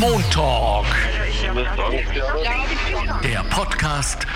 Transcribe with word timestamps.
Montalk. 0.00 0.86
Der 3.22 3.44
Podcast 3.50 4.26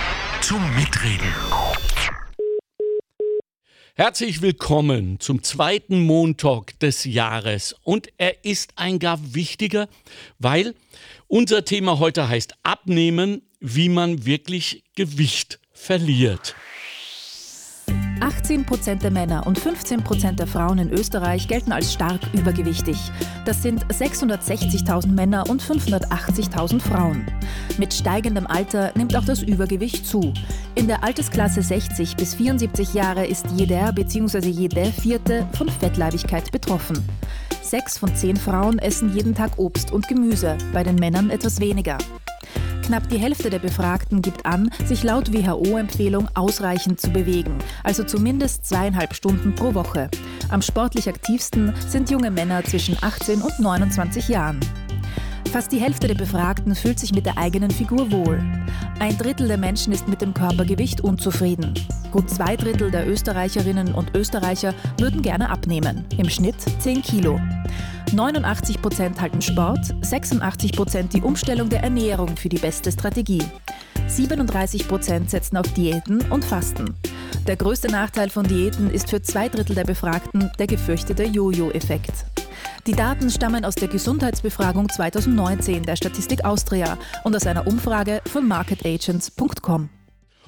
zum 0.41 0.63
Mitreden. 0.75 1.33
Herzlich 3.95 4.43
willkommen 4.43 5.19
zum 5.21 5.43
zweiten 5.43 6.01
Montalk 6.01 6.79
des 6.81 7.05
Jahres. 7.05 7.75
Und 7.83 8.09
er 8.19 8.45
ist 8.45 8.73
ein 8.77 8.99
gar 8.99 9.19
wichtiger, 9.35 9.89
weil 10.39 10.75
unser 11.29 11.65
Thema 11.65 11.99
heute 11.99 12.29
heißt 12.29 12.55
Abnehmen, 12.63 13.43
wie 13.61 13.89
man 13.89 14.27
wirklich 14.27 14.85
Gewicht 14.95 15.61
verliert. 15.73 16.55
18 18.21 18.65
Prozent 18.65 19.03
der 19.03 19.11
Männer 19.11 19.47
und 19.47 19.59
15 19.59 20.03
Prozent 20.03 20.39
der 20.39 20.47
Frauen 20.47 20.79
in 20.79 20.91
Österreich 20.91 21.49
gelten 21.49 21.73
als 21.73 21.93
stark 21.93 22.21
übergewichtig. 22.33 22.97
Das 23.45 23.63
sind 23.63 23.85
660.000 23.87 25.09
Männer 25.09 25.49
und 25.49 25.63
580.000 25.63 26.81
Frauen. 26.81 27.27
Mit 27.79 27.93
steigendem 27.93 28.47
Alter 28.47 28.93
nimmt 28.95 29.17
auch 29.17 29.25
das 29.25 29.43
Übergewicht 29.43 30.07
zu. 30.07 30.33
In 30.75 30.87
der 30.87 31.05
Altersklasse 31.05 31.63
60 31.63 32.17
bis 32.17 32.35
74 32.35 32.95
Jahre 32.95 33.27
ist 33.27 33.47
jeder 33.57 33.93
bzw. 33.93 34.49
jede 34.49 34.87
vierte 34.87 35.47
von 35.53 35.69
Fettleibigkeit 35.69 36.51
betroffen. 36.53 37.07
Sechs 37.63 37.99
von 37.99 38.15
zehn 38.15 38.37
Frauen 38.37 38.79
essen 38.79 39.13
jeden 39.15 39.35
Tag 39.35 39.59
Obst 39.59 39.93
und 39.93 40.07
Gemüse, 40.07 40.57
bei 40.73 40.85
den 40.85 40.97
Männern 40.97 41.31
etwas 41.31 41.61
weniger. 41.61 41.99
Knapp 42.85 43.09
die 43.09 43.19
Hälfte 43.19 43.51
der 43.51 43.59
Befragten 43.59 44.23
gibt 44.23 44.47
an, 44.47 44.71
sich 44.85 45.03
laut 45.03 45.33
WHO-Empfehlung 45.33 46.29
ausreichend 46.35 47.01
zu 47.01 47.11
bewegen, 47.11 47.59
also 47.83 48.05
zumindest 48.05 48.67
zweieinhalb 48.67 49.15
Stunden 49.15 49.55
pro 49.55 49.75
Woche. 49.75 50.09
Am 50.49 50.63
sportlich 50.63 51.09
aktivsten 51.09 51.75
sind 51.89 52.11
junge 52.11 52.31
Männer 52.31 52.63
zwischen 52.65 52.97
18 53.01 53.43
und 53.43 53.59
29 53.59 54.29
Jahren. 54.29 54.61
Fast 55.53 55.73
die 55.73 55.81
Hälfte 55.81 56.07
der 56.07 56.15
Befragten 56.15 56.75
fühlt 56.75 56.99
sich 56.99 57.15
mit 57.15 57.25
der 57.25 57.39
eigenen 57.39 57.71
Figur 57.71 58.13
wohl. 58.13 58.43
Ein 58.99 59.17
Drittel 59.17 59.49
der 59.49 59.57
Menschen 59.57 59.93
ist 59.93 60.07
mit 60.07 60.21
dem 60.21 60.35
Körpergewicht 60.35 61.01
unzufrieden. 61.01 61.73
Gut 62.13 62.29
zwei 62.29 62.57
Drittel 62.57 62.91
der 62.91 63.09
Österreicherinnen 63.09 63.95
und 63.95 64.15
Österreicher 64.15 64.75
würden 64.99 65.23
gerne 65.23 65.49
abnehmen, 65.49 66.05
im 66.19 66.29
Schnitt 66.29 66.57
10 66.81 67.03
Kilo. 67.03 67.41
89 68.13 68.81
Prozent 68.81 69.21
halten 69.21 69.43
Sport, 69.43 69.95
86 70.01 70.73
Prozent 70.73 71.13
die 71.13 71.23
Umstellung 71.23 71.69
der 71.69 71.83
Ernährung 71.83 72.37
für 72.37 72.49
die 72.49 72.59
beste 72.59 72.93
Strategie. 72.93 73.43
37 74.09 74.87
Prozent 74.87 75.31
setzen 75.31 75.57
auf 75.57 75.71
Diäten 75.75 76.21
und 76.31 76.45
Fasten. 76.45 76.95
Der 77.47 77.57
größte 77.57 77.89
Nachteil 77.89 78.31
von 78.31 78.47
Diäten 78.47 78.91
ist 78.91 79.11
für 79.11 79.23
zwei 79.23 79.49
Drittel 79.49 79.75
der 79.75 79.85
Befragten 79.85 80.51
der 80.59 80.67
gefürchtete 80.67 81.25
Jojo-Effekt. 81.25 82.27
Die 82.87 82.93
Daten 82.93 83.31
stammen 83.31 83.65
aus 83.65 83.75
der 83.75 83.89
Gesundheitsbefragung 83.89 84.89
2019 84.89 85.83
der 85.83 85.97
Statistik 85.97 86.45
Austria 86.45 86.97
und 87.25 87.35
aus 87.35 87.47
einer 87.47 87.67
Umfrage 87.67 88.23
von 88.27 88.47
marketagents.com. 88.47 89.91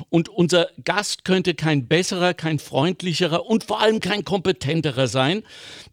Und 0.08 0.28
unser 0.28 0.68
Gast 0.84 1.24
könnte 1.24 1.54
kein 1.54 1.86
besserer, 1.88 2.34
kein 2.34 2.58
freundlicherer 2.58 3.46
und 3.46 3.64
vor 3.64 3.80
allem 3.80 4.00
kein 4.00 4.24
kompetenterer 4.24 5.06
sein, 5.08 5.42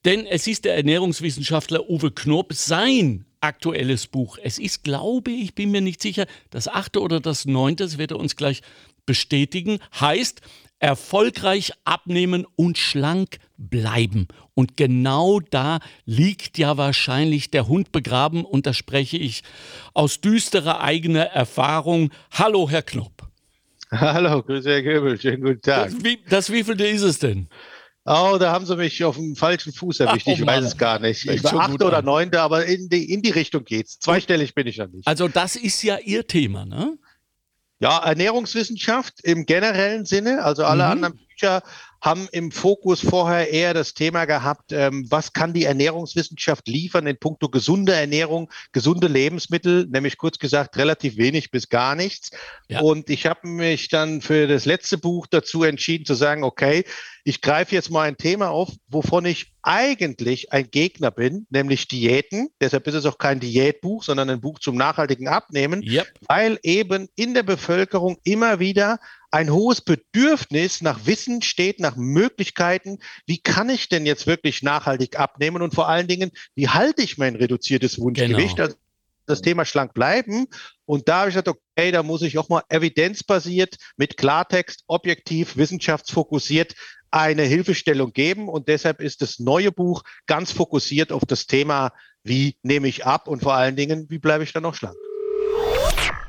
denn 0.06 0.26
es 0.26 0.48
ist 0.48 0.66
der 0.66 0.76
Ernährungswissenschaftler 0.76 1.90
Uwe 1.90 2.12
Knob. 2.12 2.54
Sein 2.54 3.26
aktuelles 3.42 4.08
Buch, 4.08 4.38
es 4.42 4.58
ist, 4.58 4.84
glaube 4.84 5.32
ich, 5.32 5.56
bin 5.56 5.72
mir 5.72 5.82
nicht 5.82 6.02
sicher, 6.02 6.26
das 6.50 6.68
achte 6.68 7.02
oder 7.02 7.20
das 7.20 7.46
neunte, 7.46 7.84
das 7.84 7.98
wird 7.98 8.12
er 8.12 8.20
uns 8.20 8.36
gleich 8.36 8.62
bestätigen, 9.06 9.80
heißt 10.00 10.42
erfolgreich 10.80 11.72
abnehmen 11.84 12.46
und 12.56 12.78
schlank 12.78 13.40
bleiben. 13.58 14.28
Und 14.54 14.78
genau 14.78 15.40
da 15.40 15.80
liegt 16.06 16.58
ja 16.58 16.78
wahrscheinlich 16.78 17.50
der 17.52 17.68
Hund 17.68 17.92
begraben 17.92 18.46
und 18.46 18.66
da 18.66 18.74
spreche 18.74 19.18
ich 19.18 19.44
aus 19.94 20.22
düsterer 20.22 20.82
eigener 20.82 21.24
Erfahrung. 21.24 22.12
Hallo, 22.32 22.70
Herr 22.70 22.84
Knob. 22.84 23.25
Hallo, 23.92 24.42
grüße 24.42 24.70
Herr 24.70 24.82
Göbel, 24.82 25.20
schönen 25.20 25.44
guten 25.44 25.62
Tag. 25.62 25.92
Das, 25.92 26.04
wie, 26.04 26.20
das 26.28 26.52
wievielte 26.52 26.88
ist 26.88 27.04
es 27.04 27.20
denn? 27.20 27.48
Oh, 28.06 28.38
da 28.40 28.52
haben 28.52 28.66
Sie 28.66 28.76
mich 28.76 29.04
auf 29.04 29.16
dem 29.16 29.36
falschen 29.36 29.74
Fuß 29.74 30.00
erwischt. 30.00 30.28
Ach, 30.28 30.32
oh 30.32 30.36
ich 30.36 30.46
weiß 30.46 30.64
es 30.64 30.78
gar 30.78 31.00
nicht. 31.00 31.28
Ich 31.28 31.44
war 31.44 31.56
achte 31.56 31.86
oder 31.86 32.02
neunte, 32.02 32.42
aber 32.42 32.66
in 32.66 32.90
die, 32.90 33.12
in 33.12 33.22
die 33.22 33.32
Richtung 33.32 33.64
geht's. 33.64 34.00
Zweistellig 34.00 34.54
bin 34.54 34.68
ich 34.68 34.78
ja 34.78 34.88
nicht. 34.88 35.08
Also 35.08 35.28
das 35.28 35.56
ist 35.56 35.82
ja 35.84 35.98
Ihr 35.98 36.26
Thema, 36.28 36.66
ne? 36.66 36.98
Ja, 37.80 38.04
Ernährungswissenschaft 38.04 39.22
im 39.24 39.46
generellen 39.46 40.06
Sinne. 40.06 40.44
Also 40.44 40.66
alle 40.66 40.86
mhm. 40.86 40.92
anderen 40.92 41.20
Bücher 41.28 41.62
haben 42.06 42.30
im 42.32 42.52
Fokus 42.52 43.02
vorher 43.02 43.52
eher 43.52 43.74
das 43.74 43.96
Thema 43.96 44.26
gehabt, 44.26 44.72
ähm, 44.72 45.08
was 45.10 45.34
kann 45.34 45.54
die 45.54 45.64
Ernährungswissenschaft 45.64 46.68
liefern 46.68 47.08
in 47.08 47.18
puncto 47.18 47.50
gesunde 47.50 47.94
Ernährung, 47.94 48.52
gesunde 48.74 49.08
Lebensmittel, 49.08 49.88
nämlich 49.88 50.20
kurz 50.20 50.38
gesagt 50.38 50.78
relativ 50.78 51.18
wenig 51.18 51.50
bis 51.50 51.68
gar 51.68 51.96
nichts. 51.96 52.30
Ja. 52.70 52.82
Und 52.82 53.10
ich 53.10 53.26
habe 53.26 53.48
mich 53.48 53.90
dann 53.90 54.22
für 54.22 54.46
das 54.46 54.66
letzte 54.66 55.00
Buch 55.00 55.26
dazu 55.26 55.64
entschieden 55.64 56.06
zu 56.06 56.14
sagen, 56.14 56.44
okay, 56.44 56.86
ich 57.24 57.42
greife 57.42 57.74
jetzt 57.74 57.90
mal 57.90 58.04
ein 58.04 58.18
Thema 58.18 58.52
auf, 58.52 58.70
wovon 58.88 59.26
ich 59.26 59.56
eigentlich 59.64 60.54
ein 60.54 60.70
Gegner 60.70 61.10
bin, 61.10 61.48
nämlich 61.50 61.88
Diäten. 61.88 62.50
Deshalb 62.62 62.86
ist 62.86 62.94
es 62.94 63.08
auch 63.08 63.18
kein 63.18 63.40
Diätbuch, 63.40 64.04
sondern 64.04 64.30
ein 64.30 64.42
Buch 64.42 64.60
zum 64.60 64.76
nachhaltigen 64.76 65.28
Abnehmen, 65.28 65.82
yep. 65.82 66.06
weil 66.28 66.60
eben 66.62 67.10
in 67.16 67.34
der 67.34 67.42
Bevölkerung 67.42 68.18
immer 68.24 68.60
wieder 68.60 69.00
ein 69.36 69.52
hohes 69.52 69.82
Bedürfnis 69.82 70.80
nach 70.80 71.06
Wissen 71.08 71.42
steht, 71.42 71.82
nach 71.82 71.98
Möglichkeiten. 71.98 73.00
Wie 73.26 73.38
kann 73.38 73.70
ich 73.70 73.90
denn 73.90 74.06
jetzt 74.06 74.28
wirklich 74.28 74.64
nachhaltig 74.64 75.20
abnehmen? 75.20 75.62
Und 75.62 75.76
vor 75.76 75.90
allen 75.90 76.08
Dingen, 76.08 76.32
wie 76.56 76.70
halte 76.70 77.02
ich 77.02 77.18
mein 77.18 77.36
reduziertes 77.36 78.00
Wunschgewicht? 78.00 78.56
Genau. 78.56 78.68
Also 78.68 78.78
das 79.26 79.42
Thema 79.42 79.66
schlank 79.66 79.94
bleiben. 79.94 80.48
Und 80.86 81.10
da 81.10 81.20
habe 81.20 81.30
ich 81.30 81.36
gesagt, 81.36 81.50
okay, 81.50 81.92
da 81.92 82.02
muss 82.02 82.22
ich 82.22 82.38
auch 82.38 82.48
mal 82.48 82.64
evidenzbasiert 82.70 83.76
mit 83.98 84.16
Klartext, 84.16 84.86
objektiv, 84.88 85.58
wissenschaftsfokussiert 85.58 86.74
eine 87.12 87.44
Hilfestellung 87.44 88.14
geben. 88.14 88.48
Und 88.48 88.70
deshalb 88.70 89.02
ist 89.02 89.22
das 89.22 89.40
neue 89.40 89.74
Buch 89.74 90.04
ganz 90.28 90.54
fokussiert 90.54 91.12
auf 91.12 91.26
das 91.26 91.46
Thema, 91.46 91.92
wie 92.24 92.56
nehme 92.64 92.88
ich 92.88 93.06
ab 93.06 93.28
und 93.28 93.42
vor 93.42 93.56
allen 93.56 93.76
Dingen, 93.76 94.06
wie 94.10 94.20
bleibe 94.20 94.46
ich 94.46 94.54
dann 94.54 94.64
noch 94.64 94.76
schlank. 94.76 94.96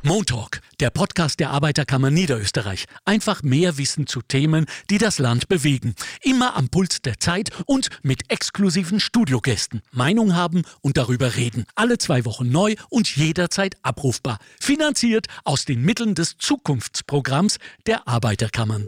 Montalk, 0.06 0.60
der 0.78 0.90
Podcast 0.90 1.40
der 1.40 1.50
Arbeiterkammer 1.50 2.12
Niederösterreich. 2.12 2.84
Einfach 3.04 3.42
mehr 3.42 3.76
Wissen 3.76 4.06
zu 4.06 4.22
Themen, 4.22 4.66
die 4.88 4.98
das 4.98 5.18
Land 5.18 5.48
bewegen. 5.48 5.96
Immer 6.22 6.54
am 6.54 6.68
Puls 6.68 7.02
der 7.02 7.18
Zeit 7.18 7.50
und 7.66 7.88
mit 8.04 8.30
exklusiven 8.30 9.00
Studiogästen. 9.00 9.82
Meinung 9.90 10.36
haben 10.36 10.62
und 10.80 10.96
darüber 10.96 11.34
reden. 11.34 11.66
Alle 11.74 11.98
zwei 11.98 12.24
Wochen 12.24 12.48
neu 12.48 12.76
und 12.88 13.16
jederzeit 13.16 13.74
abrufbar. 13.82 14.38
Finanziert 14.60 15.26
aus 15.42 15.64
den 15.64 15.82
Mitteln 15.82 16.14
des 16.14 16.38
Zukunftsprogramms 16.38 17.58
der 17.86 18.06
Arbeiterkammern. 18.06 18.86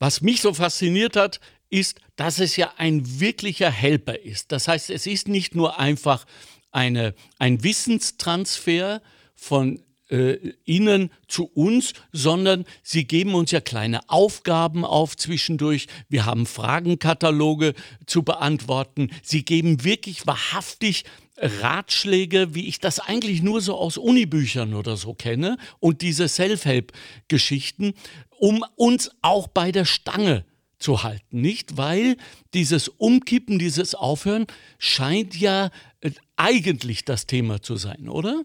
Was 0.00 0.20
mich 0.20 0.40
so 0.40 0.52
fasziniert 0.52 1.14
hat, 1.14 1.38
ist, 1.70 2.00
dass 2.16 2.40
es 2.40 2.56
ja 2.56 2.72
ein 2.76 3.20
wirklicher 3.20 3.70
Helper 3.70 4.18
ist. 4.18 4.50
Das 4.50 4.66
heißt, 4.66 4.90
es 4.90 5.06
ist 5.06 5.28
nicht 5.28 5.54
nur 5.54 5.78
einfach 5.78 6.26
eine, 6.72 7.14
ein 7.38 7.62
Wissenstransfer, 7.62 9.00
von 9.38 9.80
äh, 10.10 10.52
Ihnen 10.64 11.10
zu 11.28 11.44
uns, 11.44 11.92
sondern 12.12 12.64
Sie 12.82 13.04
geben 13.04 13.34
uns 13.34 13.50
ja 13.50 13.60
kleine 13.60 14.08
Aufgaben 14.08 14.84
auf 14.84 15.16
zwischendurch. 15.16 15.86
Wir 16.08 16.26
haben 16.26 16.44
Fragenkataloge 16.44 17.74
zu 18.06 18.22
beantworten. 18.22 19.10
Sie 19.22 19.44
geben 19.44 19.84
wirklich 19.84 20.26
wahrhaftig 20.26 21.04
Ratschläge, 21.36 22.54
wie 22.54 22.66
ich 22.66 22.80
das 22.80 22.98
eigentlich 22.98 23.42
nur 23.42 23.60
so 23.60 23.76
aus 23.76 23.96
Unibüchern 23.96 24.74
oder 24.74 24.96
so 24.96 25.14
kenne 25.14 25.56
und 25.78 26.02
diese 26.02 26.26
Self-Help-Geschichten, 26.26 27.94
um 28.38 28.64
uns 28.74 29.12
auch 29.22 29.46
bei 29.46 29.70
der 29.70 29.84
Stange 29.84 30.44
zu 30.80 31.02
halten, 31.02 31.40
nicht? 31.40 31.76
Weil 31.76 32.16
dieses 32.54 32.88
Umkippen, 32.88 33.58
dieses 33.58 33.94
Aufhören 33.94 34.46
scheint 34.78 35.36
ja 35.36 35.70
äh, 36.00 36.10
eigentlich 36.36 37.04
das 37.04 37.26
Thema 37.26 37.62
zu 37.62 37.76
sein, 37.76 38.08
oder? 38.08 38.44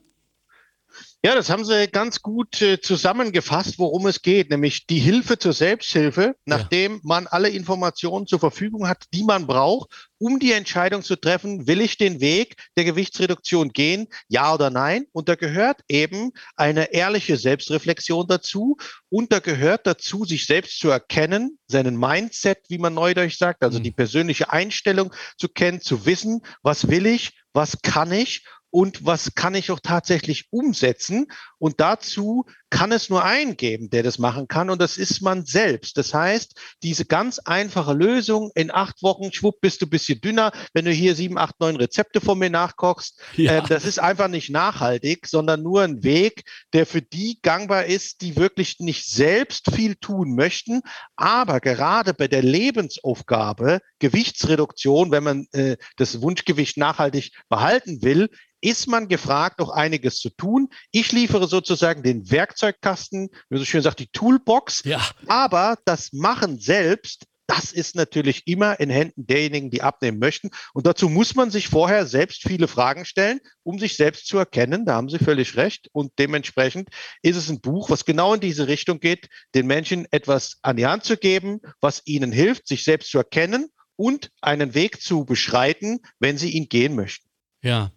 Ja, 1.25 1.35
das 1.35 1.49
haben 1.49 1.63
Sie 1.63 1.87
ganz 1.87 2.21
gut 2.21 2.61
äh, 2.61 2.81
zusammengefasst, 2.81 3.79
worum 3.79 4.07
es 4.07 4.23
geht, 4.23 4.49
nämlich 4.49 4.87
die 4.87 4.99
Hilfe 4.99 5.39
zur 5.39 5.53
Selbsthilfe, 5.53 6.35
nachdem 6.43 6.95
ja. 6.95 6.99
man 7.03 7.27
alle 7.27 7.47
Informationen 7.47 8.27
zur 8.27 8.39
Verfügung 8.39 8.89
hat, 8.89 9.05
die 9.13 9.23
man 9.23 9.47
braucht, 9.47 10.09
um 10.17 10.39
die 10.39 10.51
Entscheidung 10.51 11.01
zu 11.01 11.15
treffen, 11.15 11.65
will 11.65 11.79
ich 11.79 11.97
den 11.97 12.19
Weg 12.19 12.57
der 12.75 12.83
Gewichtsreduktion 12.83 13.69
gehen, 13.69 14.07
ja 14.27 14.53
oder 14.53 14.69
nein? 14.69 15.05
Und 15.13 15.29
da 15.29 15.35
gehört 15.35 15.79
eben 15.87 16.31
eine 16.57 16.91
ehrliche 16.91 17.37
Selbstreflexion 17.37 18.27
dazu 18.27 18.75
und 19.07 19.31
da 19.31 19.39
gehört 19.39 19.87
dazu, 19.87 20.25
sich 20.25 20.45
selbst 20.45 20.77
zu 20.79 20.89
erkennen, 20.89 21.57
seinen 21.67 21.95
Mindset, 21.95 22.57
wie 22.67 22.79
man 22.79 22.95
neudeutsch 22.95 23.37
sagt, 23.37 23.63
also 23.63 23.79
mhm. 23.79 23.83
die 23.83 23.91
persönliche 23.91 24.51
Einstellung 24.51 25.13
zu 25.37 25.47
kennen, 25.47 25.79
zu 25.79 26.05
wissen, 26.05 26.41
was 26.63 26.89
will 26.89 27.05
ich, 27.05 27.31
was 27.53 27.81
kann 27.81 28.11
ich 28.11 28.43
und 28.73 29.05
was 29.05 29.35
kann 29.35 29.53
ich 29.53 29.69
auch 29.69 29.79
tatsächlich 29.81 30.47
umsetzen. 30.49 31.27
Und 31.59 31.79
dazu 31.79 32.47
kann 32.73 32.91
es 32.91 33.07
nur 33.07 33.23
einen 33.23 33.55
geben, 33.55 33.91
der 33.91 34.01
das 34.01 34.17
machen 34.17 34.47
kann 34.47 34.71
und 34.71 34.81
das 34.81 34.97
ist 34.97 35.21
man 35.21 35.45
selbst. 35.45 35.95
Das 35.95 36.11
heißt, 36.11 36.59
diese 36.81 37.05
ganz 37.05 37.37
einfache 37.37 37.93
Lösung, 37.93 38.49
in 38.55 38.71
acht 38.71 39.03
Wochen, 39.03 39.31
schwupp, 39.31 39.61
bist 39.61 39.81
du 39.81 39.85
ein 39.85 39.91
bisschen 39.91 40.19
dünner, 40.21 40.51
wenn 40.73 40.85
du 40.85 40.91
hier 40.91 41.13
sieben, 41.13 41.37
acht, 41.37 41.59
neun 41.59 41.75
Rezepte 41.75 42.19
von 42.19 42.39
mir 42.39 42.49
nachkochst, 42.49 43.21
ja. 43.35 43.59
äh, 43.59 43.61
das 43.69 43.85
ist 43.85 43.99
einfach 43.99 44.27
nicht 44.27 44.49
nachhaltig, 44.49 45.27
sondern 45.27 45.61
nur 45.61 45.83
ein 45.83 46.03
Weg, 46.03 46.45
der 46.73 46.87
für 46.87 47.03
die 47.03 47.37
gangbar 47.43 47.85
ist, 47.85 48.21
die 48.21 48.37
wirklich 48.37 48.79
nicht 48.79 49.05
selbst 49.05 49.69
viel 49.71 49.95
tun 49.95 50.33
möchten, 50.33 50.81
aber 51.15 51.59
gerade 51.59 52.15
bei 52.15 52.27
der 52.27 52.41
Lebensaufgabe 52.41 53.81
Gewichtsreduktion, 53.99 55.11
wenn 55.11 55.23
man 55.23 55.47
äh, 55.51 55.77
das 55.97 56.23
Wunschgewicht 56.23 56.77
nachhaltig 56.77 57.33
behalten 57.49 58.01
will, 58.01 58.29
ist 58.63 58.87
man 58.87 59.09
gefragt, 59.09 59.59
noch 59.59 59.69
einiges 59.69 60.19
zu 60.19 60.29
tun. 60.29 60.69
Ich 60.91 61.11
liefere 61.11 61.47
sozusagen 61.47 62.01
den 62.01 62.31
Werkzeugkasten, 62.63 63.29
wie 63.49 63.57
so 63.57 63.65
schön 63.65 63.81
sagt, 63.81 63.99
die 63.99 64.07
Toolbox. 64.07 64.83
Ja. 64.85 65.01
Aber 65.27 65.77
das 65.85 66.13
Machen 66.13 66.59
selbst, 66.59 67.25
das 67.45 67.73
ist 67.73 67.95
natürlich 67.95 68.47
immer 68.47 68.79
in 68.79 68.89
Händen 68.89 69.27
derjenigen, 69.27 69.69
die 69.69 69.81
abnehmen 69.81 70.17
möchten. 70.17 70.49
Und 70.73 70.87
dazu 70.87 71.09
muss 71.09 71.35
man 71.35 71.51
sich 71.51 71.67
vorher 71.67 72.05
selbst 72.05 72.43
viele 72.43 72.67
Fragen 72.67 73.03
stellen, 73.05 73.41
um 73.63 73.79
sich 73.79 73.97
selbst 73.97 74.27
zu 74.27 74.37
erkennen. 74.37 74.85
Da 74.85 74.95
haben 74.95 75.09
Sie 75.09 75.19
völlig 75.19 75.57
recht. 75.57 75.89
Und 75.91 76.13
dementsprechend 76.17 76.89
ist 77.21 77.35
es 77.35 77.49
ein 77.49 77.59
Buch, 77.59 77.89
was 77.89 78.05
genau 78.05 78.33
in 78.33 78.39
diese 78.39 78.67
Richtung 78.67 78.99
geht, 78.99 79.27
den 79.55 79.67
Menschen 79.67 80.07
etwas 80.11 80.57
an 80.61 80.77
die 80.77 80.85
Hand 80.85 81.03
zu 81.03 81.17
geben, 81.17 81.59
was 81.81 82.01
ihnen 82.05 82.31
hilft, 82.31 82.67
sich 82.67 82.83
selbst 82.83 83.11
zu 83.11 83.17
erkennen 83.17 83.67
und 83.97 84.31
einen 84.41 84.73
Weg 84.73 85.01
zu 85.01 85.25
beschreiten, 85.25 85.99
wenn 86.19 86.37
sie 86.37 86.51
ihn 86.51 86.69
gehen 86.69 86.95
möchten. 86.95 87.27
Ja. 87.63 87.91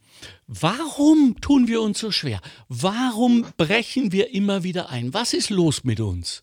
Warum 0.47 1.39
tun 1.41 1.69
wir 1.69 1.83
uns 1.83 1.99
so 1.99 2.11
schwer? 2.11 2.41
Warum 2.69 3.45
brechen 3.59 4.13
wir 4.13 4.33
immer 4.33 4.63
wieder 4.63 4.89
ein? 4.89 5.13
Was 5.13 5.35
ist 5.35 5.51
los 5.51 5.85
mit 5.85 6.01
uns? 6.01 6.43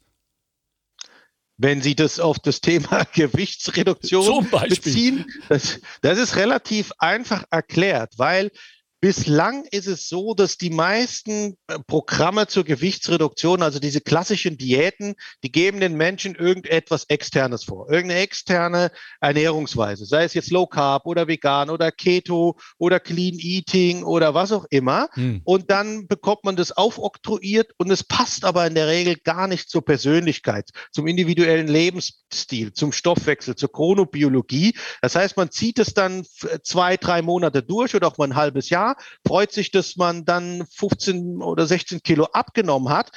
Wenn 1.58 1.82
Sie 1.82 1.96
das 1.96 2.20
auf 2.20 2.38
das 2.40 2.62
Thema 2.62 3.06
Gewichtsreduktion 3.14 4.50
beziehen, 4.52 5.26
das, 5.50 5.80
das 6.02 6.20
ist 6.20 6.36
relativ 6.36 6.92
einfach 7.00 7.46
erklärt, 7.50 8.14
weil 8.18 8.52
Bislang 9.04 9.66
ist 9.70 9.88
es 9.88 10.08
so, 10.08 10.34
dass 10.34 10.58
die 10.58 10.70
meisten 10.70 11.58
äh, 11.68 11.78
Programme 11.88 12.48
zur 12.48 12.64
Gewichtsreduktion, 12.64 13.62
also 13.62 13.80
diese 13.80 14.00
klassischen 14.00 14.58
Diäten, 14.58 15.16
die 15.44 15.52
geben 15.52 15.82
den 15.82 15.98
Menschen 15.98 16.36
irgendetwas 16.36 17.04
Externes 17.10 17.66
vor. 17.66 17.90
Irgendeine 17.92 18.22
externe 18.22 18.92
Ernährungsweise, 19.20 20.06
sei 20.06 20.24
es 20.24 20.34
jetzt 20.34 20.52
Low 20.52 20.68
Carb 20.68 21.06
oder 21.06 21.28
vegan 21.28 21.70
oder 21.70 21.92
Keto 21.92 22.58
oder 22.78 23.02
Clean 23.02 23.36
Eating 23.40 24.04
oder 24.04 24.36
was 24.36 24.54
auch 24.54 24.64
immer. 24.70 25.10
Hm. 25.16 25.42
Und 25.44 25.70
dann 25.70 26.08
bekommt 26.08 26.46
man 26.46 26.56
das 26.56 26.72
aufoktroyiert 26.72 27.72
und 27.78 27.92
es 27.92 28.06
passt 28.06 28.46
aber 28.46 28.66
in 28.66 28.74
der 28.74 28.88
Regel 28.88 29.18
gar 29.18 29.50
nicht 29.50 29.70
zur 29.70 29.84
Persönlichkeit, 29.84 30.70
zum 30.94 31.08
individuellen 31.08 31.68
Lebensstil, 31.68 32.72
zum 32.72 32.94
Stoffwechsel, 32.94 33.58
zur 33.58 33.70
Chronobiologie. 33.70 34.76
Das 35.02 35.18
heißt, 35.18 35.36
man 35.36 35.52
zieht 35.52 35.78
es 35.80 35.94
dann 35.94 36.26
zwei, 36.64 36.96
drei 36.96 37.22
Monate 37.22 37.64
durch 37.64 37.96
oder 37.96 38.08
auch 38.08 38.18
mal 38.18 38.30
ein 38.30 38.36
halbes 38.38 38.70
Jahr 38.70 38.93
freut 39.26 39.52
sich, 39.52 39.72
dass 39.72 39.96
man 39.96 40.26
dann 40.26 40.66
15 40.68 41.42
oder 41.42 41.66
16 41.66 42.04
Kilo 42.04 42.26
abgenommen 42.26 42.90
hat 42.90 43.12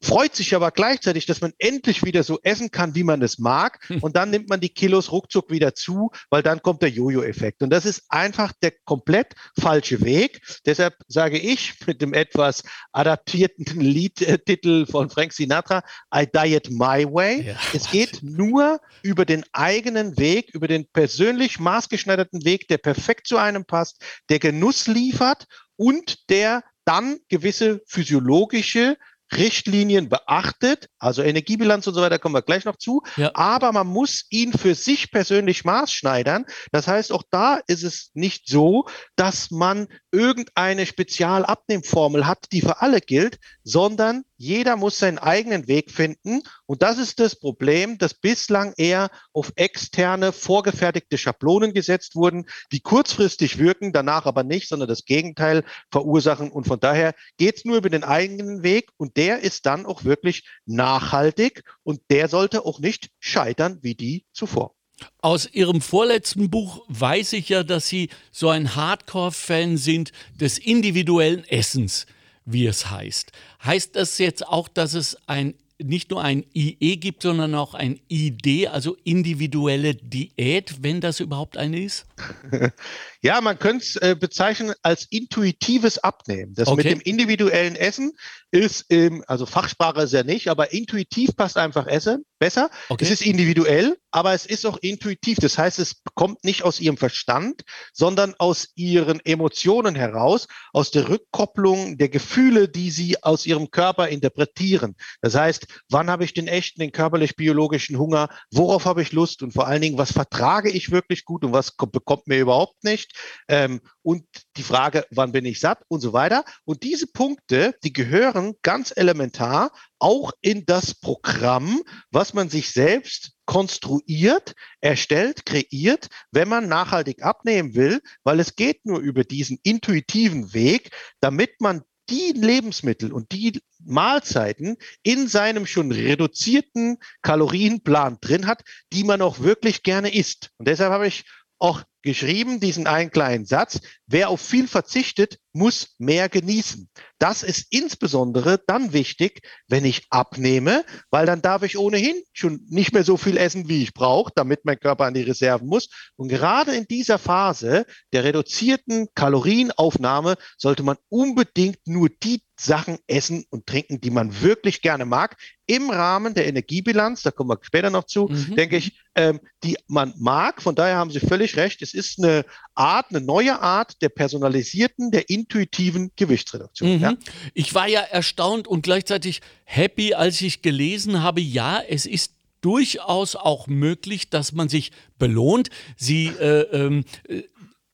freut 0.00 0.34
sich 0.34 0.54
aber 0.54 0.70
gleichzeitig, 0.70 1.26
dass 1.26 1.40
man 1.40 1.52
endlich 1.58 2.04
wieder 2.04 2.22
so 2.22 2.38
essen 2.42 2.70
kann, 2.70 2.94
wie 2.94 3.04
man 3.04 3.22
es 3.22 3.38
mag. 3.38 3.78
Hm. 3.88 4.00
Und 4.00 4.16
dann 4.16 4.30
nimmt 4.30 4.48
man 4.48 4.60
die 4.60 4.68
Kilos 4.68 5.10
ruckzuck 5.10 5.50
wieder 5.50 5.74
zu, 5.74 6.10
weil 6.30 6.42
dann 6.42 6.62
kommt 6.62 6.82
der 6.82 6.90
Jojo-Effekt. 6.90 7.62
Und 7.62 7.70
das 7.70 7.84
ist 7.84 8.04
einfach 8.08 8.52
der 8.62 8.72
komplett 8.84 9.34
falsche 9.58 10.00
Weg. 10.02 10.40
Deshalb 10.66 10.94
sage 11.08 11.38
ich 11.38 11.74
mit 11.86 12.00
dem 12.00 12.14
etwas 12.14 12.62
adaptierten 12.92 13.64
Liedtitel 13.80 14.86
von 14.86 15.10
Frank 15.10 15.32
Sinatra, 15.32 15.82
I 16.14 16.26
Diet 16.26 16.70
My 16.70 17.04
Way. 17.04 17.48
Ja, 17.48 17.56
es 17.72 17.90
geht 17.90 18.22
nur 18.22 18.80
über 19.02 19.24
den 19.24 19.44
eigenen 19.52 20.16
Weg, 20.18 20.54
über 20.54 20.68
den 20.68 20.86
persönlich 20.92 21.58
maßgeschneiderten 21.58 22.44
Weg, 22.44 22.68
der 22.68 22.78
perfekt 22.78 23.26
zu 23.26 23.36
einem 23.36 23.64
passt, 23.64 24.02
der 24.28 24.38
Genuss 24.38 24.86
liefert 24.86 25.46
und 25.76 26.28
der 26.30 26.62
dann 26.84 27.18
gewisse 27.28 27.82
physiologische 27.86 28.96
Richtlinien 29.32 30.08
beachtet, 30.08 30.88
also 30.98 31.22
Energiebilanz 31.22 31.86
und 31.86 31.94
so 31.94 32.00
weiter 32.00 32.18
kommen 32.18 32.34
wir 32.34 32.42
gleich 32.42 32.64
noch 32.64 32.76
zu, 32.76 33.02
ja. 33.16 33.30
aber 33.34 33.72
man 33.72 33.86
muss 33.86 34.24
ihn 34.30 34.52
für 34.52 34.74
sich 34.74 35.10
persönlich 35.10 35.64
maßschneidern. 35.64 36.46
Das 36.72 36.88
heißt, 36.88 37.12
auch 37.12 37.24
da 37.30 37.60
ist 37.66 37.82
es 37.82 38.10
nicht 38.14 38.48
so, 38.48 38.86
dass 39.16 39.50
man 39.50 39.88
irgendeine 40.10 40.86
Spezialabnehmformel 40.86 42.26
hat, 42.26 42.46
die 42.52 42.60
für 42.60 42.80
alle 42.80 43.00
gilt, 43.00 43.38
sondern 43.62 44.24
jeder 44.36 44.76
muss 44.76 44.98
seinen 44.98 45.18
eigenen 45.18 45.68
Weg 45.68 45.90
finden. 45.90 46.42
Und 46.66 46.82
das 46.82 46.98
ist 46.98 47.20
das 47.20 47.38
Problem, 47.38 47.98
dass 47.98 48.14
bislang 48.14 48.72
eher 48.76 49.10
auf 49.32 49.52
externe, 49.56 50.32
vorgefertigte 50.32 51.18
Schablonen 51.18 51.74
gesetzt 51.74 52.14
wurden, 52.14 52.46
die 52.72 52.80
kurzfristig 52.80 53.58
wirken, 53.58 53.92
danach 53.92 54.26
aber 54.26 54.44
nicht, 54.44 54.68
sondern 54.68 54.88
das 54.88 55.04
Gegenteil 55.04 55.64
verursachen. 55.90 56.50
Und 56.50 56.66
von 56.66 56.80
daher 56.80 57.14
geht 57.36 57.58
es 57.58 57.64
nur 57.64 57.78
über 57.78 57.90
den 57.90 58.04
eigenen 58.04 58.62
Weg 58.62 58.90
und 58.96 59.16
der 59.16 59.40
ist 59.40 59.66
dann 59.66 59.86
auch 59.86 60.04
wirklich 60.04 60.48
nachhaltig 60.66 61.64
und 61.82 62.00
der 62.10 62.28
sollte 62.28 62.64
auch 62.64 62.78
nicht 62.78 63.10
scheitern 63.18 63.78
wie 63.82 63.94
die 63.94 64.24
zuvor. 64.32 64.77
Aus 65.20 65.48
Ihrem 65.52 65.80
vorletzten 65.80 66.50
Buch 66.50 66.84
weiß 66.88 67.34
ich 67.34 67.48
ja, 67.48 67.62
dass 67.62 67.88
Sie 67.88 68.08
so 68.32 68.48
ein 68.48 68.74
Hardcore-Fan 68.74 69.76
sind 69.76 70.12
des 70.40 70.58
individuellen 70.58 71.44
Essens 71.44 72.06
wie 72.50 72.66
es 72.66 72.90
heißt. 72.90 73.32
Heißt 73.64 73.94
das 73.96 74.18
jetzt 74.18 74.46
auch, 74.46 74.68
dass 74.68 74.94
es 74.94 75.16
ein 75.26 75.54
nicht 75.80 76.10
nur 76.10 76.20
ein 76.24 76.44
IE 76.54 76.96
gibt, 76.96 77.22
sondern 77.22 77.54
auch 77.54 77.74
ein 77.74 78.00
ID, 78.10 78.66
also 78.66 78.96
individuelle 79.04 79.94
Diät, 79.94 80.82
wenn 80.82 81.00
das 81.00 81.20
überhaupt 81.20 81.56
eine 81.56 81.80
ist? 81.80 82.04
Ja, 83.20 83.40
man 83.40 83.58
könnte 83.58 83.84
es 83.84 83.96
äh, 83.96 84.16
bezeichnen 84.18 84.74
als 84.82 85.06
intuitives 85.10 85.98
Abnehmen. 85.98 86.54
Das 86.54 86.68
okay. 86.68 86.76
mit 86.76 86.86
dem 86.86 87.00
individuellen 87.00 87.74
Essen 87.74 88.12
ist, 88.50 88.86
ähm, 88.90 89.24
also 89.26 89.44
Fachsprache 89.44 90.02
ist 90.02 90.12
ja 90.12 90.22
nicht, 90.22 90.48
aber 90.48 90.72
intuitiv 90.72 91.34
passt 91.36 91.56
einfach 91.56 91.86
Essen 91.86 92.24
besser. 92.38 92.70
Okay. 92.88 93.04
Es 93.04 93.10
ist 93.10 93.22
individuell, 93.22 93.96
aber 94.10 94.32
es 94.32 94.46
ist 94.46 94.64
auch 94.64 94.78
intuitiv. 94.78 95.38
Das 95.38 95.58
heißt, 95.58 95.78
es 95.78 96.02
kommt 96.14 96.44
nicht 96.44 96.62
aus 96.62 96.80
ihrem 96.80 96.96
Verstand, 96.96 97.62
sondern 97.92 98.34
aus 98.38 98.68
ihren 98.76 99.20
Emotionen 99.24 99.94
heraus, 99.94 100.46
aus 100.72 100.90
der 100.90 101.08
Rückkopplung 101.08 101.98
der 101.98 102.08
Gefühle, 102.08 102.68
die 102.68 102.90
sie 102.90 103.22
aus 103.22 103.46
ihrem 103.46 103.70
Körper 103.70 104.08
interpretieren. 104.08 104.94
Das 105.20 105.34
heißt, 105.34 105.66
wann 105.90 106.10
habe 106.10 106.24
ich 106.24 106.34
den 106.34 106.46
echten, 106.46 106.80
den 106.80 106.92
körperlich-biologischen 106.92 107.98
Hunger? 107.98 108.28
Worauf 108.52 108.84
habe 108.84 109.02
ich 109.02 109.12
Lust? 109.12 109.42
Und 109.42 109.52
vor 109.52 109.66
allen 109.66 109.82
Dingen, 109.82 109.98
was 109.98 110.12
vertrage 110.12 110.70
ich 110.70 110.90
wirklich 110.90 111.24
gut 111.24 111.44
und 111.44 111.52
was 111.52 111.72
bekommt 111.76 112.28
mir 112.28 112.38
überhaupt 112.38 112.84
nicht? 112.84 113.07
Nicht. 113.08 113.18
Ähm, 113.48 113.80
und 114.02 114.24
die 114.56 114.62
Frage, 114.62 115.06
wann 115.10 115.32
bin 115.32 115.44
ich 115.44 115.60
satt 115.60 115.82
und 115.88 116.00
so 116.00 116.12
weiter. 116.12 116.44
Und 116.64 116.82
diese 116.82 117.06
Punkte, 117.06 117.74
die 117.84 117.92
gehören 117.92 118.54
ganz 118.62 118.92
elementar 118.94 119.72
auch 119.98 120.32
in 120.40 120.64
das 120.66 120.94
Programm, 120.94 121.82
was 122.10 122.34
man 122.34 122.48
sich 122.48 122.72
selbst 122.72 123.32
konstruiert, 123.46 124.54
erstellt, 124.80 125.46
kreiert, 125.46 126.08
wenn 126.30 126.48
man 126.48 126.68
nachhaltig 126.68 127.22
abnehmen 127.22 127.74
will, 127.74 128.00
weil 128.22 128.40
es 128.40 128.56
geht 128.56 128.84
nur 128.84 129.00
über 129.00 129.24
diesen 129.24 129.58
intuitiven 129.62 130.52
Weg, 130.52 130.90
damit 131.20 131.60
man 131.60 131.82
die 132.10 132.32
Lebensmittel 132.32 133.12
und 133.12 133.32
die 133.32 133.60
Mahlzeiten 133.84 134.76
in 135.02 135.28
seinem 135.28 135.66
schon 135.66 135.92
reduzierten 135.92 136.98
Kalorienplan 137.22 138.18
drin 138.20 138.46
hat, 138.46 138.62
die 138.92 139.04
man 139.04 139.20
auch 139.20 139.40
wirklich 139.40 139.82
gerne 139.82 140.14
isst. 140.14 140.50
Und 140.56 140.68
deshalb 140.68 140.90
habe 140.90 141.06
ich 141.06 141.24
auch 141.58 141.82
geschrieben, 142.08 142.58
diesen 142.58 142.86
einen 142.86 143.10
kleinen 143.10 143.44
Satz, 143.44 143.80
wer 144.06 144.30
auf 144.30 144.40
viel 144.40 144.66
verzichtet, 144.66 145.38
muss 145.52 145.94
mehr 145.98 146.30
genießen. 146.30 146.88
Das 147.18 147.42
ist 147.42 147.66
insbesondere 147.70 148.62
dann 148.66 148.94
wichtig, 148.94 149.42
wenn 149.68 149.84
ich 149.84 150.06
abnehme, 150.08 150.86
weil 151.10 151.26
dann 151.26 151.42
darf 151.42 151.64
ich 151.64 151.76
ohnehin 151.76 152.16
schon 152.32 152.60
nicht 152.70 152.94
mehr 152.94 153.04
so 153.04 153.18
viel 153.18 153.36
essen, 153.36 153.68
wie 153.68 153.82
ich 153.82 153.92
brauche, 153.92 154.32
damit 154.34 154.64
mein 154.64 154.80
Körper 154.80 155.04
an 155.04 155.14
die 155.14 155.22
Reserven 155.22 155.68
muss. 155.68 155.88
Und 156.16 156.28
gerade 156.28 156.74
in 156.74 156.86
dieser 156.86 157.18
Phase 157.18 157.84
der 158.14 158.24
reduzierten 158.24 159.08
Kalorienaufnahme 159.14 160.36
sollte 160.56 160.82
man 160.84 160.96
unbedingt 161.10 161.86
nur 161.86 162.08
die 162.08 162.40
Sachen 162.58 162.98
essen 163.06 163.44
und 163.50 163.66
trinken, 163.66 164.00
die 164.00 164.10
man 164.10 164.42
wirklich 164.42 164.82
gerne 164.82 165.04
mag, 165.04 165.36
im 165.66 165.90
Rahmen 165.90 166.34
der 166.34 166.46
Energiebilanz, 166.46 167.22
da 167.22 167.30
kommen 167.30 167.50
wir 167.50 167.58
später 167.62 167.90
noch 167.90 168.04
zu, 168.04 168.26
mhm. 168.26 168.56
denke 168.56 168.76
ich, 168.78 169.00
ähm, 169.14 169.38
die 169.62 169.76
man 169.86 170.14
mag. 170.18 170.62
Von 170.62 170.74
daher 170.74 170.96
haben 170.96 171.10
Sie 171.10 171.20
völlig 171.20 171.56
recht. 171.56 171.82
Es 171.82 171.94
ist 171.98 172.18
eine 172.18 172.44
Art, 172.74 173.06
eine 173.10 173.20
neue 173.20 173.60
Art 173.60 174.00
der 174.00 174.08
personalisierten, 174.08 175.10
der 175.10 175.28
intuitiven 175.28 176.12
Gewichtsreduktion. 176.16 176.96
Mhm. 176.96 177.02
Ja? 177.02 177.14
Ich 177.54 177.74
war 177.74 177.88
ja 177.88 178.00
erstaunt 178.00 178.66
und 178.68 178.82
gleichzeitig 178.82 179.40
happy, 179.64 180.14
als 180.14 180.40
ich 180.40 180.62
gelesen 180.62 181.22
habe, 181.22 181.40
ja, 181.40 181.80
es 181.80 182.06
ist 182.06 182.32
durchaus 182.60 183.36
auch 183.36 183.66
möglich, 183.66 184.30
dass 184.30 184.52
man 184.52 184.68
sich 184.68 184.92
belohnt. 185.18 185.70
Sie 185.96 186.26
äh, 186.26 186.62
ähm, 186.72 187.04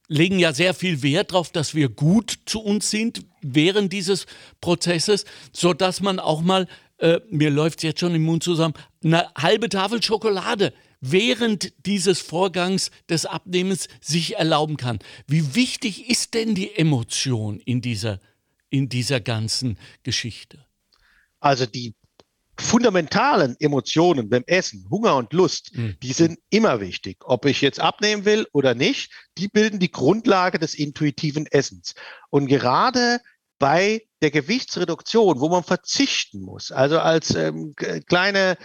legen 0.08 0.38
ja 0.38 0.52
sehr 0.52 0.74
viel 0.74 1.02
Wert 1.02 1.32
darauf, 1.32 1.50
dass 1.50 1.74
wir 1.74 1.88
gut 1.88 2.38
zu 2.46 2.60
uns 2.60 2.90
sind 2.90 3.24
während 3.42 3.92
dieses 3.92 4.26
Prozesses, 4.60 5.24
sodass 5.52 6.00
man 6.00 6.18
auch 6.18 6.42
mal, 6.42 6.66
äh, 6.98 7.20
mir 7.30 7.50
läuft 7.50 7.78
es 7.80 7.82
jetzt 7.84 8.00
schon 8.00 8.14
im 8.14 8.22
Mund 8.22 8.42
zusammen, 8.42 8.74
eine 9.02 9.26
halbe 9.36 9.68
Tafel 9.68 10.02
Schokolade 10.02 10.72
während 11.10 11.72
dieses 11.86 12.20
Vorgangs 12.20 12.90
des 13.08 13.26
Abnehmens 13.26 13.88
sich 14.00 14.36
erlauben 14.36 14.76
kann. 14.76 14.98
Wie 15.26 15.54
wichtig 15.54 16.08
ist 16.08 16.34
denn 16.34 16.54
die 16.54 16.74
Emotion 16.74 17.60
in 17.60 17.82
dieser, 17.82 18.20
in 18.70 18.88
dieser 18.88 19.20
ganzen 19.20 19.78
Geschichte? 20.02 20.64
Also 21.40 21.66
die 21.66 21.94
fundamentalen 22.58 23.56
Emotionen 23.58 24.30
beim 24.30 24.44
Essen, 24.46 24.86
Hunger 24.88 25.16
und 25.16 25.32
Lust, 25.32 25.76
mhm. 25.76 25.96
die 26.02 26.12
sind 26.12 26.38
immer 26.48 26.80
wichtig. 26.80 27.18
Ob 27.24 27.44
ich 27.44 27.60
jetzt 27.60 27.80
abnehmen 27.80 28.24
will 28.24 28.46
oder 28.52 28.74
nicht, 28.74 29.12
die 29.36 29.48
bilden 29.48 29.80
die 29.80 29.90
Grundlage 29.90 30.58
des 30.58 30.74
intuitiven 30.74 31.46
Essens. 31.46 31.94
Und 32.30 32.46
gerade 32.46 33.20
bei 33.58 34.02
der 34.22 34.30
Gewichtsreduktion, 34.30 35.40
wo 35.40 35.48
man 35.48 35.64
verzichten 35.64 36.40
muss, 36.40 36.72
also 36.72 36.98
als 36.98 37.34
ähm, 37.34 37.74
kleine 38.06 38.56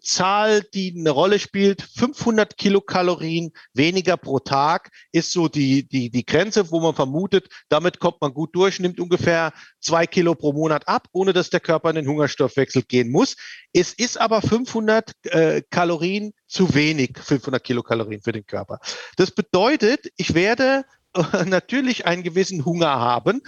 Zahl, 0.00 0.62
die 0.62 0.94
eine 0.96 1.10
Rolle 1.10 1.40
spielt, 1.40 1.82
500 1.82 2.56
Kilokalorien 2.56 3.52
weniger 3.72 4.16
pro 4.16 4.38
Tag 4.38 4.90
ist 5.10 5.32
so 5.32 5.48
die, 5.48 5.88
die, 5.88 6.10
die 6.10 6.24
Grenze, 6.24 6.70
wo 6.70 6.78
man 6.78 6.94
vermutet, 6.94 7.48
damit 7.68 7.98
kommt 7.98 8.20
man 8.20 8.32
gut 8.32 8.54
durch, 8.54 8.78
nimmt 8.78 9.00
ungefähr 9.00 9.52
zwei 9.80 10.06
Kilo 10.06 10.36
pro 10.36 10.52
Monat 10.52 10.86
ab, 10.86 11.08
ohne 11.12 11.32
dass 11.32 11.50
der 11.50 11.58
Körper 11.58 11.90
in 11.90 11.96
den 11.96 12.06
Hungerstoffwechsel 12.06 12.82
gehen 12.82 13.10
muss. 13.10 13.36
Es 13.72 13.92
ist 13.92 14.20
aber 14.20 14.42
500 14.42 15.10
äh, 15.24 15.62
Kalorien 15.70 16.32
zu 16.46 16.72
wenig, 16.74 17.18
500 17.18 17.62
Kilokalorien 17.62 18.22
für 18.22 18.32
den 18.32 18.46
Körper. 18.46 18.78
Das 19.16 19.32
bedeutet, 19.32 20.06
ich 20.16 20.34
werde 20.34 20.84
äh, 21.14 21.44
natürlich 21.46 22.06
einen 22.06 22.22
gewissen 22.22 22.64
Hunger 22.64 23.00
haben, 23.00 23.42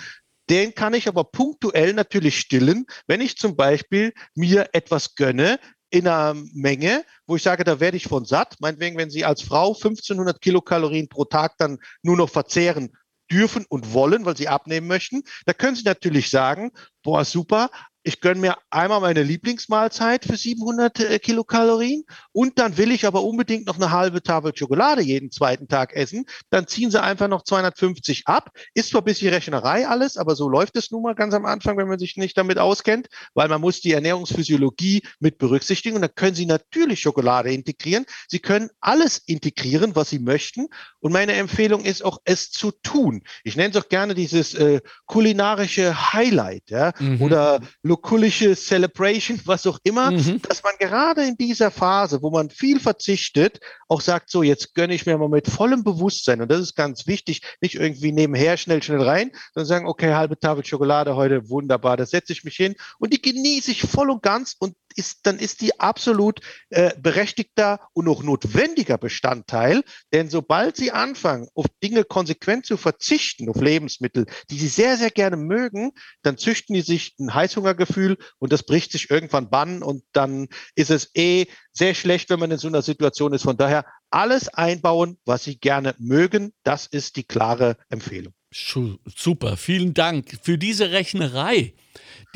den 0.49 0.75
kann 0.75 0.95
ich 0.95 1.09
aber 1.09 1.25
punktuell 1.25 1.93
natürlich 1.93 2.39
stillen, 2.39 2.87
wenn 3.07 3.21
ich 3.21 3.37
zum 3.37 3.57
Beispiel 3.57 4.13
mir 4.35 4.69
etwas 4.73 5.17
gönne, 5.17 5.59
in 5.97 6.07
einer 6.07 6.35
Menge, 6.53 7.05
wo 7.27 7.37
ich 7.37 7.43
sage, 7.43 7.65
da 7.65 7.81
werde 7.81 7.97
ich 7.97 8.05
von 8.05 8.25
satt. 8.25 8.57
Meinetwegen, 8.61 8.99
wenn 8.99 9.11
Sie 9.11 9.25
als 9.25 9.43
Frau 9.43 9.69
1500 9.69 10.41
Kilokalorien 10.41 11.09
pro 11.09 11.25
Tag 11.25 11.57
dann 11.59 11.79
nur 12.03 12.17
noch 12.17 12.31
verzehren 12.31 12.93
dürfen 13.31 13.65
und 13.69 13.93
wollen, 13.93 14.25
weil 14.25 14.37
Sie 14.37 14.49
abnehmen 14.49 14.87
möchten, 14.87 15.23
da 15.47 15.53
können 15.53 15.75
Sie 15.75 15.85
natürlich 15.85 16.31
sagen, 16.31 16.71
boah, 17.03 17.25
super, 17.25 17.71
ich 18.07 18.21
gönne 18.21 18.41
mir 18.41 18.57
einmal 18.71 19.01
meine 19.01 19.25
Lieblingsmahlzeit 19.25 20.25
für 20.25 20.37
700 20.37 21.01
äh, 21.01 21.19
Kilokalorien 21.19 22.05
und 22.31 22.57
dann 22.57 22.77
will 22.77 22.93
ich 22.93 23.05
aber 23.05 23.25
unbedingt 23.25 23.67
noch 23.67 23.77
eine 23.77 23.91
halbe 23.91 24.23
Tafel 24.23 24.53
Schokolade 24.55 25.03
jeden 25.03 25.33
zweiten 25.33 25.67
Tag 25.67 25.93
essen. 25.93 26.25
Dann 26.51 26.69
ziehen 26.69 26.93
sie 26.93 27.03
einfach 27.03 27.27
noch 27.27 27.43
250 27.43 28.29
ab. 28.29 28.51
Ist 28.75 28.91
zwar 28.91 29.03
ein 29.03 29.07
bisschen 29.07 29.35
Rechnerei 29.35 29.89
alles, 29.89 30.17
aber 30.17 30.37
so 30.37 30.49
läuft 30.49 30.77
es 30.77 30.93
nun 30.93 31.03
mal 31.03 31.17
ganz 31.17 31.35
am 31.35 31.47
Anfang, 31.47 31.77
wenn 31.79 31.89
man 31.89 31.99
sich 31.99 32.17
nicht 32.17 32.39
damit 32.39 32.59
auskennt, 32.59 33.09
weil 33.35 33.49
man 33.49 33.61
muss 33.61 33.81
die 33.81 33.91
Ernährungsphysiologie 33.91 35.03
mit 35.19 35.39
berücksichtigen 35.39 35.97
und 35.97 36.03
dann 36.03 36.15
können 36.15 36.37
Sie 36.37 36.47
natürlich 36.47 37.01
Schokolade 37.01 37.53
integrieren. 37.53 38.07
Sie 38.29 38.39
können 38.39 38.71
alles 38.81 39.19
integrieren, 39.19 39.97
was 39.97 40.11
Sie 40.11 40.21
möchten. 40.21 40.69
Und 41.01 41.13
meine 41.13 41.33
Empfehlung 41.33 41.85
ist 41.85 42.05
auch, 42.05 42.19
es 42.25 42.53
zu 42.53 42.71
tun. 42.71 43.23
Ich 43.43 43.57
nenne 43.57 43.71
es 43.71 43.77
auch 43.77 43.89
gerne 43.89 44.15
dieses 44.15 44.55
äh, 44.55 44.81
kulinarische 45.07 46.13
Highlight 46.13 46.71
ja? 46.71 46.93
Mhm. 47.01 47.21
oder 47.21 47.61
lokulische 47.97 48.55
Celebration, 48.55 49.41
was 49.47 49.67
auch 49.67 49.79
immer, 49.83 50.11
mhm. 50.11 50.43
dass 50.43 50.63
man 50.63 50.75
gerade 50.79 51.25
in 51.27 51.37
dieser 51.37 51.71
Phase, 51.71 52.21
wo 52.21 52.31
man 52.31 52.51
viel 52.51 52.79
verzichtet, 52.79 53.61
auch 53.89 54.03
sagt, 54.03 54.31
so, 54.31 54.43
jetzt 54.43 54.75
gönne 54.75 54.95
ich 54.95 55.07
mir 55.07 55.17
mal 55.17 55.29
mit 55.29 55.49
vollem 55.49 55.83
Bewusstsein. 55.83 56.43
Und 56.43 56.51
das 56.51 56.61
ist 56.61 56.75
ganz 56.75 57.07
wichtig, 57.07 57.41
nicht 57.63 57.75
irgendwie 57.75 58.13
nebenher 58.13 58.59
schnell, 58.59 58.83
schnell 58.83 59.03
rein, 59.03 59.33
sondern 59.55 59.67
sagen, 59.67 59.87
okay, 59.87 60.13
halbe 60.13 60.39
Tafel 60.39 60.65
Schokolade 60.65 61.17
heute, 61.17 61.49
wunderbar, 61.49 61.97
da 61.97 62.05
setze 62.05 62.33
ich 62.35 62.45
mich 62.45 62.57
hin 62.57 62.75
und 62.99 63.13
die 63.13 63.23
genieße 63.23 63.71
ich 63.71 63.83
voll 63.83 64.11
und 64.11 64.23
ganz 64.23 64.55
und 64.59 64.75
ist, 64.97 65.21
dann 65.25 65.39
ist 65.39 65.61
die 65.61 65.79
absolut 65.79 66.41
äh, 66.71 66.93
berechtigter 66.99 67.81
und 67.93 68.09
auch 68.09 68.23
notwendiger 68.23 68.99
Bestandteil. 68.99 69.83
Denn 70.13 70.31
sobald 70.31 70.77
Sie 70.77 70.91
anfangen, 70.91 71.49
auf 71.55 71.67
Dinge 71.83 72.05
konsequent 72.05 72.67
zu 72.67 72.77
verzichten, 72.77 73.49
auf 73.49 73.61
Lebensmittel, 73.61 74.27
die 74.51 74.59
Sie 74.59 74.69
sehr, 74.69 74.97
sehr 74.97 75.11
gerne 75.11 75.37
mögen, 75.37 75.93
dann 76.23 76.39
züchten 76.39 76.75
die 76.75 76.83
sich 76.83 77.15
ein 77.19 77.35
Heißhungergefühl 77.35 78.17
und 78.39 78.53
das 78.53 78.65
bricht 78.65 78.93
sich 78.93 79.11
irgendwann 79.11 79.51
Bann 79.51 79.83
und 79.83 80.03
dann 80.13 80.49
ist 80.75 80.91
es 80.91 81.11
eh 81.15 81.47
sehr 81.73 81.95
schlecht, 81.95 82.31
wenn 82.31 82.41
man 82.41 82.51
in 82.51 82.59
so 82.59 82.69
einer 82.69 82.83
Situation 82.83 83.33
ist. 83.33 83.43
Von 83.43 83.57
daher 83.57 83.85
alles 84.11 84.49
einbauen, 84.49 85.19
was 85.25 85.45
Sie 85.45 85.59
gerne 85.59 85.95
mögen. 85.99 86.53
Das 86.63 86.87
ist 86.87 87.17
die 87.17 87.25
klare 87.25 87.77
Empfehlung. 87.89 88.33
Super, 88.53 89.57
vielen 89.57 89.93
Dank 89.93 90.39
für 90.43 90.57
diese 90.57 90.91
Rechnerei 90.91 91.75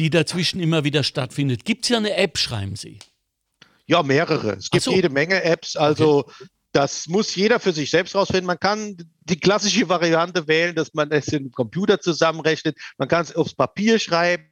die 0.01 0.09
dazwischen 0.09 0.61
immer 0.61 0.83
wieder 0.83 1.05
stattfindet. 1.05 1.67
Gibt 1.67 1.85
es 1.85 1.91
ja 1.91 1.99
eine 1.99 2.17
App, 2.17 2.39
schreiben 2.39 2.75
Sie? 2.75 3.01
Ja, 3.85 4.03
mehrere. 4.03 4.53
Es 4.53 4.71
gibt 4.71 4.85
so. 4.85 4.93
jede 4.93 5.11
Menge 5.11 5.43
Apps. 5.45 5.77
Also 5.77 6.21
okay. 6.21 6.47
das 6.73 7.07
muss 7.07 7.35
jeder 7.35 7.61
für 7.61 7.73
sich 7.73 7.91
selbst 7.91 8.15
rausfinden. 8.15 8.47
Man 8.47 8.59
kann 8.59 8.97
die 9.25 9.39
klassische 9.39 9.91
Variante 9.91 10.49
wählen, 10.49 10.75
dass 10.75 10.95
man 10.95 11.11
es 11.11 11.29
im 11.29 11.51
Computer 11.53 12.01
zusammenrechnet. 12.01 12.79
Man 12.97 13.09
kann 13.09 13.23
es 13.23 13.37
aufs 13.37 13.53
Papier 13.53 13.99
schreiben. 13.99 14.47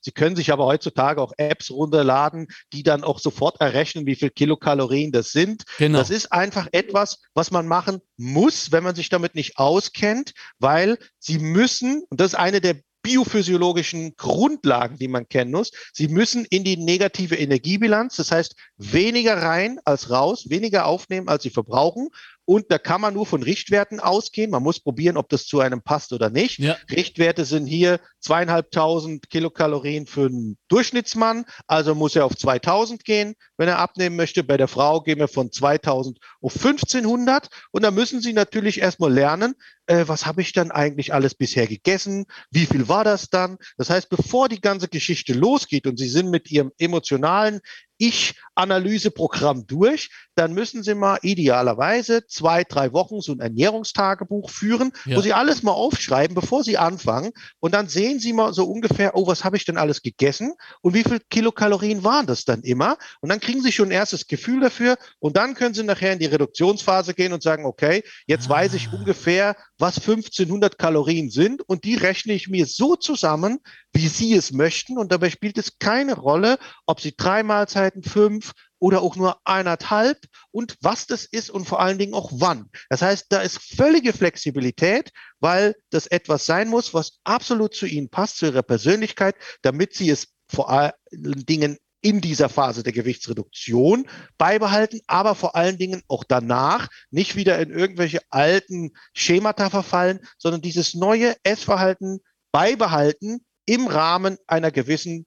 Sie 0.00 0.12
können 0.12 0.36
sich 0.36 0.52
aber 0.52 0.66
heutzutage 0.66 1.20
auch 1.20 1.32
Apps 1.38 1.72
runterladen, 1.72 2.46
die 2.72 2.84
dann 2.84 3.02
auch 3.02 3.18
sofort 3.18 3.60
errechnen, 3.60 4.06
wie 4.06 4.14
viel 4.14 4.30
Kilokalorien 4.30 5.10
das 5.10 5.32
sind. 5.32 5.64
Genau. 5.78 5.98
Das 5.98 6.10
ist 6.10 6.30
einfach 6.30 6.68
etwas, 6.70 7.20
was 7.32 7.50
man 7.50 7.66
machen 7.66 8.00
muss, 8.16 8.70
wenn 8.70 8.84
man 8.84 8.94
sich 8.94 9.08
damit 9.08 9.34
nicht 9.34 9.58
auskennt, 9.58 10.34
weil 10.60 10.98
Sie 11.18 11.40
müssen, 11.40 12.04
und 12.10 12.20
das 12.20 12.34
ist 12.34 12.38
eine 12.38 12.60
der 12.60 12.76
biophysiologischen 13.04 14.16
Grundlagen, 14.16 14.96
die 14.98 15.08
man 15.08 15.28
kennen 15.28 15.52
muss. 15.52 15.70
Sie 15.92 16.08
müssen 16.08 16.46
in 16.46 16.64
die 16.64 16.78
negative 16.78 17.36
Energiebilanz, 17.36 18.16
das 18.16 18.32
heißt 18.32 18.56
weniger 18.78 19.36
rein 19.42 19.78
als 19.84 20.10
raus, 20.10 20.48
weniger 20.48 20.86
aufnehmen, 20.86 21.28
als 21.28 21.42
sie 21.42 21.50
verbrauchen. 21.50 22.08
Und 22.46 22.70
da 22.70 22.78
kann 22.78 23.02
man 23.02 23.14
nur 23.14 23.26
von 23.26 23.42
Richtwerten 23.42 24.00
ausgehen. 24.00 24.50
Man 24.50 24.62
muss 24.62 24.80
probieren, 24.80 25.18
ob 25.18 25.28
das 25.28 25.46
zu 25.46 25.60
einem 25.60 25.82
passt 25.82 26.12
oder 26.12 26.30
nicht. 26.30 26.58
Ja. 26.58 26.76
Richtwerte 26.90 27.44
sind 27.44 27.66
hier 27.66 28.00
zweieinhalbtausend 28.24 29.28
Kilokalorien 29.28 30.06
für 30.06 30.26
einen 30.26 30.56
Durchschnittsmann. 30.68 31.44
Also 31.66 31.94
muss 31.94 32.16
er 32.16 32.24
auf 32.24 32.36
2000 32.36 33.04
gehen, 33.04 33.34
wenn 33.58 33.68
er 33.68 33.78
abnehmen 33.78 34.16
möchte. 34.16 34.42
Bei 34.42 34.56
der 34.56 34.68
Frau 34.68 35.02
gehen 35.02 35.18
wir 35.18 35.28
von 35.28 35.52
2000 35.52 36.18
auf 36.40 36.56
1500. 36.56 37.48
Und 37.70 37.82
da 37.82 37.90
müssen 37.90 38.20
Sie 38.20 38.32
natürlich 38.32 38.80
erstmal 38.80 39.12
lernen, 39.12 39.54
äh, 39.86 40.04
was 40.06 40.24
habe 40.24 40.40
ich 40.40 40.52
dann 40.52 40.70
eigentlich 40.70 41.12
alles 41.12 41.34
bisher 41.34 41.66
gegessen? 41.66 42.24
Wie 42.50 42.66
viel 42.66 42.88
war 42.88 43.04
das 43.04 43.28
dann? 43.28 43.58
Das 43.76 43.90
heißt, 43.90 44.08
bevor 44.08 44.48
die 44.48 44.60
ganze 44.60 44.88
Geschichte 44.88 45.34
losgeht 45.34 45.86
und 45.86 45.98
Sie 45.98 46.08
sind 46.08 46.30
mit 46.30 46.50
Ihrem 46.50 46.72
emotionalen 46.78 47.60
ich-Analyseprogramm 47.98 49.66
durch, 49.66 50.10
dann 50.34 50.52
müssen 50.52 50.82
Sie 50.82 50.94
mal 50.94 51.18
idealerweise 51.22 52.26
zwei, 52.26 52.64
drei 52.64 52.92
Wochen 52.92 53.20
so 53.20 53.32
ein 53.32 53.40
Ernährungstagebuch 53.40 54.50
führen, 54.50 54.92
ja. 55.04 55.16
wo 55.16 55.20
Sie 55.20 55.32
alles 55.32 55.62
mal 55.62 55.72
aufschreiben, 55.72 56.34
bevor 56.34 56.64
Sie 56.64 56.76
anfangen. 56.76 57.32
Und 57.60 57.72
dann 57.72 57.88
sehen 57.88 58.13
Sie 58.18 58.32
mal 58.32 58.52
so 58.52 58.64
ungefähr, 58.64 59.16
oh, 59.16 59.26
was 59.26 59.44
habe 59.44 59.56
ich 59.56 59.64
denn 59.64 59.76
alles 59.76 60.02
gegessen 60.02 60.54
und 60.80 60.94
wie 60.94 61.02
viel 61.02 61.20
Kilokalorien 61.30 62.04
waren 62.04 62.26
das 62.26 62.44
dann 62.44 62.62
immer? 62.62 62.96
Und 63.20 63.28
dann 63.28 63.40
kriegen 63.40 63.62
Sie 63.62 63.72
schon 63.72 63.88
ein 63.88 63.92
erstes 63.92 64.26
Gefühl 64.26 64.60
dafür 64.60 64.96
und 65.18 65.36
dann 65.36 65.54
können 65.54 65.74
Sie 65.74 65.82
nachher 65.82 66.12
in 66.12 66.18
die 66.18 66.26
Reduktionsphase 66.26 67.14
gehen 67.14 67.32
und 67.32 67.42
sagen, 67.42 67.64
okay, 67.64 68.02
jetzt 68.26 68.46
ah. 68.46 68.50
weiß 68.50 68.74
ich 68.74 68.88
ah. 68.88 68.96
ungefähr, 68.96 69.56
was 69.78 69.98
1500 69.98 70.78
Kalorien 70.78 71.30
sind 71.30 71.62
und 71.62 71.84
die 71.84 71.96
rechne 71.96 72.32
ich 72.32 72.48
mir 72.48 72.66
so 72.66 72.96
zusammen, 72.96 73.58
wie 73.92 74.08
Sie 74.08 74.34
es 74.34 74.52
möchten. 74.52 74.98
Und 74.98 75.12
dabei 75.12 75.30
spielt 75.30 75.58
es 75.58 75.78
keine 75.78 76.14
Rolle, 76.14 76.58
ob 76.86 77.00
Sie 77.00 77.14
drei 77.16 77.42
Mahlzeiten, 77.42 78.02
fünf 78.02 78.52
oder 78.78 79.02
auch 79.02 79.16
nur 79.16 79.38
eineinhalb 79.44 80.18
und 80.50 80.76
was 80.80 81.06
das 81.06 81.24
ist 81.24 81.50
und 81.50 81.66
vor 81.66 81.80
allen 81.80 81.98
Dingen 81.98 82.14
auch 82.14 82.30
wann. 82.34 82.70
Das 82.88 83.02
heißt, 83.02 83.26
da 83.30 83.40
ist 83.40 83.58
völlige 83.58 84.12
Flexibilität, 84.12 85.10
weil 85.40 85.74
das 85.90 86.06
etwas 86.06 86.46
sein 86.46 86.68
muss, 86.68 86.94
was 86.94 87.20
absolut 87.24 87.74
zu 87.74 87.86
Ihnen 87.86 88.10
passt, 88.10 88.38
zu 88.38 88.46
Ihrer 88.46 88.62
Persönlichkeit, 88.62 89.36
damit 89.62 89.94
Sie 89.94 90.10
es 90.10 90.28
vor 90.48 90.70
allen 90.70 90.92
Dingen 91.10 91.78
in 92.04 92.20
dieser 92.20 92.50
Phase 92.50 92.82
der 92.82 92.92
Gewichtsreduktion 92.92 94.06
beibehalten, 94.36 95.00
aber 95.06 95.34
vor 95.34 95.56
allen 95.56 95.78
Dingen 95.78 96.02
auch 96.06 96.22
danach 96.22 96.88
nicht 97.10 97.34
wieder 97.34 97.58
in 97.60 97.70
irgendwelche 97.70 98.20
alten 98.28 98.90
Schemata 99.14 99.70
verfallen, 99.70 100.20
sondern 100.36 100.60
dieses 100.60 100.92
neue 100.92 101.34
Essverhalten 101.44 102.20
beibehalten 102.52 103.42
im 103.64 103.86
Rahmen 103.86 104.36
einer 104.46 104.70
gewissen 104.70 105.26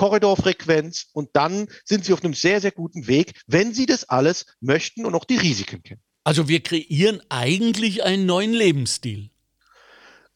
Kalorien-Korridorfrequenz 0.00 1.08
und 1.12 1.30
dann 1.34 1.68
sind 1.84 2.04
Sie 2.04 2.12
auf 2.12 2.24
einem 2.24 2.34
sehr, 2.34 2.60
sehr 2.60 2.72
guten 2.72 3.06
Weg, 3.06 3.34
wenn 3.46 3.74
Sie 3.74 3.86
das 3.86 4.08
alles 4.08 4.46
möchten 4.60 5.04
und 5.04 5.14
auch 5.14 5.24
die 5.24 5.36
Risiken 5.36 5.82
kennen. 5.82 6.00
Also 6.24 6.48
wir 6.48 6.62
kreieren 6.62 7.20
eigentlich 7.28 8.02
einen 8.02 8.26
neuen 8.26 8.52
Lebensstil. 8.52 9.30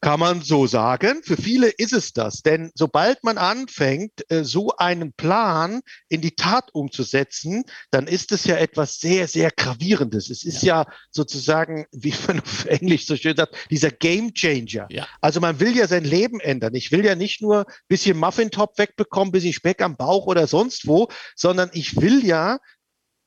Kann 0.05 0.19
man 0.19 0.43
so 0.43 0.67
sagen. 0.67 1.23
Für 1.23 1.35
viele 1.35 1.67
ist 1.67 1.91
es 1.91 2.13
das. 2.13 2.43
Denn 2.43 2.69
sobald 2.75 3.23
man 3.23 3.39
anfängt, 3.39 4.11
äh, 4.29 4.43
so 4.43 4.69
einen 4.77 5.13
Plan 5.13 5.81
in 6.09 6.21
die 6.21 6.35
Tat 6.35 6.69
umzusetzen, 6.73 7.63
dann 7.89 8.05
ist 8.05 8.31
es 8.31 8.45
ja 8.45 8.55
etwas 8.57 8.99
sehr, 8.99 9.27
sehr 9.27 9.49
Gravierendes. 9.49 10.29
Es 10.29 10.43
ist 10.45 10.61
ja, 10.61 10.83
ja 10.83 10.93
sozusagen, 11.09 11.87
wie 11.91 12.13
man 12.27 12.39
auf 12.39 12.65
Englisch 12.65 13.07
so 13.07 13.15
schön 13.15 13.35
sagt, 13.35 13.55
dieser 13.71 13.89
Game 13.89 14.31
Changer. 14.31 14.85
Ja. 14.91 15.07
Also 15.21 15.39
man 15.39 15.59
will 15.59 15.75
ja 15.75 15.87
sein 15.87 16.03
Leben 16.03 16.39
ändern. 16.39 16.75
Ich 16.75 16.91
will 16.91 17.03
ja 17.03 17.15
nicht 17.15 17.41
nur 17.41 17.61
ein 17.61 17.73
bisschen 17.87 18.15
Muffintop 18.15 18.77
wegbekommen, 18.77 19.29
ein 19.29 19.31
bisschen 19.31 19.53
Speck 19.53 19.81
am 19.81 19.97
Bauch 19.97 20.27
oder 20.27 20.45
sonst 20.45 20.85
wo, 20.85 21.07
sondern 21.35 21.71
ich 21.73 21.99
will 21.99 22.23
ja 22.23 22.59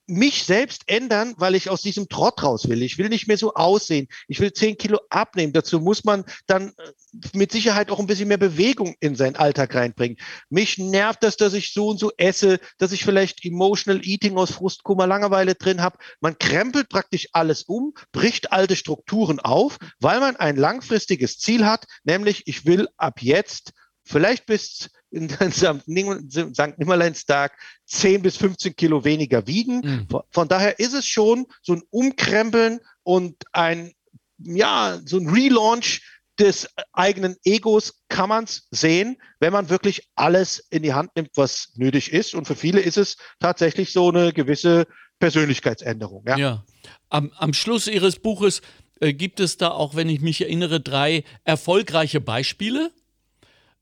mich 0.08 0.44
selbst 0.44 0.84
ändern, 0.86 1.34
weil 1.36 1.54
ich 1.54 1.68
aus 1.68 1.82
diesem 1.82 2.08
Trott 2.08 2.42
raus 2.42 2.68
will. 2.68 2.82
Ich 2.82 2.96
will 2.96 3.10
nicht 3.10 3.28
mehr 3.28 3.36
so 3.36 3.54
aussehen. 3.54 4.08
Ich 4.26 4.40
will 4.40 4.52
zehn 4.52 4.78
Kilo 4.78 5.00
abnehmen. 5.10 5.52
Dazu 5.52 5.80
muss 5.80 6.02
man 6.04 6.24
dann 6.46 6.68
äh, 6.68 7.28
mit 7.34 7.52
Sicherheit 7.52 7.90
auch 7.90 8.00
ein 8.00 8.06
bisschen 8.06 8.28
mehr 8.28 8.38
Bewegung 8.38 8.96
in 9.00 9.14
seinen 9.14 9.36
Alltag 9.36 9.74
reinbringen. 9.74 10.16
Mich 10.48 10.78
nervt 10.78 11.22
das, 11.22 11.36
dass 11.36 11.52
ich 11.52 11.74
so 11.74 11.88
und 11.88 12.00
so 12.00 12.10
esse, 12.16 12.58
dass 12.78 12.92
ich 12.92 13.04
vielleicht 13.04 13.44
Emotional 13.44 14.00
Eating 14.02 14.38
aus 14.38 14.52
Frust, 14.52 14.82
Kummer, 14.82 15.06
Langeweile 15.06 15.54
drin 15.54 15.82
habe. 15.82 15.98
Man 16.20 16.38
krempelt 16.38 16.88
praktisch 16.88 17.28
alles 17.32 17.64
um, 17.64 17.92
bricht 18.10 18.50
alte 18.50 18.76
Strukturen 18.76 19.40
auf, 19.40 19.76
weil 20.00 20.20
man 20.20 20.36
ein 20.36 20.56
langfristiges 20.56 21.38
Ziel 21.38 21.66
hat, 21.66 21.84
nämlich 22.04 22.42
ich 22.46 22.64
will 22.64 22.88
ab 22.96 23.20
jetzt 23.20 23.72
vielleicht 24.04 24.46
bis 24.46 24.88
in 25.10 25.28
St. 25.28 25.86
Nimmerleinstag 25.86 27.52
10 27.86 28.22
bis 28.22 28.36
15 28.36 28.76
Kilo 28.76 29.04
weniger 29.04 29.46
wiegen. 29.46 29.80
Mhm. 29.80 30.08
Von 30.30 30.48
daher 30.48 30.78
ist 30.78 30.94
es 30.94 31.06
schon 31.06 31.46
so 31.62 31.74
ein 31.74 31.82
Umkrempeln 31.90 32.80
und 33.02 33.36
ein, 33.52 33.92
ja, 34.38 35.00
so 35.04 35.18
ein 35.18 35.28
Relaunch 35.28 36.02
des 36.38 36.68
eigenen 36.92 37.36
Egos 37.44 38.02
kann 38.08 38.28
man 38.28 38.44
es 38.44 38.68
sehen, 38.70 39.16
wenn 39.40 39.52
man 39.52 39.70
wirklich 39.70 40.08
alles 40.14 40.64
in 40.70 40.82
die 40.82 40.92
Hand 40.92 41.16
nimmt, 41.16 41.30
was 41.34 41.72
nötig 41.74 42.12
ist. 42.12 42.34
Und 42.34 42.46
für 42.46 42.54
viele 42.54 42.80
ist 42.80 42.96
es 42.96 43.16
tatsächlich 43.40 43.92
so 43.92 44.08
eine 44.10 44.32
gewisse 44.32 44.86
Persönlichkeitsänderung. 45.18 46.24
Ja, 46.28 46.36
ja. 46.36 46.64
Am, 47.08 47.32
am 47.36 47.52
Schluss 47.52 47.88
Ihres 47.88 48.20
Buches 48.20 48.62
äh, 49.00 49.12
gibt 49.12 49.40
es 49.40 49.56
da 49.56 49.70
auch, 49.70 49.96
wenn 49.96 50.08
ich 50.08 50.20
mich 50.20 50.40
erinnere, 50.40 50.80
drei 50.80 51.24
erfolgreiche 51.44 52.20
Beispiele 52.20 52.92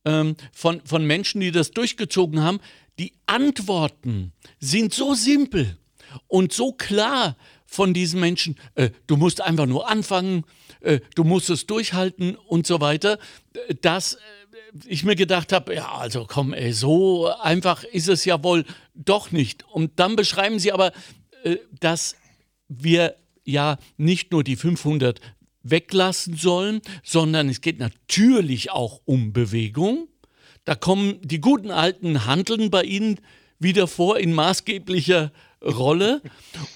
ähm, 0.06 0.36
von, 0.52 0.80
von 0.84 1.04
Menschen, 1.04 1.42
die 1.42 1.50
das 1.50 1.72
durchgezogen 1.72 2.42
haben, 2.42 2.60
die 2.98 3.12
Antworten 3.26 4.32
sind 4.58 4.94
so 4.94 5.14
simpel 5.14 5.76
und 6.28 6.52
so 6.52 6.72
klar 6.72 7.36
von 7.66 7.92
diesen 7.92 8.20
Menschen. 8.20 8.56
Äh, 8.75 8.90
du 9.06 9.16
musst 9.16 9.42
einfach 9.42 9.66
nur 9.66 9.90
anfangen, 9.90 10.44
äh, 10.80 11.00
du 11.14 11.25
musst 11.25 11.50
es 11.50 11.66
durchhalten 11.66 12.36
und 12.36 12.66
so 12.66 12.80
weiter, 12.80 13.18
dass 13.82 14.14
äh, 14.14 14.18
ich 14.86 15.04
mir 15.04 15.16
gedacht 15.16 15.52
habe, 15.52 15.75
ja, 15.75 15.92
also 15.92 16.26
komm, 16.26 16.54
ey, 16.54 16.72
so 16.72 17.28
einfach 17.28 17.84
ist 17.84 18.08
es 18.08 18.25
ja 18.25 18.42
wohl 18.42 18.64
doch 18.94 19.32
nicht. 19.32 19.64
Und 19.68 19.98
dann 19.98 20.16
beschreiben 20.16 20.58
sie 20.58 20.72
aber, 20.72 20.92
äh, 21.42 21.56
dass 21.80 22.16
wir 22.68 23.16
ja 23.44 23.78
nicht 23.96 24.32
nur 24.32 24.42
die 24.42 24.56
500 24.56 25.20
weglassen 25.70 26.37
sollen, 26.37 26.80
sondern 27.02 27.49
es 27.49 27.61
geht 27.61 27.78
natürlich 27.78 28.70
auch 28.70 29.00
um 29.04 29.32
Bewegung. 29.32 30.08
Da 30.64 30.75
kommen 30.75 31.20
die 31.23 31.40
guten 31.40 31.70
alten 31.70 32.26
Handeln 32.26 32.70
bei 32.70 32.82
Ihnen 32.82 33.20
wieder 33.58 33.87
vor 33.87 34.18
in 34.18 34.32
maßgeblicher 34.32 35.32
Rolle. 35.62 36.23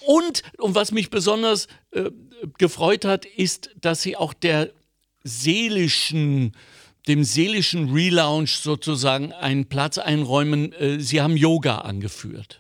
Und, 0.07 0.43
und 0.59 0.75
was 0.75 0.93
mich 0.93 1.11
besonders 1.11 1.67
äh, 1.91 2.11
gefreut 2.59 3.05
hat, 3.05 3.25
ist, 3.25 3.71
dass 3.81 4.03
Sie 4.03 4.17
auch 4.17 4.33
der 4.33 4.71
seelischen, 5.25 6.53
dem 7.09 7.25
seelischen 7.25 7.91
Relaunch 7.91 8.57
sozusagen 8.57 9.33
einen 9.33 9.67
Platz 9.67 9.99
einräumen. 9.99 10.73
Äh, 10.73 11.01
Sie 11.01 11.21
haben 11.21 11.37
Yoga 11.37 11.79
angeführt. 11.79 12.60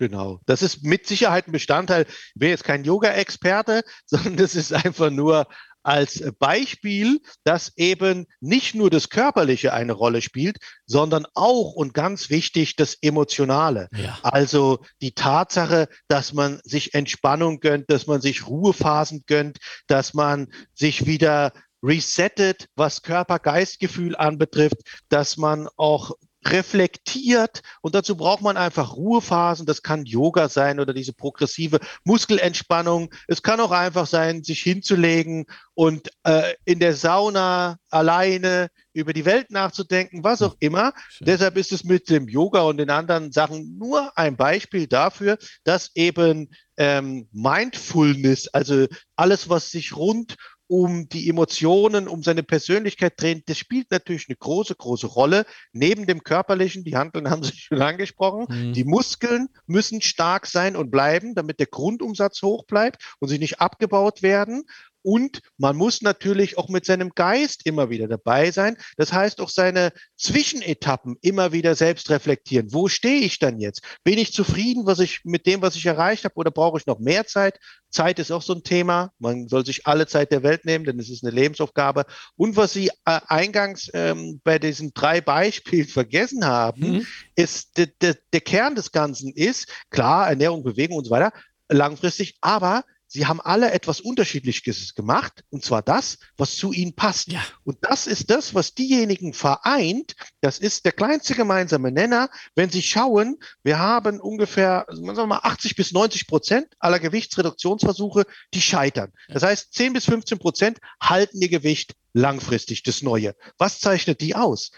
Genau. 0.00 0.40
Das 0.46 0.62
ist 0.62 0.82
mit 0.82 1.06
Sicherheit 1.06 1.46
ein 1.46 1.52
Bestandteil. 1.52 2.06
Ich 2.08 2.34
bin 2.34 2.48
jetzt 2.48 2.64
kein 2.64 2.84
Yoga-Experte, 2.84 3.82
sondern 4.06 4.38
das 4.38 4.54
ist 4.54 4.72
einfach 4.72 5.10
nur 5.10 5.46
als 5.82 6.24
Beispiel, 6.38 7.20
dass 7.44 7.76
eben 7.76 8.26
nicht 8.40 8.74
nur 8.74 8.88
das 8.88 9.10
Körperliche 9.10 9.74
eine 9.74 9.92
Rolle 9.92 10.22
spielt, 10.22 10.56
sondern 10.86 11.26
auch 11.34 11.74
und 11.74 11.92
ganz 11.92 12.30
wichtig 12.30 12.76
das 12.76 12.96
Emotionale. 13.02 13.88
Ja. 13.94 14.18
Also 14.22 14.82
die 15.02 15.12
Tatsache, 15.12 15.86
dass 16.08 16.32
man 16.32 16.60
sich 16.64 16.94
Entspannung 16.94 17.60
gönnt, 17.60 17.90
dass 17.90 18.06
man 18.06 18.22
sich 18.22 18.46
Ruhephasen 18.46 19.24
gönnt, 19.26 19.58
dass 19.86 20.14
man 20.14 20.48
sich 20.72 21.04
wieder 21.04 21.52
resettet, 21.82 22.68
was 22.74 23.02
Körper-Geist-Gefühl 23.02 24.16
anbetrifft, 24.16 24.78
dass 25.10 25.36
man 25.36 25.68
auch 25.76 26.12
reflektiert 26.44 27.62
und 27.82 27.94
dazu 27.94 28.16
braucht 28.16 28.42
man 28.42 28.56
einfach 28.56 28.96
Ruhephasen. 28.96 29.66
Das 29.66 29.82
kann 29.82 30.06
Yoga 30.06 30.48
sein 30.48 30.80
oder 30.80 30.94
diese 30.94 31.12
progressive 31.12 31.80
Muskelentspannung. 32.04 33.12
Es 33.28 33.42
kann 33.42 33.60
auch 33.60 33.72
einfach 33.72 34.06
sein, 34.06 34.42
sich 34.42 34.60
hinzulegen 34.62 35.46
und 35.74 36.08
äh, 36.24 36.54
in 36.64 36.78
der 36.78 36.94
Sauna 36.94 37.76
alleine 37.90 38.68
über 38.92 39.12
die 39.12 39.24
Welt 39.24 39.50
nachzudenken, 39.50 40.24
was 40.24 40.42
auch 40.42 40.56
immer. 40.60 40.92
Schön. 41.08 41.26
Deshalb 41.26 41.56
ist 41.56 41.72
es 41.72 41.84
mit 41.84 42.08
dem 42.08 42.28
Yoga 42.28 42.62
und 42.62 42.78
den 42.78 42.90
anderen 42.90 43.32
Sachen 43.32 43.78
nur 43.78 44.16
ein 44.16 44.36
Beispiel 44.36 44.86
dafür, 44.86 45.38
dass 45.64 45.90
eben 45.94 46.50
ähm, 46.76 47.28
Mindfulness, 47.32 48.48
also 48.48 48.86
alles, 49.16 49.48
was 49.48 49.70
sich 49.70 49.94
rund 49.94 50.36
um 50.70 51.08
die 51.08 51.28
Emotionen, 51.28 52.06
um 52.06 52.22
seine 52.22 52.44
Persönlichkeit 52.44 53.20
drehen, 53.20 53.42
das 53.46 53.58
spielt 53.58 53.90
natürlich 53.90 54.28
eine 54.28 54.36
große, 54.36 54.76
große 54.76 55.08
Rolle. 55.08 55.44
Neben 55.72 56.06
dem 56.06 56.22
körperlichen, 56.22 56.84
die 56.84 56.96
Handeln 56.96 57.28
haben 57.30 57.42
Sie 57.42 57.56
schon 57.56 57.82
angesprochen, 57.82 58.46
mhm. 58.48 58.72
die 58.72 58.84
Muskeln 58.84 59.48
müssen 59.66 60.00
stark 60.00 60.46
sein 60.46 60.76
und 60.76 60.92
bleiben, 60.92 61.34
damit 61.34 61.58
der 61.58 61.66
Grundumsatz 61.66 62.40
hoch 62.42 62.66
bleibt 62.66 63.16
und 63.18 63.28
sie 63.28 63.40
nicht 63.40 63.60
abgebaut 63.60 64.22
werden. 64.22 64.62
Und 65.02 65.40
man 65.56 65.76
muss 65.76 66.02
natürlich 66.02 66.58
auch 66.58 66.68
mit 66.68 66.84
seinem 66.84 67.10
Geist 67.10 67.66
immer 67.66 67.90
wieder 67.90 68.08
dabei 68.08 68.50
sein. 68.50 68.76
Das 68.96 69.12
heißt 69.12 69.40
auch 69.40 69.48
seine 69.48 69.92
Zwischenetappen 70.16 71.16
immer 71.22 71.52
wieder 71.52 71.74
selbst 71.74 72.10
reflektieren. 72.10 72.72
Wo 72.72 72.88
stehe 72.88 73.20
ich 73.20 73.38
dann 73.38 73.60
jetzt? 73.60 73.82
Bin 74.04 74.18
ich 74.18 74.32
zufrieden, 74.32 74.86
was 74.86 74.98
ich 74.98 75.20
mit 75.24 75.46
dem, 75.46 75.62
was 75.62 75.76
ich 75.76 75.86
erreicht 75.86 76.24
habe, 76.24 76.34
oder 76.36 76.50
brauche 76.50 76.78
ich 76.78 76.86
noch 76.86 76.98
mehr 76.98 77.26
Zeit? 77.26 77.58
Zeit 77.90 78.18
ist 78.18 78.30
auch 78.30 78.42
so 78.42 78.54
ein 78.54 78.62
Thema. 78.62 79.12
Man 79.18 79.48
soll 79.48 79.66
sich 79.66 79.86
alle 79.86 80.06
Zeit 80.06 80.30
der 80.30 80.42
Welt 80.42 80.64
nehmen, 80.64 80.84
denn 80.84 80.98
es 80.98 81.10
ist 81.10 81.24
eine 81.24 81.34
Lebensaufgabe. 81.34 82.04
Und 82.36 82.56
was 82.56 82.72
Sie 82.72 82.88
äh, 82.88 83.20
eingangs 83.26 83.90
ähm, 83.94 84.40
bei 84.44 84.58
diesen 84.58 84.92
drei 84.94 85.20
Beispielen 85.20 85.88
vergessen 85.88 86.44
haben, 86.44 86.98
mhm. 86.98 87.06
ist 87.34 87.76
de, 87.78 87.88
de, 88.00 88.14
der 88.32 88.40
Kern 88.40 88.74
des 88.74 88.92
Ganzen 88.92 89.32
ist 89.32 89.68
klar 89.90 90.28
Ernährung, 90.28 90.62
Bewegung 90.62 90.98
und 90.98 91.04
so 91.04 91.10
weiter 91.10 91.32
langfristig, 91.70 92.36
aber 92.40 92.84
Sie 93.12 93.26
haben 93.26 93.40
alle 93.40 93.72
etwas 93.72 94.00
Unterschiedliches 94.00 94.94
gemacht, 94.94 95.42
und 95.50 95.64
zwar 95.64 95.82
das, 95.82 96.18
was 96.36 96.54
zu 96.56 96.72
ihnen 96.72 96.94
passt. 96.94 97.32
Ja. 97.32 97.44
Und 97.64 97.78
das 97.82 98.06
ist 98.06 98.30
das, 98.30 98.54
was 98.54 98.74
diejenigen 98.74 99.32
vereint. 99.32 100.14
Das 100.40 100.60
ist 100.60 100.84
der 100.84 100.92
kleinste 100.92 101.34
gemeinsame 101.34 101.90
Nenner. 101.90 102.30
Wenn 102.54 102.70
Sie 102.70 102.82
schauen, 102.82 103.38
wir 103.64 103.80
haben 103.80 104.20
ungefähr, 104.20 104.86
sagen 104.88 105.16
wir 105.16 105.26
mal, 105.26 105.40
80 105.42 105.74
bis 105.74 105.90
90 105.90 106.28
Prozent 106.28 106.68
aller 106.78 107.00
Gewichtsreduktionsversuche, 107.00 108.26
die 108.54 108.62
scheitern. 108.62 109.12
Das 109.26 109.42
heißt, 109.42 109.74
10 109.74 109.92
bis 109.92 110.04
15 110.04 110.38
Prozent 110.38 110.78
halten 111.02 111.42
ihr 111.42 111.48
Gewicht 111.48 111.96
langfristig, 112.12 112.84
das 112.84 113.02
Neue. 113.02 113.34
Was 113.58 113.80
zeichnet 113.80 114.20
die 114.20 114.36
aus? 114.36 114.70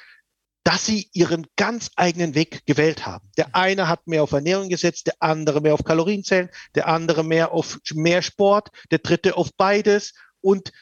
Dass 0.65 0.87
sie 0.87 1.09
ihren 1.13 1.47
ganz 1.57 1.91
eigenen 1.97 2.35
Weg 2.35 2.65
gewählt 2.67 3.05
haben. 3.07 3.29
Der 3.37 3.55
eine 3.55 3.89
hat 3.89 4.07
mehr 4.07 4.23
auf 4.23 4.33
Ernährung 4.33 4.69
gesetzt, 4.69 5.07
der 5.07 5.15
andere 5.21 5.61
mehr 5.61 5.75
auf 5.75 5.85
Kalorienzellen, 5.85 6.51
der 6.75 6.89
andere 6.89 7.25
mehr 7.25 7.53
auf 7.53 7.79
mehr 7.93 8.23
Sport, 8.23 8.71
der 8.91 8.99
dritte 8.99 9.37
auf 9.37 9.51
beides 9.57 10.15
und 10.41 10.73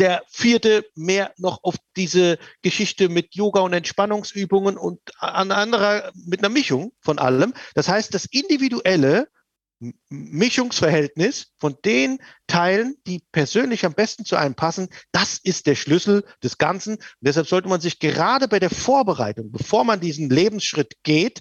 der 0.00 0.22
vierte 0.28 0.86
mehr 0.94 1.32
noch 1.36 1.62
auf 1.62 1.76
diese 1.94 2.38
Geschichte 2.62 3.10
mit 3.10 3.34
Yoga 3.34 3.60
und 3.60 3.74
Entspannungsübungen 3.74 4.78
und 4.78 4.98
an 5.18 5.52
anderer 5.52 6.10
mit 6.14 6.40
einer 6.40 6.48
Mischung 6.48 6.92
von 7.00 7.18
allem. 7.18 7.52
Das 7.74 7.88
heißt, 7.88 8.14
das 8.14 8.24
Individuelle 8.24 9.28
Mischungsverhältnis 10.10 11.52
von 11.58 11.76
den 11.84 12.18
Teilen, 12.46 12.96
die 13.06 13.22
persönlich 13.32 13.86
am 13.86 13.94
besten 13.94 14.24
zu 14.24 14.36
einem 14.36 14.54
passen, 14.54 14.88
das 15.12 15.38
ist 15.38 15.66
der 15.66 15.74
Schlüssel 15.74 16.24
des 16.42 16.58
Ganzen. 16.58 16.96
Und 16.96 17.02
deshalb 17.20 17.48
sollte 17.48 17.68
man 17.68 17.80
sich 17.80 17.98
gerade 17.98 18.46
bei 18.46 18.58
der 18.58 18.70
Vorbereitung, 18.70 19.50
bevor 19.50 19.84
man 19.84 20.00
diesen 20.00 20.28
Lebensschritt 20.28 20.94
geht, 21.02 21.40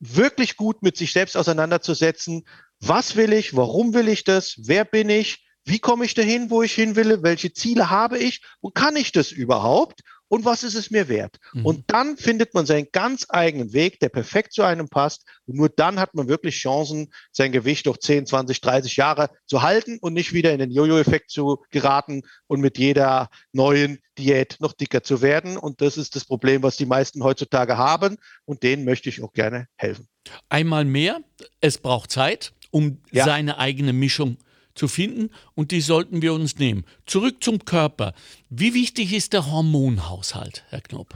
wirklich 0.00 0.56
gut 0.56 0.82
mit 0.82 0.96
sich 0.96 1.12
selbst 1.12 1.36
auseinanderzusetzen. 1.36 2.44
Was 2.80 3.16
will 3.16 3.32
ich? 3.32 3.56
Warum 3.56 3.94
will 3.94 4.08
ich 4.08 4.24
das? 4.24 4.56
Wer 4.58 4.84
bin 4.84 5.08
ich? 5.08 5.46
Wie 5.64 5.78
komme 5.78 6.04
ich 6.04 6.14
dahin, 6.14 6.50
wo 6.50 6.62
ich 6.62 6.74
hin 6.74 6.96
will? 6.96 7.22
Welche 7.22 7.52
Ziele 7.52 7.88
habe 7.88 8.18
ich? 8.18 8.42
Und 8.60 8.74
kann 8.74 8.96
ich 8.96 9.12
das 9.12 9.30
überhaupt? 9.30 10.00
Und 10.32 10.46
was 10.46 10.62
ist 10.62 10.76
es 10.76 10.90
mir 10.90 11.10
wert? 11.10 11.36
Mhm. 11.52 11.66
Und 11.66 11.84
dann 11.88 12.16
findet 12.16 12.54
man 12.54 12.64
seinen 12.64 12.86
ganz 12.90 13.26
eigenen 13.28 13.74
Weg, 13.74 14.00
der 14.00 14.08
perfekt 14.08 14.54
zu 14.54 14.62
einem 14.62 14.88
passt. 14.88 15.26
Und 15.44 15.56
nur 15.56 15.68
dann 15.68 16.00
hat 16.00 16.14
man 16.14 16.26
wirklich 16.26 16.54
Chancen, 16.54 17.12
sein 17.32 17.52
Gewicht 17.52 17.84
noch 17.84 17.98
10, 17.98 18.24
20, 18.24 18.62
30 18.62 18.96
Jahre 18.96 19.28
zu 19.44 19.60
halten 19.60 19.98
und 20.00 20.14
nicht 20.14 20.32
wieder 20.32 20.50
in 20.54 20.58
den 20.58 20.70
Jojo-Effekt 20.70 21.30
zu 21.30 21.62
geraten 21.68 22.22
und 22.46 22.62
mit 22.62 22.78
jeder 22.78 23.28
neuen 23.52 23.98
Diät 24.16 24.56
noch 24.58 24.72
dicker 24.72 25.02
zu 25.02 25.20
werden. 25.20 25.58
Und 25.58 25.82
das 25.82 25.98
ist 25.98 26.16
das 26.16 26.24
Problem, 26.24 26.62
was 26.62 26.78
die 26.78 26.86
meisten 26.86 27.22
heutzutage 27.22 27.76
haben. 27.76 28.16
Und 28.46 28.62
denen 28.62 28.86
möchte 28.86 29.10
ich 29.10 29.22
auch 29.22 29.34
gerne 29.34 29.66
helfen. 29.76 30.08
Einmal 30.48 30.86
mehr, 30.86 31.20
es 31.60 31.76
braucht 31.76 32.10
Zeit, 32.10 32.54
um 32.70 33.02
ja. 33.10 33.26
seine 33.26 33.58
eigene 33.58 33.92
Mischung 33.92 34.38
zu 34.38 34.51
zu 34.74 34.88
finden 34.88 35.30
und 35.54 35.70
die 35.70 35.80
sollten 35.80 36.22
wir 36.22 36.32
uns 36.34 36.58
nehmen. 36.58 36.84
Zurück 37.06 37.42
zum 37.42 37.64
Körper. 37.64 38.14
Wie 38.50 38.74
wichtig 38.74 39.12
ist 39.12 39.32
der 39.32 39.50
Hormonhaushalt, 39.50 40.64
Herr 40.68 40.80
Knopp? 40.80 41.14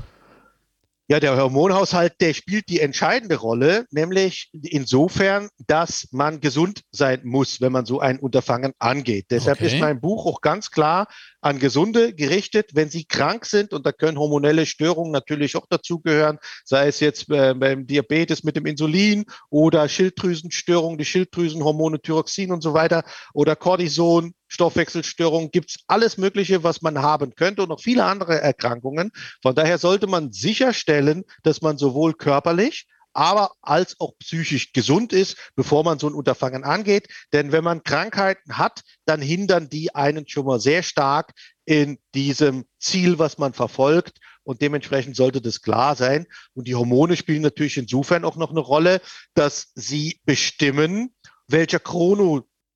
Ja, 1.09 1.21
der 1.21 1.37
Hormonhaushalt, 1.37 2.14
der 2.21 2.35
spielt 2.35 2.69
die 2.69 2.81
entscheidende 2.81 3.37
Rolle, 3.37 3.87
nämlich 3.92 4.51
insofern, 4.53 5.49
dass 5.69 6.09
man 6.11 6.40
gesund 6.40 6.83
sein 6.90 7.21
muss, 7.23 7.61
wenn 7.61 7.71
man 7.71 7.87
so 7.87 8.01
ein 8.01 8.19
Unterfangen 8.19 8.73
angeht. 8.81 9.27
Deshalb 9.31 9.59
okay. 9.59 9.66
ist 9.66 9.81
mein 9.81 10.01
Buch 10.01 10.27
auch 10.27 10.40
ganz 10.40 10.73
klar 10.73 11.07
an 11.40 11.61
Gesunde 11.61 12.12
gerichtet, 12.12 12.71
wenn 12.75 12.90
sie 12.90 13.05
krank 13.05 13.47
sind. 13.47 13.73
Und 13.73 13.87
da 13.87 13.92
können 13.92 14.19
hormonelle 14.19 14.66
Störungen 14.66 15.12
natürlich 15.12 15.55
auch 15.55 15.66
dazugehören, 15.69 16.38
sei 16.64 16.88
es 16.88 16.99
jetzt 16.99 17.31
äh, 17.31 17.55
beim 17.55 17.87
Diabetes 17.87 18.42
mit 18.42 18.57
dem 18.57 18.66
Insulin 18.66 19.27
oder 19.49 19.88
Schilddrüsenstörungen, 19.88 20.99
die 20.99 21.05
Schilddrüsenhormone, 21.05 22.03
Thyroxin 22.03 22.51
und 22.51 22.62
so 22.62 22.75
weiter 22.75 23.05
oder 23.33 23.55
Cortison, 23.55 24.33
Stoffwechselstörungen, 24.49 25.51
gibt's 25.51 25.79
alles 25.87 26.19
Mögliche, 26.19 26.63
was 26.63 26.83
man 26.83 27.01
haben 27.03 27.35
könnte 27.35 27.63
und 27.63 27.69
noch 27.69 27.81
viele 27.81 28.05
andere 28.05 28.41
Erkrankungen. 28.41 29.11
Von 29.43 29.55
daher 29.55 29.79
sollte 29.79 30.07
man 30.07 30.33
sicherstellen, 30.33 31.25
dass 31.43 31.63
man 31.63 31.79
sowohl 31.79 32.15
körperlich 32.15 32.87
aber 33.17 33.53
als 33.63 33.99
auch 33.99 34.13
psychisch 34.19 34.75
gesund 34.75 35.15
ist, 35.15 35.39
bevor 35.57 35.85
man 35.85 35.99
so 35.99 36.07
ein 36.07 36.13
Unterfangen 36.13 36.65
angeht. 36.65 37.09
Denn 37.33 37.51
wenn 37.51 37.65
man 37.65 37.83
Krankheiten 37.83 38.59
hat, 38.59 38.83
dann 39.07 39.23
hindern 39.23 39.71
die 39.71 39.95
einen 39.95 40.29
schon 40.29 40.45
mal 40.45 40.61
sehr 40.61 40.83
stark 40.83 41.33
in 41.65 41.99
diesem 42.15 42.67
Ziel, 42.79 43.19
was 43.19 43.39
man 43.39 43.55
verfolgt. 43.55 44.19
Und 44.43 44.61
dementsprechend 44.61 45.17
sollte 45.17 45.41
das 45.41 45.63
klar 45.63 45.97
sein. 45.97 46.27
Und 46.53 46.69
die 46.69 46.75
Hormone 46.75 47.17
spielen 47.17 47.41
natürlich 47.41 47.79
insofern 47.79 48.23
auch 48.23 48.37
noch 48.37 48.51
eine 48.51 48.61
Rolle, 48.61 49.01
dass 49.33 49.73
sie 49.75 50.21
bestimmen, 50.27 51.15
welcher 51.49 51.81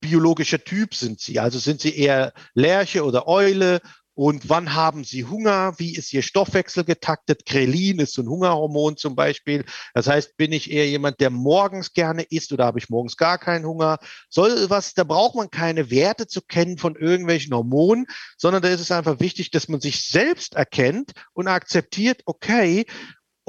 chronobiologischer 0.00 0.64
Typ 0.64 0.94
sind 0.94 1.20
sie. 1.20 1.40
Also 1.40 1.58
sind 1.58 1.80
sie 1.80 1.96
eher 1.96 2.32
Lerche 2.54 3.04
oder 3.04 3.28
Eule 3.28 3.80
und 4.14 4.48
wann 4.50 4.74
haben 4.74 5.04
Sie 5.04 5.24
Hunger? 5.24 5.74
Wie 5.78 5.94
ist 5.94 6.12
Ihr 6.12 6.22
Stoffwechsel 6.22 6.84
getaktet? 6.84 7.46
Krelin 7.46 8.00
ist 8.00 8.12
so 8.12 8.22
ein 8.22 8.28
Hungerhormon 8.28 8.96
zum 8.98 9.14
Beispiel. 9.14 9.64
Das 9.94 10.08
heißt, 10.08 10.36
bin 10.36 10.52
ich 10.52 10.70
eher 10.70 10.86
jemand, 10.88 11.20
der 11.20 11.30
morgens 11.30 11.94
gerne 11.94 12.24
isst 12.24 12.52
oder 12.52 12.66
habe 12.66 12.78
ich 12.78 12.90
morgens 12.90 13.16
gar 13.16 13.38
keinen 13.38 13.64
Hunger? 13.64 13.98
Soll 14.28 14.68
was, 14.68 14.92
da 14.92 15.04
braucht 15.04 15.36
man 15.36 15.50
keine 15.50 15.90
Werte 15.90 16.26
zu 16.26 16.42
kennen 16.42 16.76
von 16.76 16.96
irgendwelchen 16.96 17.54
Hormonen, 17.54 18.06
sondern 18.36 18.60
da 18.60 18.68
ist 18.68 18.80
es 18.80 18.90
einfach 18.90 19.20
wichtig, 19.20 19.52
dass 19.52 19.68
man 19.68 19.80
sich 19.80 20.06
selbst 20.06 20.54
erkennt 20.54 21.12
und 21.32 21.48
akzeptiert, 21.48 22.20
okay, 22.26 22.84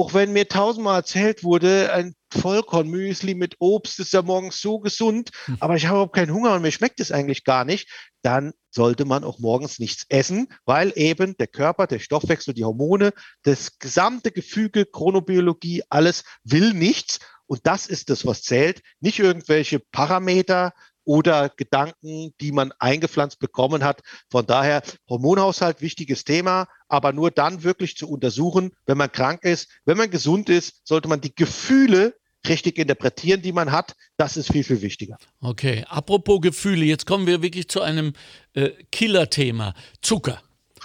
auch 0.01 0.15
wenn 0.15 0.33
mir 0.33 0.47
tausendmal 0.47 0.97
erzählt 0.97 1.43
wurde, 1.43 1.93
ein 1.93 2.15
Vollkornmüsli 2.33 3.35
mit 3.35 3.57
Obst 3.59 3.99
ist 3.99 4.13
ja 4.13 4.23
morgens 4.23 4.59
so 4.59 4.79
gesund, 4.79 5.29
hm. 5.45 5.57
aber 5.59 5.75
ich 5.75 5.85
habe 5.85 5.97
überhaupt 5.97 6.15
keinen 6.15 6.33
Hunger 6.33 6.55
und 6.55 6.63
mir 6.63 6.71
schmeckt 6.71 6.99
es 6.99 7.11
eigentlich 7.11 7.43
gar 7.43 7.65
nicht, 7.65 7.87
dann 8.23 8.51
sollte 8.71 9.05
man 9.05 9.23
auch 9.23 9.37
morgens 9.37 9.77
nichts 9.77 10.07
essen, 10.09 10.47
weil 10.65 10.91
eben 10.95 11.37
der 11.37 11.45
Körper, 11.45 11.85
der 11.85 11.99
Stoffwechsel, 11.99 12.55
die 12.55 12.65
Hormone, 12.65 13.13
das 13.43 13.77
gesamte 13.77 14.31
Gefüge, 14.31 14.87
Chronobiologie, 14.87 15.83
alles 15.89 16.23
will 16.43 16.73
nichts. 16.73 17.19
Und 17.45 17.67
das 17.67 17.85
ist 17.85 18.09
das, 18.09 18.25
was 18.25 18.41
zählt. 18.41 18.81
Nicht 19.01 19.19
irgendwelche 19.19 19.79
Parameter, 19.79 20.73
oder 21.03 21.49
Gedanken, 21.49 22.33
die 22.39 22.51
man 22.51 22.71
eingepflanzt 22.79 23.39
bekommen 23.39 23.83
hat. 23.83 24.01
Von 24.29 24.45
daher 24.45 24.81
Hormonhaushalt, 25.09 25.81
wichtiges 25.81 26.23
Thema, 26.23 26.67
aber 26.87 27.13
nur 27.13 27.31
dann 27.31 27.63
wirklich 27.63 27.97
zu 27.97 28.09
untersuchen, 28.09 28.71
wenn 28.85 28.97
man 28.97 29.11
krank 29.11 29.43
ist. 29.43 29.69
Wenn 29.85 29.97
man 29.97 30.09
gesund 30.11 30.49
ist, 30.49 30.81
sollte 30.83 31.07
man 31.07 31.21
die 31.21 31.33
Gefühle 31.33 32.15
richtig 32.47 32.77
interpretieren, 32.77 33.41
die 33.41 33.51
man 33.51 33.71
hat. 33.71 33.95
Das 34.17 34.37
ist 34.37 34.51
viel, 34.51 34.63
viel 34.63 34.81
wichtiger. 34.81 35.17
Okay, 35.41 35.85
apropos 35.87 36.41
Gefühle, 36.41 36.85
jetzt 36.85 37.05
kommen 37.05 37.27
wir 37.27 37.41
wirklich 37.41 37.67
zu 37.67 37.81
einem 37.81 38.13
äh, 38.53 38.69
Killer-Thema. 38.91 39.73
Zucker. 40.01 40.41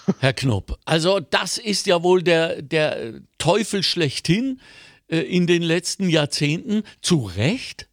Herr 0.20 0.34
Knopp. 0.34 0.78
Also 0.84 1.20
das 1.20 1.58
ist 1.58 1.86
ja 1.86 2.02
wohl 2.02 2.22
der, 2.22 2.62
der 2.62 3.20
Teufel 3.38 3.82
schlechthin 3.82 4.60
äh, 5.08 5.18
in 5.18 5.46
den 5.46 5.62
letzten 5.62 6.08
Jahrzehnten. 6.08 6.82
Zu 7.00 7.24
Recht? 7.24 7.85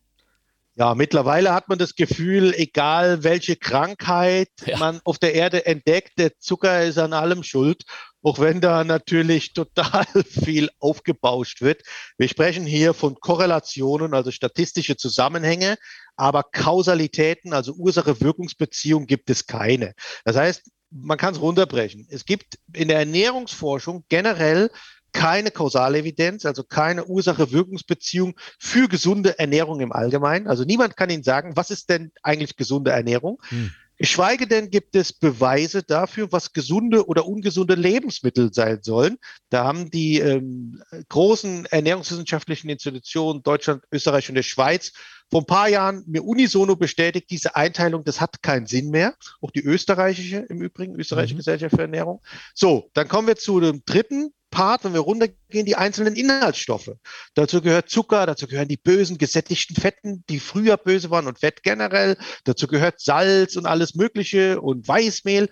Ja, 0.75 0.95
mittlerweile 0.95 1.53
hat 1.53 1.69
man 1.69 1.77
das 1.77 1.93
Gefühl, 1.93 2.51
egal 2.55 3.23
welche 3.23 3.55
Krankheit 3.55 4.49
ja. 4.65 4.77
man 4.79 5.01
auf 5.03 5.19
der 5.19 5.35
Erde 5.35 5.67
entdeckt, 5.67 6.13
der 6.17 6.39
Zucker 6.39 6.83
ist 6.83 6.97
an 6.97 7.13
allem 7.13 7.43
schuld, 7.43 7.83
auch 8.23 8.39
wenn 8.39 8.59
da 8.59 8.83
natürlich 8.83 9.53
total 9.53 10.05
viel 10.25 10.69
aufgebauscht 10.79 11.61
wird. 11.61 11.83
Wir 12.17 12.27
sprechen 12.27 12.65
hier 12.65 12.95
von 12.95 13.15
Korrelationen, 13.19 14.15
also 14.15 14.31
statistische 14.31 14.97
Zusammenhänge, 14.97 15.77
aber 16.15 16.41
Kausalitäten, 16.41 17.53
also 17.53 17.73
Ursache-Wirkungsbeziehung 17.73 19.05
gibt 19.05 19.29
es 19.29 19.45
keine. 19.45 19.93
Das 20.25 20.37
heißt, 20.37 20.63
man 20.89 21.19
kann 21.19 21.35
es 21.35 21.41
runterbrechen. 21.41 22.07
Es 22.09 22.25
gibt 22.25 22.57
in 22.73 22.87
der 22.87 22.97
Ernährungsforschung 22.97 24.05
generell 24.09 24.71
keine 25.13 25.51
Kausalevidenz, 25.51 26.45
also 26.45 26.63
keine 26.63 27.05
Ursache-Wirkungsbeziehung 27.05 28.35
für 28.59 28.87
gesunde 28.87 29.39
Ernährung 29.39 29.79
im 29.79 29.91
Allgemeinen. 29.91 30.47
Also 30.47 30.63
niemand 30.63 30.97
kann 30.97 31.09
Ihnen 31.09 31.23
sagen, 31.23 31.55
was 31.55 31.71
ist 31.71 31.89
denn 31.89 32.11
eigentlich 32.23 32.57
gesunde 32.57 32.91
Ernährung? 32.91 33.41
Hm. 33.49 33.71
Geschweige 33.97 34.47
denn 34.47 34.71
gibt 34.71 34.95
es 34.95 35.13
Beweise 35.13 35.83
dafür, 35.83 36.31
was 36.31 36.51
gesunde 36.51 37.07
oder 37.07 37.27
ungesunde 37.27 37.75
Lebensmittel 37.75 38.51
sein 38.51 38.79
sollen. 38.81 39.17
Da 39.49 39.63
haben 39.63 39.91
die 39.91 40.19
ähm, 40.19 40.81
großen 41.09 41.67
ernährungswissenschaftlichen 41.67 42.69
Institutionen 42.69 43.43
Deutschland, 43.43 43.83
Österreich 43.91 44.27
und 44.29 44.35
der 44.35 44.43
Schweiz 44.43 44.93
vor 45.29 45.41
ein 45.41 45.45
paar 45.45 45.69
Jahren 45.69 46.03
mir 46.05 46.23
unisono 46.23 46.75
bestätigt, 46.75 47.29
diese 47.29 47.55
Einteilung, 47.55 48.03
das 48.03 48.19
hat 48.19 48.41
keinen 48.41 48.67
Sinn 48.67 48.89
mehr. 48.89 49.15
Auch 49.41 49.51
die 49.51 49.63
österreichische 49.63 50.37
im 50.49 50.61
Übrigen, 50.61 50.95
österreichische 50.99 51.35
mhm. 51.35 51.39
Gesellschaft 51.39 51.75
für 51.75 51.81
Ernährung. 51.81 52.21
So, 52.53 52.89
dann 52.93 53.07
kommen 53.07 53.27
wir 53.27 53.35
zu 53.35 53.59
dem 53.59 53.83
dritten 53.85 54.33
Part, 54.53 54.83
wenn 54.83 54.93
wir 54.93 54.99
runtergehen, 54.99 55.65
die 55.65 55.75
einzelnen 55.75 56.15
Inhaltsstoffe. 56.15 56.91
Dazu 57.33 57.59
gehört 57.59 57.89
Zucker, 57.89 58.27
dazu 58.27 58.45
gehören 58.45 58.67
die 58.67 58.77
bösen 58.77 59.17
gesättigten 59.17 59.75
Fetten, 59.75 60.23
die 60.29 60.39
früher 60.39 60.77
böse 60.77 61.09
waren 61.09 61.25
und 61.25 61.39
Fett 61.39 61.63
generell. 61.63 62.17
Dazu 62.43 62.67
gehört 62.67 62.99
Salz 62.99 63.55
und 63.55 63.65
alles 63.65 63.95
Mögliche 63.95 64.61
und 64.61 64.87
Weißmehl. 64.87 65.49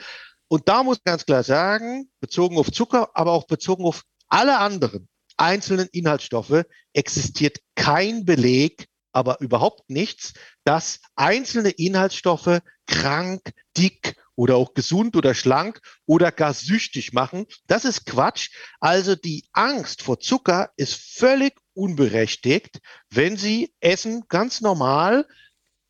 Und 0.47 0.69
da 0.69 0.83
muss 0.83 0.97
ich 0.97 1.03
ganz 1.03 1.25
klar 1.25 1.41
sagen, 1.41 2.11
bezogen 2.19 2.59
auf 2.59 2.71
Zucker, 2.71 3.09
aber 3.15 3.31
auch 3.31 3.47
bezogen 3.47 3.85
auf 3.85 4.03
alle 4.27 4.59
anderen 4.59 5.09
einzelnen 5.37 5.87
Inhaltsstoffe, 5.91 6.63
existiert 6.93 7.57
kein 7.73 8.25
Beleg, 8.25 8.87
aber 9.13 9.41
überhaupt 9.41 9.89
nichts, 9.89 10.33
dass 10.63 10.99
einzelne 11.15 11.71
Inhaltsstoffe 11.71 12.59
krank, 12.85 13.41
dick 13.75 14.15
oder 14.41 14.55
auch 14.55 14.73
gesund 14.73 15.15
oder 15.15 15.35
schlank 15.35 15.81
oder 16.07 16.31
gar 16.31 16.55
süchtig 16.55 17.13
machen. 17.13 17.45
Das 17.67 17.85
ist 17.85 18.07
Quatsch. 18.07 18.49
Also 18.79 19.15
die 19.15 19.45
Angst 19.53 20.01
vor 20.01 20.19
Zucker 20.19 20.71
ist 20.77 20.95
völlig 20.95 21.53
unberechtigt, 21.75 22.79
wenn 23.11 23.37
Sie 23.37 23.71
essen 23.81 24.23
ganz 24.29 24.59
normal, 24.59 25.27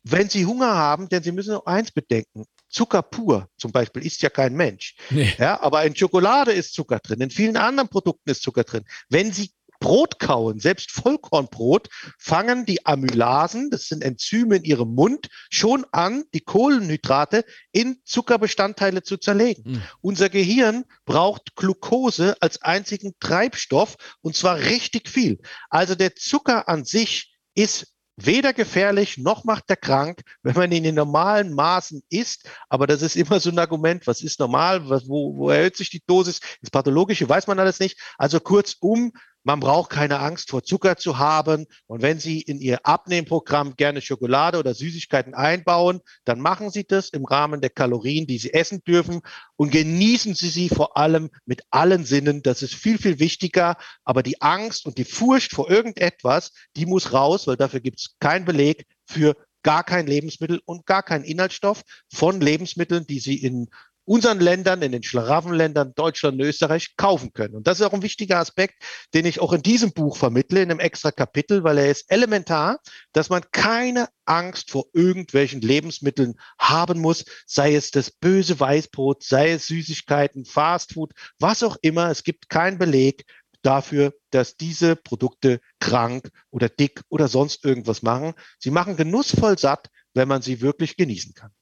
wenn 0.02 0.28
Sie 0.28 0.44
Hunger 0.44 0.74
haben, 0.74 1.08
denn 1.08 1.22
Sie 1.22 1.32
müssen 1.32 1.54
noch 1.54 1.64
eins 1.64 1.92
bedenken. 1.92 2.44
Zucker 2.68 3.00
pur 3.00 3.48
zum 3.56 3.72
Beispiel 3.72 4.04
isst 4.04 4.20
ja 4.20 4.28
kein 4.28 4.52
Mensch. 4.52 4.96
Nee. 5.08 5.32
Ja, 5.38 5.58
aber 5.62 5.86
in 5.86 5.96
Schokolade 5.96 6.52
ist 6.52 6.74
Zucker 6.74 6.98
drin, 6.98 7.22
in 7.22 7.30
vielen 7.30 7.56
anderen 7.56 7.88
Produkten 7.88 8.28
ist 8.28 8.42
Zucker 8.42 8.64
drin. 8.64 8.84
Wenn 9.08 9.32
Sie 9.32 9.50
Brot 9.82 10.20
kauen, 10.20 10.60
selbst 10.60 10.92
Vollkornbrot, 10.92 11.88
fangen 12.16 12.64
die 12.64 12.86
Amylasen, 12.86 13.68
das 13.68 13.88
sind 13.88 14.02
Enzyme 14.02 14.56
in 14.56 14.64
ihrem 14.64 14.94
Mund, 14.94 15.28
schon 15.50 15.84
an, 15.90 16.24
die 16.32 16.40
Kohlenhydrate 16.40 17.44
in 17.72 17.98
Zuckerbestandteile 18.04 19.02
zu 19.02 19.16
zerlegen. 19.16 19.72
Mhm. 19.72 19.82
Unser 20.00 20.28
Gehirn 20.28 20.84
braucht 21.04 21.56
Glucose 21.56 22.36
als 22.40 22.62
einzigen 22.62 23.14
Treibstoff 23.18 23.96
und 24.20 24.36
zwar 24.36 24.58
richtig 24.60 25.08
viel. 25.08 25.40
Also 25.68 25.96
der 25.96 26.14
Zucker 26.14 26.68
an 26.68 26.84
sich 26.84 27.36
ist 27.54 27.88
weder 28.16 28.52
gefährlich 28.52 29.18
noch 29.18 29.44
macht 29.44 29.64
er 29.68 29.76
krank, 29.76 30.20
wenn 30.42 30.54
man 30.54 30.70
ihn 30.70 30.84
in 30.84 30.94
normalen 30.94 31.54
Maßen 31.54 32.02
isst. 32.10 32.48
Aber 32.68 32.86
das 32.86 33.02
ist 33.02 33.16
immer 33.16 33.40
so 33.40 33.50
ein 33.50 33.58
Argument, 33.58 34.06
was 34.06 34.22
ist 34.22 34.38
normal, 34.38 34.88
was, 34.88 35.08
wo, 35.08 35.36
wo 35.36 35.50
erhöht 35.50 35.76
sich 35.76 35.90
die 35.90 36.02
Dosis? 36.06 36.40
Das 36.60 36.70
Pathologische 36.70 37.28
weiß 37.28 37.46
man 37.46 37.58
alles 37.58 37.80
nicht. 37.80 37.98
Also 38.18 38.38
kurzum, 38.38 39.12
man 39.44 39.60
braucht 39.60 39.90
keine 39.90 40.20
Angst 40.20 40.50
vor 40.50 40.62
Zucker 40.62 40.96
zu 40.96 41.18
haben. 41.18 41.66
Und 41.86 42.02
wenn 42.02 42.18
Sie 42.18 42.40
in 42.40 42.60
Ihr 42.60 42.86
Abnehmprogramm 42.86 43.74
gerne 43.76 44.00
Schokolade 44.00 44.58
oder 44.58 44.74
Süßigkeiten 44.74 45.34
einbauen, 45.34 46.00
dann 46.24 46.40
machen 46.40 46.70
Sie 46.70 46.84
das 46.84 47.08
im 47.08 47.24
Rahmen 47.24 47.60
der 47.60 47.70
Kalorien, 47.70 48.26
die 48.26 48.38
Sie 48.38 48.52
essen 48.52 48.82
dürfen. 48.84 49.20
Und 49.56 49.70
genießen 49.70 50.34
Sie 50.34 50.48
sie 50.48 50.68
vor 50.68 50.96
allem 50.96 51.30
mit 51.44 51.62
allen 51.70 52.04
Sinnen. 52.04 52.42
Das 52.42 52.62
ist 52.62 52.74
viel, 52.74 52.98
viel 52.98 53.18
wichtiger. 53.18 53.76
Aber 54.04 54.22
die 54.22 54.40
Angst 54.40 54.86
und 54.86 54.98
die 54.98 55.04
Furcht 55.04 55.52
vor 55.52 55.70
irgendetwas, 55.70 56.52
die 56.76 56.86
muss 56.86 57.12
raus, 57.12 57.46
weil 57.46 57.56
dafür 57.56 57.80
gibt 57.80 58.00
es 58.00 58.16
keinen 58.20 58.44
Beleg 58.44 58.86
für 59.06 59.36
gar 59.62 59.84
kein 59.84 60.06
Lebensmittel 60.06 60.60
und 60.64 60.86
gar 60.86 61.02
keinen 61.02 61.24
Inhaltsstoff 61.24 61.82
von 62.12 62.40
Lebensmitteln, 62.40 63.06
die 63.06 63.20
Sie 63.20 63.36
in 63.36 63.68
unseren 64.04 64.40
Ländern, 64.40 64.82
in 64.82 64.92
den 64.92 65.02
Schlaraffenländern 65.02 65.94
Deutschland 65.94 66.40
und 66.40 66.46
Österreich 66.46 66.96
kaufen 66.96 67.32
können. 67.32 67.54
Und 67.54 67.66
das 67.66 67.80
ist 67.80 67.86
auch 67.86 67.92
ein 67.92 68.02
wichtiger 68.02 68.38
Aspekt, 68.38 68.82
den 69.14 69.26
ich 69.26 69.40
auch 69.40 69.52
in 69.52 69.62
diesem 69.62 69.92
Buch 69.92 70.16
vermittle, 70.16 70.62
in 70.62 70.70
einem 70.70 70.80
extra 70.80 71.12
Kapitel, 71.12 71.64
weil 71.64 71.78
er 71.78 71.90
ist 71.90 72.10
elementar, 72.10 72.80
dass 73.12 73.30
man 73.30 73.42
keine 73.52 74.08
Angst 74.24 74.70
vor 74.70 74.86
irgendwelchen 74.92 75.60
Lebensmitteln 75.60 76.34
haben 76.58 77.00
muss, 77.00 77.24
sei 77.46 77.74
es 77.74 77.90
das 77.90 78.10
böse 78.10 78.58
Weißbrot, 78.58 79.22
sei 79.22 79.52
es 79.52 79.66
Süßigkeiten, 79.66 80.44
Fastfood, 80.44 81.12
was 81.38 81.62
auch 81.62 81.76
immer. 81.82 82.10
Es 82.10 82.24
gibt 82.24 82.48
keinen 82.48 82.78
Beleg 82.78 83.24
dafür, 83.62 84.14
dass 84.30 84.56
diese 84.56 84.96
Produkte 84.96 85.60
krank 85.80 86.30
oder 86.50 86.68
dick 86.68 87.02
oder 87.08 87.28
sonst 87.28 87.64
irgendwas 87.64 88.02
machen. 88.02 88.34
Sie 88.58 88.70
machen 88.70 88.96
genussvoll 88.96 89.58
satt, 89.58 89.88
wenn 90.14 90.28
man 90.28 90.42
sie 90.42 90.60
wirklich 90.60 90.96
genießen 90.96 91.34
kann. 91.34 91.52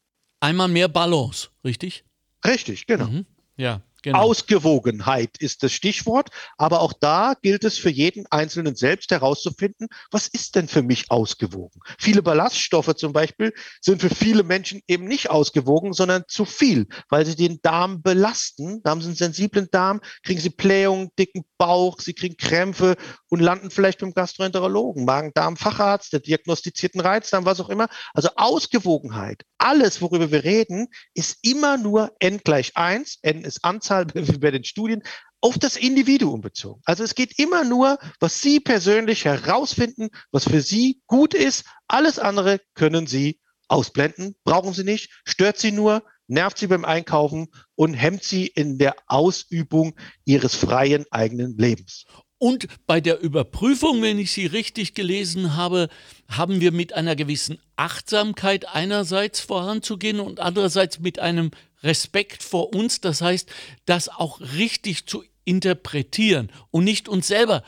Einmal 0.41 0.69
mehr 0.69 0.89
Balance, 0.89 1.51
richtig? 1.65 2.05
Richtig, 2.47 2.87
genau. 2.87 3.07
Mhm. 3.07 3.27
Ja. 3.57 3.83
Genau. 4.03 4.19
Ausgewogenheit 4.21 5.37
ist 5.39 5.63
das 5.63 5.73
Stichwort. 5.73 6.31
Aber 6.57 6.81
auch 6.81 6.93
da 6.93 7.35
gilt 7.41 7.65
es 7.65 7.79
für 7.79 7.91
jeden 7.91 8.27
Einzelnen 8.31 8.75
selbst 8.75 9.11
herauszufinden, 9.11 9.89
was 10.11 10.29
ist 10.29 10.57
denn 10.57 10.69
für 10.69 10.83
mich 10.83 11.11
ausgewogen? 11.11 11.81
Viele 11.99 12.23
Ballaststoffe 12.23 12.95
zum 12.95 13.13
Beispiel 13.13 13.53
sind 13.81 14.01
für 14.01 14.11
viele 14.11 14.43
Menschen 14.43 14.81
eben 14.89 15.07
nicht 15.07 15.31
ausgewogen, 15.31 15.93
sondern 15.93 16.25
zu 16.29 16.45
viel, 16.45 16.87
weil 17.09 17.27
sie 17.27 17.37
den 17.37 17.61
Darm 17.63 18.03
belasten. 18.03 18.83
Da 18.83 18.91
haben 18.91 19.01
sie 19.01 19.09
einen 19.09 19.17
sensiblen 19.17 19.69
Darm, 19.71 20.01
kriegen 20.23 20.41
sie 20.41 20.51
Blähungen, 20.51 21.11
dicken 21.19 21.45
Bauch, 21.59 22.01
sie 22.01 22.15
kriegen 22.15 22.37
Krämpfe 22.37 22.97
und 23.29 23.41
landen 23.41 23.71
vielleicht 23.71 24.01
beim 24.01 24.15
Gastroenterologen, 24.15 25.05
Magen-Darm-Facharzt, 25.05 26.13
der 26.13 26.21
diagnostizierten 26.21 27.01
Reizdarm, 27.01 27.45
was 27.45 27.61
auch 27.61 27.69
immer. 27.69 27.89
Also 28.15 28.31
Ausgewogenheit, 28.37 29.43
alles, 29.59 30.01
worüber 30.01 30.31
wir 30.31 30.45
reden, 30.45 30.89
ist 31.15 31.39
immer 31.43 31.77
nur 31.77 32.13
n 32.19 32.39
gleich 32.43 32.77
eins. 32.77 33.19
n 33.23 33.45
ist 33.45 33.65
Anzahl 33.65 33.90
Anzahl 33.91 34.07
bei 34.41 34.51
den 34.51 34.65
Studien 34.65 35.03
auf 35.41 35.59
das 35.59 35.77
Individuum 35.77 36.41
bezogen. 36.41 36.81
Also 36.85 37.03
es 37.05 37.15
geht 37.15 37.39
immer 37.39 37.65
nur, 37.65 37.99
was 38.21 38.41
Sie 38.41 38.61
persönlich 38.61 39.25
herausfinden, 39.25 40.09
was 40.31 40.45
für 40.45 40.61
Sie 40.61 41.01
gut 41.07 41.35
ist. 41.35 41.65
Alles 41.89 42.19
andere 42.19 42.61
können 42.75 43.07
Sie 43.07 43.41
ausblenden, 43.69 44.35
brauchen 44.45 44.73
Sie 44.73 44.85
nicht, 44.85 45.11
stört 45.25 45.59
Sie 45.59 45.73
nur, 45.73 46.03
nervt 46.27 46.59
Sie 46.59 46.67
beim 46.67 46.85
Einkaufen 46.85 47.49
und 47.75 47.95
hemmt 47.95 48.25
Sie 48.25 48.47
in 48.47 48.79
der 48.79 48.95
Ausübung 49.07 49.95
Ihres 50.25 50.55
freien 50.55 51.05
eigenen 51.11 51.57
Lebens. 51.57 52.05
Und 52.43 52.69
bei 52.87 53.03
der 53.03 53.21
Überprüfung, 53.21 54.01
wenn 54.01 54.19
ich 54.19 54.33
sie 54.33 54.47
richtig 54.47 54.95
gelesen 54.95 55.57
habe, 55.57 55.91
haben 56.27 56.63
wir 56.63 56.73
mit 56.73 56.95
einer 56.95 57.15
gewissen 57.15 57.59
Achtsamkeit 57.77 58.67
einerseits 58.67 59.41
voranzugehen 59.41 60.21
und 60.21 60.41
andererseits 60.41 61.01
mit 61.01 61.19
einem 61.19 61.51
Respekt 61.83 62.43
vor 62.43 62.75
uns, 62.75 63.01
das 63.01 63.21
heißt, 63.21 63.49
das 63.87 64.09
auch 64.09 64.41
richtig 64.41 65.07
zu 65.07 65.25
interpretieren 65.45 66.53
und 66.71 66.85
nicht 66.85 67.09
uns 67.09 67.27
selber 67.27 67.63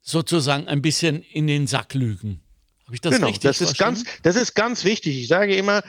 sozusagen 0.00 0.68
ein 0.68 0.82
bisschen 0.82 1.22
in 1.22 1.46
den 1.46 1.66
Sack 1.66 1.94
lügen. 1.94 2.40
Habe 2.84 2.96
ich 2.96 3.00
das 3.00 3.14
genau, 3.14 3.28
richtig 3.28 3.42
das 3.44 3.60
ist 3.60 3.78
ganz, 3.78 4.04
Das 4.22 4.36
ist 4.36 4.54
ganz 4.54 4.84
wichtig. 4.84 5.16
Ich 5.16 5.28
sage 5.28 5.54
immer, 5.54 5.82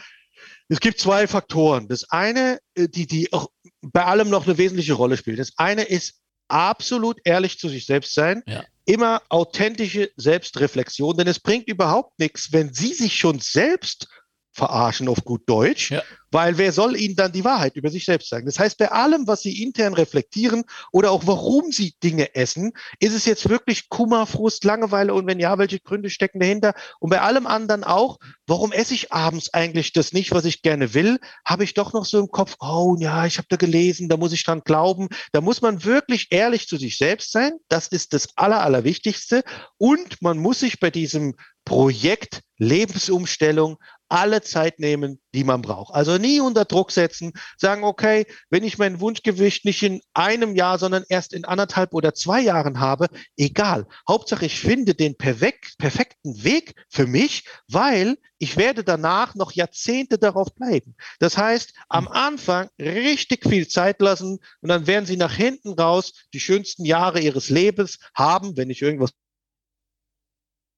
es 0.70 0.80
gibt 0.80 1.00
zwei 1.00 1.28
Faktoren. 1.28 1.88
Das 1.88 2.10
eine, 2.10 2.60
äh, 2.76 2.88
die, 2.88 3.08
die 3.08 3.34
auch 3.34 3.50
bei 3.82 4.06
allem 4.06 4.30
noch 4.30 4.46
eine 4.46 4.58
wesentliche 4.58 4.94
Rolle 4.94 5.18
spielt. 5.18 5.40
Das 5.40 5.52
eine 5.58 5.84
ist 5.84 6.22
absolut 6.48 7.20
ehrlich 7.24 7.60
zu 7.60 7.70
sich 7.70 7.86
selbst 7.86 8.14
sein. 8.14 8.44
Ja. 8.48 8.64
Immer 8.86 9.22
authentische 9.30 10.12
Selbstreflexion, 10.18 11.18
denn 11.18 11.28
es 11.28 11.40
bringt 11.40 11.68
überhaupt 11.68 12.20
nichts, 12.20 12.52
wenn 12.52 12.74
Sie 12.74 12.94
sich 12.94 13.16
schon 13.16 13.40
selbst 13.40 14.08
verarschen 14.52 15.08
auf 15.08 15.24
gut 15.24 15.42
Deutsch, 15.48 15.92
ja. 15.92 16.04
Weil 16.34 16.58
wer 16.58 16.72
soll 16.72 16.96
Ihnen 16.96 17.16
dann 17.16 17.32
die 17.32 17.44
Wahrheit 17.44 17.76
über 17.76 17.90
sich 17.90 18.06
selbst 18.06 18.30
sagen? 18.30 18.46
Das 18.46 18.60
heißt, 18.60 18.78
bei 18.78 18.92
allem, 18.92 19.28
was 19.28 19.42
Sie 19.42 19.62
intern 19.62 19.94
reflektieren 19.94 20.64
oder 20.92 21.12
auch 21.12 21.28
warum 21.28 21.72
Sie 21.72 21.94
Dinge 22.04 22.36
essen, 22.36 22.74
ist 23.00 23.14
es 23.14 23.26
jetzt 23.26 23.50
wirklich 23.50 23.90
Kummer, 23.90 24.26
Frust, 24.26 24.64
Langeweile 24.64 25.14
und 25.14 25.28
wenn 25.28 25.40
ja, 25.40 25.58
welche 25.58 25.80
Gründe 25.80 26.10
stecken 26.10 26.40
dahinter? 26.40 26.74
Und 27.00 27.12
bei 27.12 27.22
allem 27.22 27.46
anderen 27.46 27.84
auch, 27.84 28.18
warum 28.48 28.72
esse 28.72 28.96
ich 28.96 29.14
abends 29.14 29.54
eigentlich 29.54 29.94
das 29.94 30.12
nicht, 30.12 30.32
was 30.32 30.46
ich 30.46 30.62
gerne 30.64 30.94
will? 30.94 31.20
Habe 31.46 31.64
ich 31.64 31.76
doch 31.76 31.94
noch 31.94 32.06
so 32.06 32.20
im 32.20 32.30
Kopf, 32.30 32.56
oh 32.60 32.96
ja, 33.00 33.26
ich 33.26 33.38
habe 33.38 33.48
da 33.50 33.56
gelesen, 33.56 34.10
da 34.10 34.18
muss 34.18 34.34
ich 34.34 34.44
dran 34.44 34.62
glauben. 34.66 35.10
Da 35.32 35.42
muss 35.42 35.62
man 35.62 35.84
wirklich 35.84 36.28
ehrlich 36.32 36.68
zu 36.68 36.78
sich 36.78 36.98
selbst 36.98 37.32
sein. 37.32 37.54
Das 37.70 37.88
ist 37.88 38.14
das 38.14 38.30
Aller, 38.36 38.62
Allerwichtigste. 38.62 39.44
Und 39.78 40.22
man 40.22 40.40
muss 40.40 40.62
sich 40.62 40.80
bei 40.80 40.90
diesem 40.90 41.36
Projekt 41.66 42.42
Lebensumstellung 42.58 43.78
alle 44.14 44.44
Zeit 44.44 44.78
nehmen, 44.78 45.20
die 45.34 45.44
man 45.44 45.64
braucht. 45.64 45.96
Also 45.96 46.20
nie 46.20 46.40
unter 46.40 46.66
Druck 46.66 46.92
setzen, 46.92 47.34
sagen, 47.58 47.84
okay, 47.84 48.28
wenn 48.52 48.64
ich 48.64 48.78
mein 48.78 49.00
Wunschgewicht 49.00 49.66
nicht 49.66 49.82
in 49.82 50.02
einem 50.14 50.56
Jahr, 50.56 50.78
sondern 50.78 51.04
erst 51.10 51.34
in 51.34 51.46
anderthalb 51.46 51.96
oder 51.96 52.14
zwei 52.14 52.40
Jahren 52.40 52.80
habe, 52.80 53.08
egal. 53.38 53.88
Hauptsache, 54.08 54.46
ich 54.46 54.60
finde 54.60 54.94
den 54.94 55.18
perfekt, 55.18 55.80
perfekten 55.80 56.44
Weg 56.44 56.76
für 56.90 57.08
mich, 57.08 57.46
weil 57.68 58.20
ich 58.38 58.56
werde 58.56 58.84
danach 58.84 59.34
noch 59.34 59.52
Jahrzehnte 59.52 60.20
darauf 60.20 60.54
bleiben. 60.54 60.96
Das 61.18 61.36
heißt, 61.36 61.74
am 61.90 62.08
Anfang 62.08 62.70
richtig 62.80 63.48
viel 63.48 63.68
Zeit 63.68 64.00
lassen 64.00 64.38
und 64.62 64.70
dann 64.70 64.86
werden 64.86 65.08
Sie 65.08 65.18
nach 65.18 65.34
hinten 65.34 65.74
raus 65.74 66.14
die 66.36 66.40
schönsten 66.40 66.86
Jahre 66.86 67.20
Ihres 67.20 67.50
Lebens 67.50 67.98
haben, 68.14 68.58
wenn 68.58 68.70
ich 68.70 68.84
irgendwas 68.84 69.14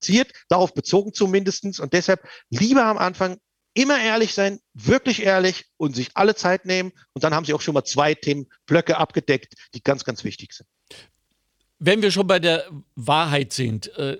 passiert, 0.05 0.31
darauf 0.49 0.73
bezogen 0.73 1.13
zumindestens 1.13 1.79
Und 1.79 1.93
deshalb 1.93 2.21
lieber 2.49 2.85
am 2.85 2.97
Anfang 2.97 3.37
immer 3.73 3.99
ehrlich 3.99 4.33
sein, 4.33 4.59
wirklich 4.73 5.23
ehrlich 5.23 5.65
und 5.77 5.95
sich 5.95 6.09
alle 6.13 6.35
Zeit 6.35 6.65
nehmen. 6.65 6.91
Und 7.13 7.23
dann 7.23 7.33
haben 7.33 7.45
Sie 7.45 7.53
auch 7.53 7.61
schon 7.61 7.73
mal 7.73 7.83
zwei 7.83 8.13
Themenblöcke 8.13 8.97
abgedeckt, 8.97 9.55
die 9.73 9.83
ganz, 9.83 10.03
ganz 10.05 10.23
wichtig 10.23 10.53
sind. 10.53 10.67
Wenn 11.77 12.01
wir 12.01 12.09
schon 12.09 12.25
bei 12.25 12.39
der 12.39 12.63
Wahrheit 12.95 13.51
sind, 13.51 13.93
äh, 13.97 14.17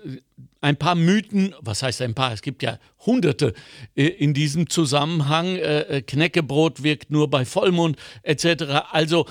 ein 0.60 0.76
paar 0.76 0.94
Mythen, 0.94 1.54
was 1.60 1.82
heißt 1.82 2.02
ein 2.02 2.14
paar? 2.14 2.32
Es 2.32 2.42
gibt 2.42 2.62
ja 2.62 2.78
hunderte 3.06 3.54
äh, 3.94 4.06
in 4.06 4.34
diesem 4.34 4.68
Zusammenhang. 4.68 5.56
Äh, 5.56 6.02
Knäckebrot 6.06 6.82
wirkt 6.82 7.10
nur 7.10 7.30
bei 7.30 7.46
Vollmond 7.46 7.96
etc. 8.22 8.90
Also 8.90 9.26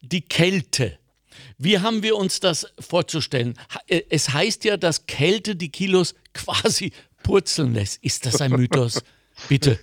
die 0.00 0.22
Kälte 0.22 0.98
wie 1.58 1.78
haben 1.78 2.02
wir 2.02 2.16
uns 2.16 2.40
das 2.40 2.66
vorzustellen? 2.78 3.54
Äh, 3.86 4.02
es 4.10 4.32
heißt 4.32 4.64
ja, 4.64 4.76
dass 4.76 5.06
Kälte 5.06 5.56
die 5.56 5.70
Kilos 5.70 6.14
quasi 6.34 6.92
purzeln 7.22 7.74
lässt. 7.74 8.02
Ist 8.02 8.26
das 8.26 8.40
ein 8.40 8.52
Mythos? 8.52 9.02
Bitte. 9.48 9.78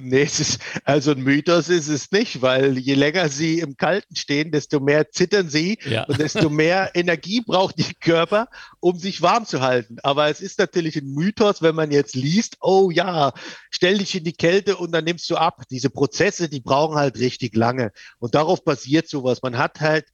Nee, 0.00 0.22
es 0.22 0.38
ist, 0.38 0.60
also 0.84 1.12
ein 1.12 1.22
Mythos 1.22 1.68
ist 1.68 1.88
es 1.88 2.10
nicht, 2.12 2.42
weil 2.42 2.78
je 2.78 2.94
länger 2.94 3.28
sie 3.28 3.60
im 3.60 3.76
Kalten 3.76 4.14
stehen, 4.16 4.50
desto 4.50 4.80
mehr 4.80 5.10
zittern 5.10 5.48
sie 5.48 5.78
ja. 5.84 6.04
und 6.04 6.18
desto 6.20 6.50
mehr 6.50 6.90
Energie 6.94 7.40
braucht 7.40 7.78
die 7.78 7.94
Körper, 7.94 8.48
um 8.80 8.98
sich 8.98 9.22
warm 9.22 9.46
zu 9.46 9.60
halten. 9.60 9.96
Aber 10.02 10.28
es 10.28 10.40
ist 10.40 10.58
natürlich 10.58 10.96
ein 10.96 11.08
Mythos, 11.14 11.62
wenn 11.62 11.74
man 11.74 11.90
jetzt 11.90 12.14
liest, 12.14 12.58
oh 12.60 12.90
ja, 12.90 13.32
stell 13.70 13.98
dich 13.98 14.14
in 14.14 14.24
die 14.24 14.32
Kälte 14.32 14.76
und 14.76 14.92
dann 14.92 15.04
nimmst 15.04 15.28
du 15.30 15.36
ab. 15.36 15.62
Diese 15.70 15.90
Prozesse, 15.90 16.48
die 16.48 16.60
brauchen 16.60 16.96
halt 16.96 17.18
richtig 17.18 17.56
lange. 17.56 17.92
Und 18.18 18.34
darauf 18.34 18.64
basiert 18.64 19.08
sowas. 19.08 19.42
Man 19.42 19.56
hat 19.58 19.80
halt 19.80 20.06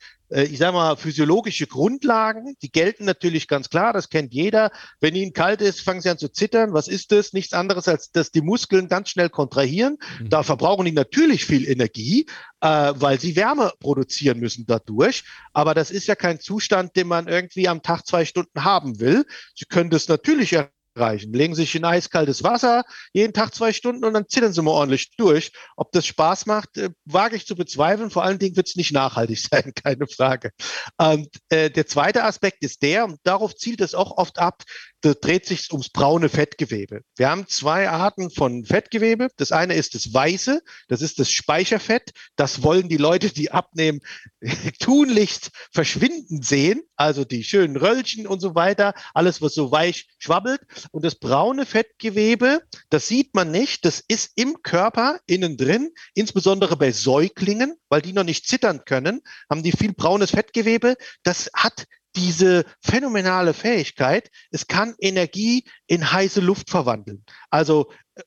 ich 0.42 0.58
sage 0.58 0.72
mal, 0.72 0.96
physiologische 0.96 1.66
Grundlagen, 1.66 2.56
die 2.60 2.70
gelten 2.70 3.04
natürlich 3.04 3.46
ganz 3.46 3.70
klar, 3.70 3.92
das 3.92 4.08
kennt 4.08 4.34
jeder. 4.34 4.70
Wenn 5.00 5.14
Ihnen 5.14 5.32
kalt 5.32 5.60
ist, 5.60 5.80
fangen 5.80 6.00
Sie 6.00 6.10
an 6.10 6.18
zu 6.18 6.28
zittern. 6.28 6.72
Was 6.72 6.88
ist 6.88 7.12
das? 7.12 7.32
Nichts 7.32 7.52
anderes, 7.52 7.86
als 7.86 8.10
dass 8.10 8.32
die 8.32 8.40
Muskeln 8.40 8.88
ganz 8.88 9.10
schnell 9.10 9.30
kontrahieren. 9.30 9.98
Mhm. 10.20 10.30
Da 10.30 10.42
verbrauchen 10.42 10.86
die 10.86 10.92
natürlich 10.92 11.44
viel 11.44 11.68
Energie, 11.68 12.26
äh, 12.60 12.92
weil 12.96 13.20
sie 13.20 13.36
Wärme 13.36 13.72
produzieren 13.78 14.40
müssen 14.40 14.64
dadurch. 14.66 15.24
Aber 15.52 15.74
das 15.74 15.90
ist 15.90 16.08
ja 16.08 16.16
kein 16.16 16.40
Zustand, 16.40 16.96
den 16.96 17.06
man 17.06 17.28
irgendwie 17.28 17.68
am 17.68 17.82
Tag 17.82 18.04
zwei 18.06 18.24
Stunden 18.24 18.64
haben 18.64 18.98
will. 18.98 19.24
Sie 19.54 19.66
können 19.66 19.90
das 19.90 20.08
natürlich 20.08 20.50
reichen. 20.96 21.32
Legen 21.32 21.54
sich 21.54 21.74
in 21.74 21.84
eiskaltes 21.84 22.42
Wasser, 22.42 22.84
jeden 23.12 23.32
Tag 23.32 23.54
zwei 23.54 23.72
Stunden 23.72 24.04
und 24.04 24.14
dann 24.14 24.28
zittern 24.28 24.52
sie 24.52 24.62
mal 24.62 24.70
ordentlich 24.70 25.16
durch. 25.16 25.52
Ob 25.76 25.92
das 25.92 26.06
Spaß 26.06 26.46
macht, 26.46 26.76
äh, 26.76 26.90
wage 27.04 27.36
ich 27.36 27.46
zu 27.46 27.56
bezweifeln. 27.56 28.10
Vor 28.10 28.24
allen 28.24 28.38
Dingen 28.38 28.56
wird 28.56 28.68
es 28.68 28.76
nicht 28.76 28.92
nachhaltig 28.92 29.40
sein, 29.50 29.72
keine 29.74 30.06
Frage. 30.06 30.50
Und 30.96 31.28
äh, 31.48 31.70
der 31.70 31.86
zweite 31.86 32.24
Aspekt 32.24 32.62
ist 32.62 32.82
der, 32.82 33.04
und 33.04 33.18
darauf 33.24 33.54
zielt 33.56 33.80
es 33.80 33.94
auch 33.94 34.16
oft 34.16 34.38
ab, 34.38 34.62
dreht 35.12 35.44
sich 35.44 35.70
ums 35.72 35.90
braune 35.90 36.30
Fettgewebe. 36.30 37.02
Wir 37.16 37.28
haben 37.28 37.46
zwei 37.46 37.90
Arten 37.90 38.30
von 38.30 38.64
Fettgewebe. 38.64 39.28
Das 39.36 39.52
eine 39.52 39.74
ist 39.74 39.94
das 39.94 40.14
weiße, 40.14 40.62
das 40.88 41.02
ist 41.02 41.18
das 41.18 41.30
Speicherfett. 41.30 42.12
Das 42.36 42.62
wollen 42.62 42.88
die 42.88 42.96
Leute, 42.96 43.28
die 43.30 43.50
abnehmen, 43.50 44.00
tunlichst 44.80 45.50
verschwinden 45.70 46.40
sehen. 46.40 46.82
Also 46.96 47.24
die 47.24 47.44
schönen 47.44 47.76
Röllchen 47.76 48.26
und 48.26 48.40
so 48.40 48.54
weiter, 48.54 48.94
alles, 49.12 49.42
was 49.42 49.52
so 49.54 49.70
weich 49.70 50.08
schwabbelt. 50.18 50.62
Und 50.92 51.04
das 51.04 51.16
braune 51.16 51.66
Fettgewebe, 51.66 52.62
das 52.88 53.06
sieht 53.08 53.34
man 53.34 53.50
nicht, 53.50 53.84
das 53.84 54.02
ist 54.06 54.32
im 54.36 54.62
Körper 54.62 55.20
innen 55.26 55.56
drin, 55.56 55.90
insbesondere 56.14 56.76
bei 56.76 56.92
Säuglingen, 56.92 57.76
weil 57.88 58.00
die 58.00 58.12
noch 58.12 58.24
nicht 58.24 58.46
zittern 58.46 58.84
können, 58.86 59.20
haben 59.50 59.62
die 59.62 59.72
viel 59.72 59.92
braunes 59.92 60.30
Fettgewebe. 60.30 60.96
Das 61.24 61.50
hat 61.52 61.86
diese 62.16 62.64
phänomenale 62.80 63.54
Fähigkeit, 63.54 64.30
es 64.50 64.66
kann 64.66 64.94
Energie 64.98 65.64
in 65.86 66.12
heiße 66.12 66.40
Luft 66.40 66.70
verwandeln. 66.70 67.24
Also, 67.50 67.90
äh, 68.14 68.22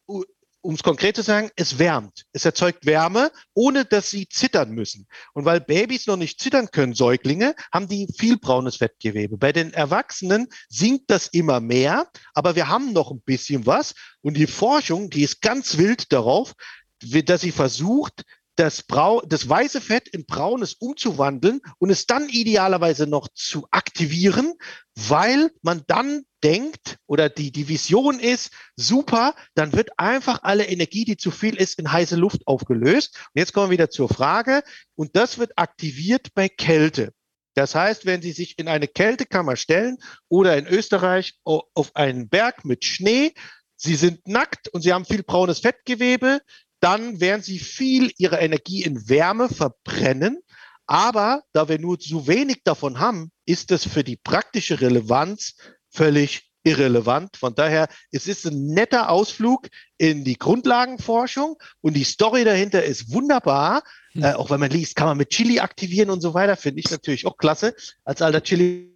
um 0.61 0.73
es 0.73 0.83
konkret 0.83 1.15
zu 1.15 1.21
sagen, 1.21 1.49
es 1.55 1.79
wärmt. 1.79 2.25
Es 2.33 2.43
erzeugt 2.43 2.85
Wärme, 2.85 3.31
ohne 3.53 3.85
dass 3.85 4.09
sie 4.09 4.27
zittern 4.27 4.71
müssen. 4.71 5.07
Und 5.33 5.45
weil 5.45 5.61
Babys 5.61 6.07
noch 6.07 6.17
nicht 6.17 6.41
zittern 6.41 6.71
können, 6.71 6.93
Säuglinge, 6.93 7.55
haben 7.71 7.87
die 7.87 8.07
viel 8.17 8.37
braunes 8.37 8.75
Fettgewebe. 8.75 9.37
Bei 9.37 9.53
den 9.53 9.73
Erwachsenen 9.73 10.47
sinkt 10.67 11.09
das 11.09 11.27
immer 11.27 11.61
mehr, 11.61 12.09
aber 12.33 12.55
wir 12.57 12.67
haben 12.67 12.91
noch 12.91 13.11
ein 13.11 13.21
bisschen 13.21 13.65
was. 13.65 13.93
Und 14.21 14.35
die 14.35 14.47
Forschung, 14.47 15.09
die 15.09 15.23
ist 15.23 15.41
ganz 15.41 15.77
wild 15.77 16.11
darauf, 16.11 16.53
dass 16.99 17.41
sie 17.41 17.51
versucht, 17.51 18.23
das, 18.57 18.83
Brau 18.83 19.21
das 19.21 19.47
weiße 19.47 19.79
Fett 19.79 20.07
in 20.09 20.25
braunes 20.25 20.73
umzuwandeln 20.73 21.61
und 21.77 21.89
es 21.89 22.07
dann 22.07 22.27
idealerweise 22.27 23.07
noch 23.07 23.29
zu 23.33 23.67
aktivieren, 23.71 24.53
weil 24.95 25.51
man 25.61 25.83
dann 25.87 26.23
denkt 26.43 26.97
oder 27.05 27.29
die, 27.29 27.51
die 27.51 27.67
Vision 27.67 28.19
ist, 28.19 28.51
super, 28.75 29.35
dann 29.53 29.73
wird 29.73 29.91
einfach 29.97 30.43
alle 30.43 30.65
Energie, 30.65 31.05
die 31.05 31.17
zu 31.17 31.31
viel 31.31 31.55
ist, 31.55 31.79
in 31.79 31.91
heiße 31.91 32.15
Luft 32.15 32.47
aufgelöst. 32.47 33.15
Und 33.33 33.39
jetzt 33.39 33.53
kommen 33.53 33.67
wir 33.67 33.73
wieder 33.73 33.89
zur 33.89 34.09
Frage 34.09 34.63
und 34.95 35.15
das 35.15 35.37
wird 35.37 35.57
aktiviert 35.57 36.33
bei 36.33 36.49
Kälte. 36.49 37.13
Das 37.53 37.73
heißt, 37.73 38.05
wenn 38.05 38.21
Sie 38.21 38.33
sich 38.33 38.59
in 38.59 38.67
eine 38.67 38.87
Kältekammer 38.87 39.55
stellen 39.55 39.97
oder 40.29 40.57
in 40.57 40.67
Österreich 40.67 41.39
auf 41.43 41.95
einen 41.95 42.29
Berg 42.29 42.65
mit 42.65 42.85
Schnee, 42.85 43.33
Sie 43.75 43.95
sind 43.95 44.27
nackt 44.27 44.67
und 44.69 44.81
Sie 44.81 44.93
haben 44.93 45.05
viel 45.05 45.23
braunes 45.23 45.59
Fettgewebe, 45.59 46.41
dann 46.79 47.19
werden 47.19 47.41
sie 47.41 47.59
viel 47.59 48.11
ihrer 48.17 48.41
Energie 48.41 48.83
in 48.83 49.09
Wärme 49.09 49.49
verbrennen. 49.49 50.39
Aber 50.85 51.43
da 51.51 51.67
wir 51.67 51.79
nur 51.79 51.99
zu 51.99 52.27
wenig 52.27 52.61
davon 52.63 52.99
haben, 52.99 53.31
ist 53.45 53.71
es 53.71 53.85
für 53.85 54.03
die 54.03 54.15
praktische 54.15 54.79
Relevanz 54.79 55.55
völlig 55.89 56.47
irrelevant. 56.63 57.37
Von 57.37 57.55
daher, 57.55 57.87
es 58.11 58.27
ist 58.27 58.45
ein 58.45 58.67
netter 58.67 59.09
Ausflug 59.09 59.67
in 59.97 60.23
die 60.23 60.37
Grundlagenforschung 60.37 61.57
und 61.81 61.93
die 61.95 62.03
Story 62.03 62.43
dahinter 62.43 62.83
ist 62.83 63.11
wunderbar. 63.11 63.83
Hm. 64.11 64.23
Äh, 64.23 64.33
auch 64.33 64.49
wenn 64.49 64.59
man 64.59 64.69
liest, 64.69 64.95
kann 64.95 65.07
man 65.07 65.17
mit 65.17 65.29
Chili 65.29 65.59
aktivieren 65.59 66.09
und 66.09 66.21
so 66.21 66.33
weiter, 66.33 66.57
finde 66.57 66.79
ich 66.79 66.91
natürlich 66.91 67.25
auch 67.25 67.37
klasse 67.37 67.73
als 68.03 68.21
alter 68.21 68.43
Chili. 68.43 68.93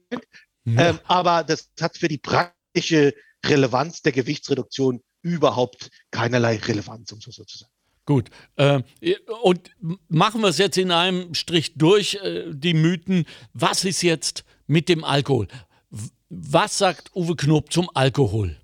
Ja. 0.65 0.89
Ähm, 0.89 0.99
aber 1.05 1.43
das 1.43 1.69
hat 1.79 1.97
für 1.97 2.07
die 2.07 2.17
praktische 2.17 3.13
Relevanz 3.45 4.01
der 4.01 4.11
Gewichtsreduktion 4.11 5.01
überhaupt 5.21 5.89
keinerlei 6.11 6.57
Relevanz, 6.57 7.11
um 7.11 7.21
so 7.21 7.31
zu 7.31 7.57
sagen. 7.57 7.71
Gut. 8.05 8.29
Äh, 8.55 8.81
und 9.43 9.71
machen 10.09 10.41
wir 10.41 10.49
es 10.49 10.57
jetzt 10.57 10.77
in 10.77 10.91
einem 10.91 11.33
Strich 11.33 11.75
durch, 11.75 12.15
äh, 12.15 12.45
die 12.51 12.73
Mythen. 12.73 13.25
Was 13.53 13.85
ist 13.85 14.01
jetzt 14.01 14.43
mit 14.67 14.89
dem 14.89 15.03
Alkohol? 15.03 15.47
Was 16.29 16.77
sagt 16.77 17.15
Uwe 17.15 17.35
Knob 17.35 17.71
zum 17.71 17.89
Alkohol? 17.93 18.57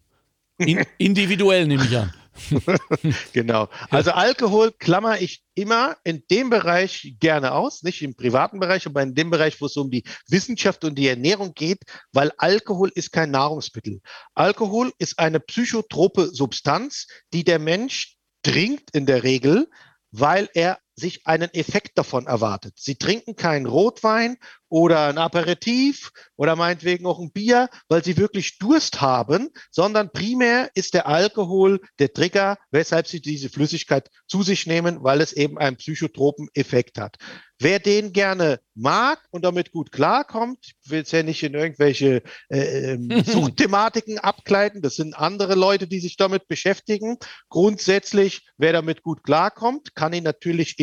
In, 0.58 0.84
individuell 0.98 1.68
nehme 1.68 1.86
ich 1.86 1.96
an. 1.98 2.14
genau. 3.34 3.70
Also 3.90 4.12
Alkohol 4.12 4.72
klammer 4.72 5.20
ich 5.20 5.44
immer 5.56 5.98
in 6.04 6.24
dem 6.30 6.50
Bereich 6.50 7.16
gerne 7.20 7.52
aus, 7.52 7.84
nicht 7.84 8.02
im 8.02 8.16
privaten 8.16 8.60
Bereich, 8.60 8.86
aber 8.86 9.02
in 9.02 9.16
dem 9.16 9.30
Bereich, 9.30 9.60
wo 9.60 9.66
es 9.66 9.78
um 9.78 9.90
die 9.90 10.04
Wissenschaft 10.28 10.84
und 10.84 10.96
die 10.96 11.08
Ernährung 11.08 11.54
geht, 11.54 11.82
weil 12.14 12.32
Alkohol 12.38 12.92
ist 12.94 13.12
kein 13.12 13.32
Nahrungsmittel. 13.32 14.02
Alkohol 14.36 14.92
ist 14.98 15.20
eine 15.20 15.40
psychotrope 15.40 16.28
Substanz, 16.28 17.08
die 17.34 17.44
der 17.44 17.60
Mensch 17.60 18.18
trinkt 18.44 18.92
in 18.96 19.06
der 19.06 19.24
Regel, 19.24 19.70
weil 20.12 20.50
er 20.54 20.80
sich 21.00 21.28
einen 21.28 21.54
Effekt 21.54 21.98
davon 21.98 22.26
erwartet. 22.26 22.74
Sie 22.78 22.96
trinken 22.96 23.36
keinen 23.36 23.68
Rotwein 23.68 24.38
oder 24.70 25.08
ein 25.08 25.18
Aperitif 25.18 26.12
oder 26.36 26.56
meinetwegen 26.56 27.06
auch 27.06 27.20
ein 27.20 27.32
Bier, 27.32 27.70
weil 27.88 28.04
sie 28.04 28.18
wirklich 28.18 28.58
Durst 28.58 29.00
haben, 29.00 29.50
sondern 29.72 30.12
primär 30.12 30.70
ist 30.74 30.94
der 30.94 31.08
Alkohol 31.08 31.80
der 32.00 32.12
Trigger, 32.12 32.58
weshalb 32.72 33.08
sie 33.08 33.22
diese 33.22 33.50
Flüssigkeit 33.50 34.10
zu 34.28 34.44
sich 34.44 34.66
nehmen, 34.66 35.04
weil 35.04 35.22
es 35.22 35.34
eben 35.34 35.58
einen 35.58 35.78
psychotropen 35.78 36.50
Effekt 36.54 37.00
hat. 37.00 37.18
Wer 37.60 37.80
den 37.80 38.14
gerne 38.14 38.60
mag 38.76 39.20
und 39.32 39.44
damit 39.44 39.72
gut 39.72 39.92
klarkommt, 39.92 40.60
ich 40.62 40.92
will 40.92 41.02
es 41.02 41.12
ja 41.12 41.24
nicht 41.24 41.42
in 41.42 41.56
irgendwelche 41.56 42.22
äh, 42.50 42.94
ähm, 42.94 43.10
Suchthematiken 43.26 44.20
abgleiten, 44.20 44.84
das 44.84 44.96
sind 44.96 45.18
andere 45.18 45.56
Leute, 45.56 45.88
die 45.88 46.00
sich 46.00 46.18
damit 46.18 46.48
beschäftigen. 46.48 47.18
Grundsätzlich, 47.50 48.48
wer 48.58 48.74
damit 48.74 49.02
gut 49.02 49.24
klarkommt, 49.24 49.96
kann 49.96 50.14
ihn 50.14 50.24
natürlich 50.24 50.78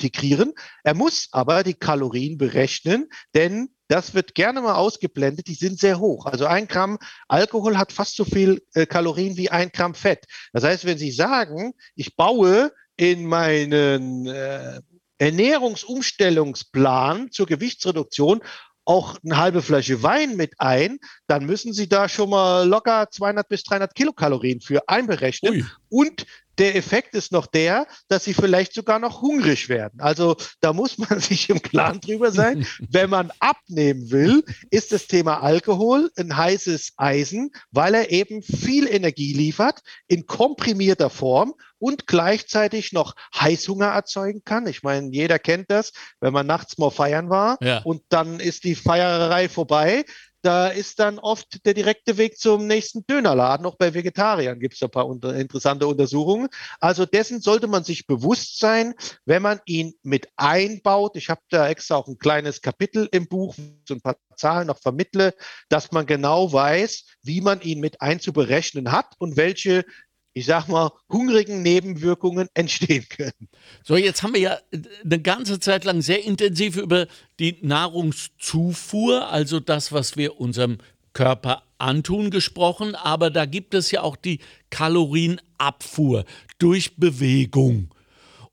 integrieren. 0.00 0.54
Er 0.82 0.94
muss 0.94 1.28
aber 1.32 1.62
die 1.62 1.74
Kalorien 1.74 2.38
berechnen, 2.38 3.10
denn 3.34 3.68
das 3.88 4.14
wird 4.14 4.34
gerne 4.34 4.62
mal 4.62 4.76
ausgeblendet, 4.76 5.48
die 5.48 5.54
sind 5.54 5.78
sehr 5.78 5.98
hoch. 5.98 6.24
Also 6.26 6.46
ein 6.46 6.68
Gramm 6.68 6.98
Alkohol 7.28 7.76
hat 7.76 7.92
fast 7.92 8.16
so 8.16 8.24
viel 8.24 8.62
äh, 8.74 8.86
Kalorien 8.86 9.36
wie 9.36 9.50
ein 9.50 9.70
Gramm 9.72 9.94
Fett. 9.94 10.24
Das 10.52 10.64
heißt, 10.64 10.86
wenn 10.86 10.98
Sie 10.98 11.10
sagen, 11.10 11.74
ich 11.96 12.16
baue 12.16 12.72
in 12.96 13.26
meinen 13.26 14.26
äh, 14.26 14.80
Ernährungsumstellungsplan 15.18 17.30
zur 17.30 17.44
Gewichtsreduktion 17.46 18.40
auch 18.84 19.18
eine 19.24 19.36
halbe 19.36 19.62
Flasche 19.62 20.02
Wein 20.02 20.36
mit 20.36 20.54
ein, 20.58 20.98
dann 21.26 21.46
müssen 21.46 21.72
Sie 21.72 21.88
da 21.88 22.08
schon 22.08 22.30
mal 22.30 22.66
locker 22.66 23.08
200 23.10 23.48
bis 23.48 23.62
300 23.64 23.94
Kilokalorien 23.94 24.60
für 24.60 24.88
einberechnen. 24.88 25.52
Ui. 25.52 25.64
Und 25.88 26.26
der 26.60 26.76
Effekt 26.76 27.14
ist 27.14 27.32
noch 27.32 27.46
der, 27.46 27.86
dass 28.08 28.24
sie 28.24 28.34
vielleicht 28.34 28.74
sogar 28.74 28.98
noch 28.98 29.22
hungrig 29.22 29.68
werden. 29.70 30.00
Also 30.00 30.36
da 30.60 30.72
muss 30.72 30.98
man 30.98 31.18
sich 31.20 31.48
im 31.48 31.62
Klaren 31.62 32.00
drüber 32.00 32.30
sein. 32.30 32.66
Wenn 32.78 33.10
man 33.10 33.32
abnehmen 33.40 34.10
will, 34.10 34.44
ist 34.70 34.92
das 34.92 35.06
Thema 35.06 35.42
Alkohol 35.42 36.10
ein 36.16 36.36
heißes 36.36 36.92
Eisen, 36.96 37.50
weil 37.70 37.94
er 37.94 38.10
eben 38.10 38.42
viel 38.42 38.86
Energie 38.86 39.32
liefert 39.32 39.80
in 40.06 40.26
komprimierter 40.26 41.08
Form 41.08 41.54
und 41.78 42.06
gleichzeitig 42.06 42.92
noch 42.92 43.14
Heißhunger 43.34 43.86
erzeugen 43.86 44.42
kann. 44.44 44.66
Ich 44.66 44.82
meine, 44.82 45.08
jeder 45.10 45.38
kennt 45.38 45.70
das, 45.70 45.92
wenn 46.20 46.34
man 46.34 46.46
nachts 46.46 46.76
mal 46.76 46.90
feiern 46.90 47.30
war 47.30 47.56
ja. 47.62 47.78
und 47.78 48.02
dann 48.10 48.38
ist 48.38 48.64
die 48.64 48.74
Feierei 48.74 49.48
vorbei, 49.48 50.04
da 50.42 50.68
ist 50.68 50.98
dann 50.98 51.18
oft 51.18 51.64
der 51.66 51.74
direkte 51.74 52.16
Weg 52.16 52.38
zum 52.38 52.66
nächsten 52.66 53.06
Dönerladen. 53.06 53.66
Auch 53.66 53.76
bei 53.76 53.92
Vegetariern 53.92 54.58
gibt 54.58 54.74
es 54.74 54.82
ein 54.82 54.90
paar 54.90 55.06
unter, 55.06 55.34
interessante 55.34 55.86
Untersuchungen. 55.86 56.48
Also 56.80 57.06
dessen 57.06 57.40
sollte 57.40 57.66
man 57.66 57.84
sich 57.84 58.06
bewusst 58.06 58.58
sein, 58.58 58.94
wenn 59.24 59.42
man 59.42 59.60
ihn 59.66 59.94
mit 60.02 60.28
einbaut. 60.36 61.16
Ich 61.16 61.28
habe 61.28 61.42
da 61.50 61.68
extra 61.68 61.96
auch 61.96 62.08
ein 62.08 62.18
kleines 62.18 62.62
Kapitel 62.62 63.08
im 63.12 63.28
Buch, 63.28 63.54
so 63.86 63.94
ein 63.94 64.00
paar 64.00 64.16
Zahlen 64.36 64.68
noch 64.68 64.80
vermittle, 64.80 65.34
dass 65.68 65.92
man 65.92 66.06
genau 66.06 66.52
weiß, 66.52 67.04
wie 67.22 67.40
man 67.40 67.60
ihn 67.60 67.80
mit 67.80 68.00
einzuberechnen 68.00 68.90
hat 68.92 69.14
und 69.18 69.36
welche 69.36 69.84
ich 70.32 70.46
sag 70.46 70.68
mal, 70.68 70.92
hungrigen 71.08 71.62
Nebenwirkungen 71.62 72.48
entstehen 72.54 73.06
können. 73.08 73.48
So, 73.84 73.96
jetzt 73.96 74.22
haben 74.22 74.34
wir 74.34 74.40
ja 74.40 74.58
eine 75.04 75.20
ganze 75.20 75.58
Zeit 75.60 75.84
lang 75.84 76.02
sehr 76.02 76.24
intensiv 76.24 76.76
über 76.76 77.06
die 77.38 77.58
Nahrungszufuhr, 77.62 79.28
also 79.28 79.60
das, 79.60 79.92
was 79.92 80.16
wir 80.16 80.40
unserem 80.40 80.78
Körper 81.12 81.64
antun, 81.78 82.30
gesprochen, 82.30 82.94
aber 82.94 83.30
da 83.30 83.46
gibt 83.46 83.74
es 83.74 83.90
ja 83.90 84.02
auch 84.02 84.16
die 84.16 84.38
Kalorienabfuhr 84.70 86.24
durch 86.58 86.96
Bewegung. 86.96 87.92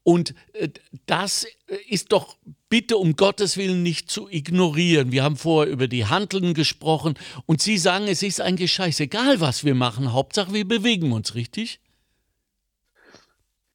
Und 0.03 0.33
äh, 0.53 0.69
das 1.05 1.45
ist 1.89 2.11
doch 2.11 2.37
bitte 2.69 2.97
um 2.97 3.15
Gottes 3.15 3.57
Willen 3.57 3.83
nicht 3.83 4.11
zu 4.11 4.29
ignorieren. 4.29 5.11
Wir 5.11 5.23
haben 5.23 5.37
vorher 5.37 5.71
über 5.71 5.87
die 5.87 6.05
Handeln 6.05 6.53
gesprochen 6.53 7.17
und 7.45 7.61
Sie 7.61 7.77
sagen, 7.77 8.07
es 8.07 8.23
ist 8.23 8.41
eigentlich 8.41 8.71
scheißegal, 8.71 9.39
was 9.39 9.63
wir 9.63 9.75
machen. 9.75 10.13
Hauptsache, 10.13 10.53
wir 10.53 10.67
bewegen 10.67 11.11
uns, 11.11 11.35
richtig? 11.35 11.79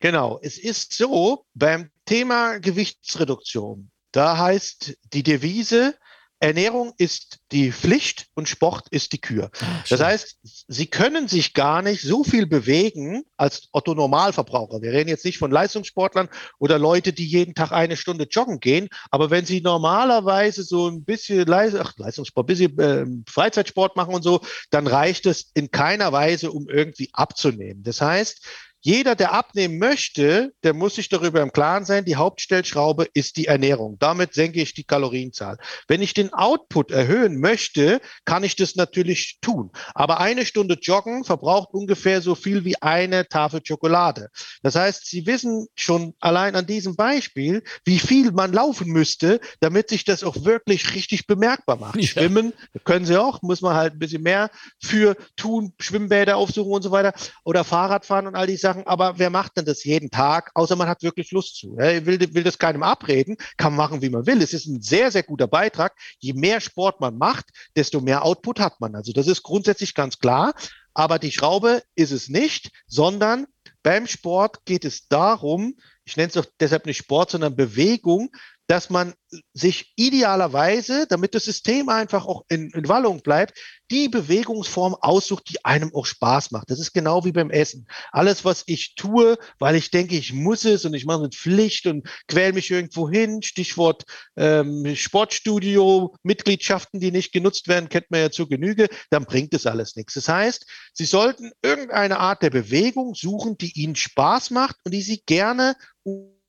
Genau. 0.01 0.39
Es 0.43 0.59
ist 0.59 0.93
so, 0.93 1.47
beim 1.55 1.91
Thema 2.07 2.59
Gewichtsreduktion, 2.59 3.91
da 4.11 4.37
heißt 4.37 4.99
die 5.13 5.23
Devise, 5.23 5.95
Ernährung 6.43 6.93
ist 6.99 7.39
die 7.53 7.71
Pflicht 7.71 8.27
und 8.35 8.49
Sport 8.49 8.89
ist 8.91 9.13
die 9.13 9.21
Kür. 9.21 9.51
Ach, 9.61 9.89
das 9.89 10.01
heißt, 10.01 10.39
Sie 10.43 10.87
können 10.87 11.29
sich 11.29 11.55
gar 11.55 11.83
nicht 11.83 12.03
so 12.03 12.25
viel 12.25 12.47
bewegen 12.47 13.23
als 13.37 13.69
Otto 13.71 13.95
Normalverbraucher. 13.95 14.83
Wir 14.83 14.93
reden 14.93 15.09
jetzt 15.09 15.25
nicht 15.25 15.39
von 15.39 15.53
Leistungssportlern 15.53 16.29
oder 16.59 16.81
Leute, 16.81 17.13
die 17.13 17.27
jeden 17.27 17.55
Tag 17.55 17.71
eine 17.71 17.97
Stunde 17.97 18.27
joggen 18.29 18.59
gehen. 18.59 18.89
Aber 19.13 19.31
wenn 19.31 19.47
Sie 19.47 19.61
normalerweise 19.61 20.65
so 20.65 20.89
ein 20.89 21.05
bisschen 21.05 21.47
Leist 21.47 21.77
Ach, 21.77 21.93
Leistungssport, 21.97 22.45
ein 22.45 22.49
bisschen 22.49 22.79
äh, 22.81 23.31
Freizeitsport 23.31 23.95
machen 23.95 24.13
und 24.13 24.23
so, 24.23 24.41
dann 24.71 24.89
reicht 24.89 25.27
es 25.27 25.53
in 25.55 25.71
keiner 25.71 26.11
Weise, 26.11 26.51
um 26.51 26.69
irgendwie 26.69 27.11
abzunehmen. 27.13 27.85
Das 27.85 28.01
heißt, 28.01 28.45
jeder, 28.85 29.15
der 29.15 29.33
abnehmen 29.33 29.79
möchte, 29.79 30.53
der 30.65 30.75
muss 30.75 30.97
sich 30.97 31.09
darüber 31.09 31.41
im 31.41 31.53
Klaren 31.53 31.85
sein, 31.85 32.05
die 32.05 32.17
Hauptstellschraube 32.17 33.07
ist 33.15 33.37
die 33.37 33.47
Ernährung. 33.47 33.97
Damit 34.01 34.35
senke 34.35 34.61
ich 34.61 34.75
die 34.75 34.83
Kalorienzahl. 34.83 35.57
Wenn 35.87 36.03
ich 36.03 36.15
den 36.15 36.33
Output 36.33 36.91
erhöhen 36.91 37.39
möchte, 37.39 38.01
kann 38.25 38.43
ich 38.43 38.57
das 38.57 38.75
natürlich 38.75 39.39
tun. 39.41 39.71
Aber 39.95 40.19
eine 40.19 40.45
Stunde 40.45 40.79
Joggen 40.83 41.23
verbraucht 41.23 41.73
ungefähr 41.73 42.21
so 42.21 42.35
viel 42.35 42.65
wie 42.65 42.75
eine 42.83 43.29
Tafel 43.29 43.61
Schokolade. 43.65 44.31
Das 44.63 44.75
heißt, 44.75 45.07
Sie 45.07 45.27
wissen 45.27 45.69
schon 45.77 46.15
allein 46.19 46.57
an 46.57 46.67
diesem 46.67 46.97
Beispiel, 46.97 47.63
wie 47.85 48.01
viel 48.01 48.33
man 48.33 48.53
laufen 48.53 48.89
müsste, 48.89 49.39
damit 49.61 49.91
sich 49.91 50.05
das 50.05 50.25
auch 50.25 50.45
wirklich 50.45 50.93
richtig 50.97 51.29
bemerkbar 51.29 51.77
macht. 51.77 51.97
Ja. 51.97 52.03
Schwimmen 52.03 52.53
können 52.83 53.07
Sie 53.07 53.17
auch, 53.17 53.43
muss 53.43 53.61
man 53.61 53.77
halt 53.77 53.93
ein 53.93 54.01
bisschen 54.01 54.25
mehr 54.25 54.51
für 54.83 55.17
tun, 55.37 55.73
Schwimmbäder 55.79 56.37
aufsuchen 56.37 56.73
und 56.73 56.83
so 56.83 56.91
weiter. 56.91 57.13
Oder 57.45 57.63
Fahrradfahren 57.63 58.27
und 58.27 58.35
all 58.35 58.49
die 58.49 58.57
Sachen 58.57 58.72
Sachen, 58.73 58.87
aber 58.87 59.19
wer 59.19 59.31
macht 59.31 59.57
denn 59.57 59.65
das 59.65 59.85
jeden 59.85 60.11
Tag, 60.11 60.51
außer 60.55 60.77
man 60.77 60.89
hat 60.89 61.03
wirklich 61.03 61.31
Lust 61.31 61.57
zu? 61.57 61.77
Er 61.77 62.07
will, 62.07 62.19
will 62.35 62.43
das 62.43 62.59
keinem 62.59 62.83
abreden, 62.83 63.37
kann 63.57 63.77
machen, 63.77 64.03
wie 64.03 64.11
man 64.11 64.27
will. 64.27 64.41
Es 64.43 64.55
ist 64.55 64.67
ein 64.67 64.81
sehr, 64.81 65.11
sehr 65.11 65.23
guter 65.23 65.47
Beitrag. 65.47 65.95
Je 66.19 66.33
mehr 66.33 66.61
Sport 66.61 67.01
man 67.01 67.19
macht, 67.19 67.47
desto 67.77 68.01
mehr 68.01 68.25
Output 68.25 68.61
hat 68.61 68.81
man. 68.81 68.95
Also 68.95 69.13
das 69.13 69.27
ist 69.27 69.43
grundsätzlich 69.43 69.95
ganz 69.95 70.19
klar. 70.19 70.55
Aber 70.95 71.19
die 71.19 71.33
Schraube 71.33 71.83
ist 71.95 72.13
es 72.13 72.29
nicht, 72.29 72.71
sondern 72.87 73.47
beim 73.83 74.07
Sport 74.07 74.65
geht 74.65 74.85
es 74.85 75.09
darum, 75.09 75.77
ich 76.05 76.17
nenne 76.17 76.29
es 76.29 76.35
doch 76.35 76.47
deshalb 76.61 76.87
nicht 76.87 76.99
Sport, 76.99 77.31
sondern 77.31 77.57
Bewegung, 77.57 78.31
dass 78.73 78.89
man 78.89 79.13
sich 79.53 79.93
idealerweise, 79.97 81.07
damit 81.07 81.35
das 81.35 81.45
System 81.45 81.91
einfach 81.91 82.25
auch 82.25 82.47
in, 82.49 82.71
in 82.71 82.89
Wallung 82.89 83.21
bleibt, 83.21 83.59
die 83.91 84.09
Bewegungsform 84.09 84.95
aussucht, 84.95 85.51
die 85.51 85.63
einem 85.63 85.95
auch 85.95 86.07
Spaß 86.07 86.53
macht. 86.53 86.71
Das 86.71 86.81
ist 86.81 86.95
genau 86.95 87.27
wie 87.27 87.33
beim 87.33 87.51
Essen. 87.51 87.87
Alles, 88.13 88.47
was 88.47 88.63
ich 88.65 88.95
tue, 88.95 89.37
weil 89.59 89.77
ich 89.77 89.91
denke, 89.91 90.17
ich 90.17 90.33
muss 90.33 90.65
es 90.65 90.87
und 90.87 90.95
ich 90.95 91.05
mache 91.05 91.21
mit 91.21 91.35
Pflicht 91.35 91.87
und 91.87 92.09
quäl 92.29 92.55
mich 92.55 92.71
irgendwo 92.71 93.11
hin, 93.11 93.43
Stichwort 93.43 94.05
ähm, 94.37 94.97
Sportstudio, 94.97 96.17
Mitgliedschaften, 96.23 96.99
die 96.99 97.11
nicht 97.11 97.35
genutzt 97.35 97.69
werden, 97.69 97.91
kennt 97.91 98.11
man 98.11 98.21
ja 98.21 98.31
zu 98.31 98.49
Genüge, 98.49 98.89
dann 99.11 99.27
bringt 99.27 99.53
es 99.53 99.67
alles 99.67 99.97
nichts. 99.97 100.15
Das 100.15 100.29
heißt, 100.29 100.65
Sie 100.95 101.05
sollten 101.05 101.53
irgendeine 101.61 102.21
Art 102.21 102.43
der 102.43 102.49
Bewegung 102.49 103.15
suchen, 103.15 103.59
die 103.59 103.79
Ihnen 103.79 103.97
Spaß 103.97 104.49
macht 104.51 104.77
und 104.87 104.95
die 104.95 105.03
Sie 105.03 105.23
gerne 105.27 105.77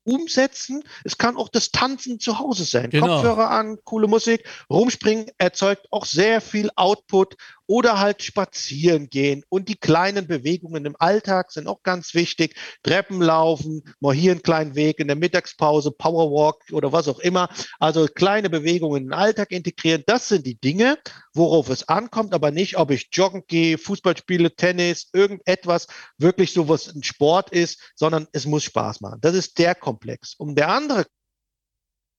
umsetzen. 0.04 0.84
Es 1.04 1.18
kann 1.18 1.36
auch 1.36 1.48
das 1.48 1.70
Tanzen 1.70 2.20
zu 2.20 2.38
Hause 2.38 2.64
sein. 2.64 2.90
Genau. 2.90 3.06
Kopfhörer 3.06 3.50
an, 3.50 3.78
coole 3.84 4.06
Musik, 4.06 4.44
rumspringen 4.70 5.30
erzeugt 5.38 5.88
auch 5.90 6.04
sehr 6.06 6.40
viel 6.40 6.70
Output 6.76 7.36
oder 7.66 7.98
halt 7.98 8.22
spazieren 8.22 9.08
gehen. 9.08 9.42
Und 9.48 9.68
die 9.68 9.76
kleinen 9.76 10.26
Bewegungen 10.26 10.84
im 10.84 10.96
Alltag 10.98 11.52
sind 11.52 11.66
auch 11.66 11.82
ganz 11.82 12.14
wichtig. 12.14 12.56
Treppen 12.82 13.20
laufen, 13.20 13.82
mal 14.00 14.14
hier 14.14 14.32
einen 14.32 14.42
kleinen 14.42 14.74
Weg 14.74 14.98
in 15.00 15.06
der 15.06 15.16
Mittagspause, 15.16 15.90
Powerwalk 15.90 16.62
oder 16.72 16.92
was 16.92 17.08
auch 17.08 17.18
immer. 17.20 17.48
Also 17.78 18.06
kleine 18.06 18.50
Bewegungen 18.50 19.04
in 19.04 19.08
den 19.08 19.12
Alltag 19.14 19.50
integrieren. 19.50 20.02
Das 20.06 20.28
sind 20.28 20.46
die 20.46 20.58
Dinge, 20.60 20.98
worauf 21.32 21.68
es 21.68 21.88
ankommt, 21.88 22.34
aber 22.34 22.50
nicht, 22.50 22.76
ob 22.76 22.90
ich 22.90 23.08
joggen 23.12 23.44
gehe, 23.46 23.78
Fußball 23.78 24.16
spiele, 24.16 24.54
Tennis, 24.54 25.08
irgendetwas 25.12 25.86
wirklich 26.18 26.52
so 26.52 26.68
was 26.68 26.88
ein 26.88 27.02
Sport 27.02 27.50
ist, 27.50 27.92
sondern 27.94 28.26
es 28.32 28.46
muss 28.46 28.64
Spaß 28.64 29.00
machen. 29.00 29.20
Das 29.20 29.34
ist 29.34 29.58
der 29.58 29.74
Komplex. 29.74 30.34
Um 30.34 30.54
der 30.54 30.68
andere 30.68 31.06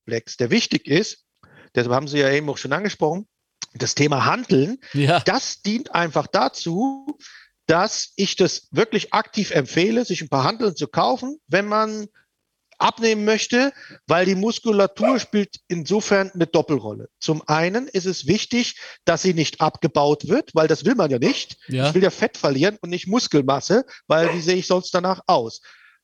Komplex, 0.06 0.38
der 0.38 0.50
wichtig 0.52 0.88
ist, 0.88 1.26
deshalb 1.74 1.94
haben 1.94 2.08
Sie 2.08 2.20
ja 2.20 2.32
eben 2.32 2.50
auch 2.50 2.58
schon 2.58 2.74
angesprochen, 2.74 3.28
das 3.76 3.96
Thema 3.96 4.26
Handeln, 4.26 4.80
ja. 4.94 5.20
das 5.20 5.62
dient 5.62 5.94
einfach 5.94 6.28
dazu, 6.28 7.18
dass 7.68 8.14
ich 8.16 8.36
das 8.36 8.68
wirklich 8.72 9.14
aktiv 9.14 9.52
empfehle, 9.52 10.06
sich 10.06 10.22
ein 10.22 10.30
paar 10.30 10.44
Handeln 10.44 10.76
zu 10.76 10.88
kaufen, 10.88 11.40
wenn 11.48 11.68
man 11.68 12.08
abnehmen 12.78 13.26
möchte, 13.26 13.72
weil 14.06 14.26
die 14.26 14.36
Muskulatur 14.36 15.20
spielt 15.20 15.62
insofern 15.68 16.32
eine 16.32 16.48
Doppelrolle. 16.48 17.10
Zum 17.20 17.42
einen 17.48 17.88
ist 17.88 18.06
es 18.06 18.28
wichtig, 18.28 18.76
dass 19.06 19.22
sie 19.22 19.34
nicht 19.34 19.62
abgebaut 19.62 20.28
wird, 20.28 20.52
weil 20.54 20.68
das 20.68 20.84
will 20.84 20.96
man 20.96 21.10
ja 21.10 21.18
nicht. 21.20 21.58
Ja. 21.68 21.88
Ich 21.88 21.94
will 21.96 22.04
ja 22.04 22.10
Fett 22.10 22.38
verlieren 22.38 22.78
und 22.82 22.90
nicht 22.90 23.08
Muskelmasse, 23.08 23.86
weil 24.08 24.34
wie 24.34 24.42
sehe 24.42 24.58
ich 24.58 24.68
sonst 24.68 24.94
danach 24.94 25.22
aus? 25.28 25.62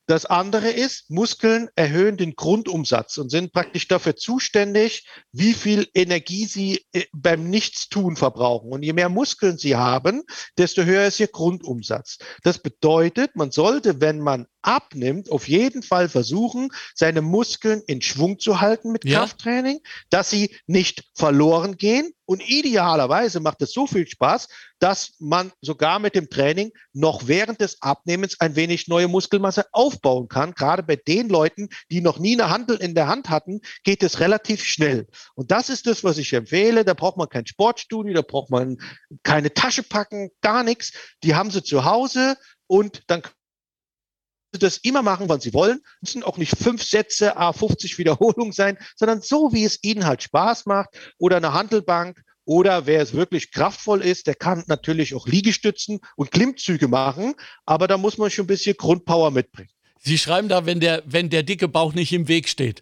Das 0.08 0.26
andere 0.26 0.70
ist, 0.70 1.10
Muskeln 1.10 1.70
erhöhen 1.76 2.18
den 2.18 2.36
Grundumsatz 2.36 3.18
und 3.18 3.30
sind 3.30 3.54
praktisch 3.54 3.88
dafür 3.88 4.16
zuständig, 4.16 5.08
wie 5.32 5.54
viel 5.54 5.88
Energie 5.94 6.46
sie 6.46 6.86
äh, 6.92 7.06
beim 7.14 7.50
Nichtstun 7.50 8.16
verbrauchen. 8.16 8.72
Und 8.72 8.84
je 8.84 8.94
mehr 8.94 9.10
Muskeln 9.10 9.58
sie 9.58 9.76
haben, 9.76 10.24
desto 10.58 10.84
höher 10.84 11.06
ist 11.08 11.20
ihr 11.20 11.28
Grundumsatz. 11.28 12.18
Das 12.44 12.60
bedeutet, 12.60 13.36
man 13.36 13.52
sollte, 13.52 14.02
wenn 14.02 14.20
man 14.20 14.48
abnimmt, 14.62 15.32
auf 15.32 15.48
jeden 15.48 15.84
Fall 15.84 16.10
versuchen, 16.10 16.70
seine 16.94 17.22
Muskeln 17.22 17.82
in 17.88 18.02
Schwung 18.02 18.40
zu 18.40 18.62
halten 18.62 18.92
mit 18.92 19.06
ja. 19.06 19.20
Krafttraining, 19.20 19.80
dass 20.10 20.30
sie 20.30 20.56
nicht 20.68 21.04
verloren 21.16 21.78
gehen. 21.78 22.12
Und 22.32 22.50
idealerweise 22.50 23.42
macht 23.42 23.62
es 23.62 23.74
so 23.74 23.86
viel 23.86 24.08
Spaß, 24.08 24.48
dass 24.80 25.16
man 25.20 25.52
sogar 25.60 26.00
mit 26.00 26.16
dem 26.16 26.30
Training 26.30 26.72
noch 26.94 27.28
während 27.28 27.60
des 27.60 27.82
Abnehmens 27.82 28.40
ein 28.40 28.56
wenig 28.56 28.88
neue 28.88 29.10
Muskelmasse 29.10 29.66
aufbauen 29.74 30.30
kann. 30.30 30.54
Gerade 30.54 30.82
bei 30.82 30.96
den 30.96 31.28
Leuten, 31.28 31.68
die 31.92 32.00
noch 32.00 32.20
nie 32.20 32.40
eine 32.40 32.50
Handel 32.50 32.78
in 32.78 32.96
der 32.96 33.10
Hand 33.10 33.30
hatten, 33.30 33.60
geht 33.84 34.02
es 34.02 34.22
relativ 34.22 34.64
schnell. 34.64 35.08
Und 35.36 35.52
das 35.52 35.68
ist 35.68 35.88
das, 35.88 36.06
was 36.06 36.18
ich 36.18 36.32
empfehle. 36.32 36.86
Da 36.86 36.94
braucht 36.94 37.18
man 37.18 37.28
kein 37.28 37.46
Sportstudio, 37.46 38.14
da 38.14 38.22
braucht 38.22 38.50
man 38.50 38.78
keine 39.24 39.54
Tasche 39.54 39.84
packen, 39.84 40.30
gar 40.40 40.64
nichts. 40.64 40.94
Die 41.26 41.36
haben 41.36 41.52
sie 41.52 41.64
zu 41.64 41.84
Hause 41.84 42.38
und 42.66 43.02
dann 43.08 43.24
das 44.60 44.78
immer 44.78 45.02
machen, 45.02 45.30
wann 45.30 45.40
sie 45.40 45.54
wollen. 45.54 45.80
Es 46.02 46.16
müssen 46.16 46.24
auch 46.24 46.38
nicht 46.38 46.58
fünf 46.58 46.84
Sätze, 46.84 47.38
a 47.38 47.54
50 47.54 47.98
Wiederholungen 47.98 48.52
sein, 48.52 48.78
sondern 48.96 49.22
so, 49.22 49.54
wie 49.54 49.64
es 49.64 49.80
ihnen 49.82 50.06
halt 50.06 50.24
Spaß 50.24 50.66
macht 50.66 50.90
oder 51.18 51.38
eine 51.38 51.54
Handelbank 51.54 52.22
oder 52.46 52.86
wer 52.86 53.02
es 53.02 53.14
wirklich 53.14 53.52
kraftvoll 53.52 54.02
ist, 54.02 54.28
der 54.28 54.36
kann 54.36 54.64
natürlich 54.68 55.14
auch 55.14 55.28
Liegestützen 55.28 56.00
und 56.16 56.32
Klimmzüge 56.32 56.88
machen, 56.88 57.36
aber 57.66 57.88
da 57.88 57.98
muss 57.98 58.18
man 58.18 58.30
schon 58.30 58.46
ein 58.46 58.48
bisschen 58.48 58.76
Grundpower 58.76 59.32
mitbringen. 59.32 59.70
Sie 60.00 60.18
schreiben 60.18 60.50
da, 60.50 60.66
wenn 60.66 60.80
der, 60.80 61.04
wenn 61.06 61.30
der 61.30 61.44
dicke 61.44 61.68
Bauch 61.68 61.94
nicht 61.94 62.12
im 62.12 62.28
Weg 62.28 62.50
steht. 62.50 62.82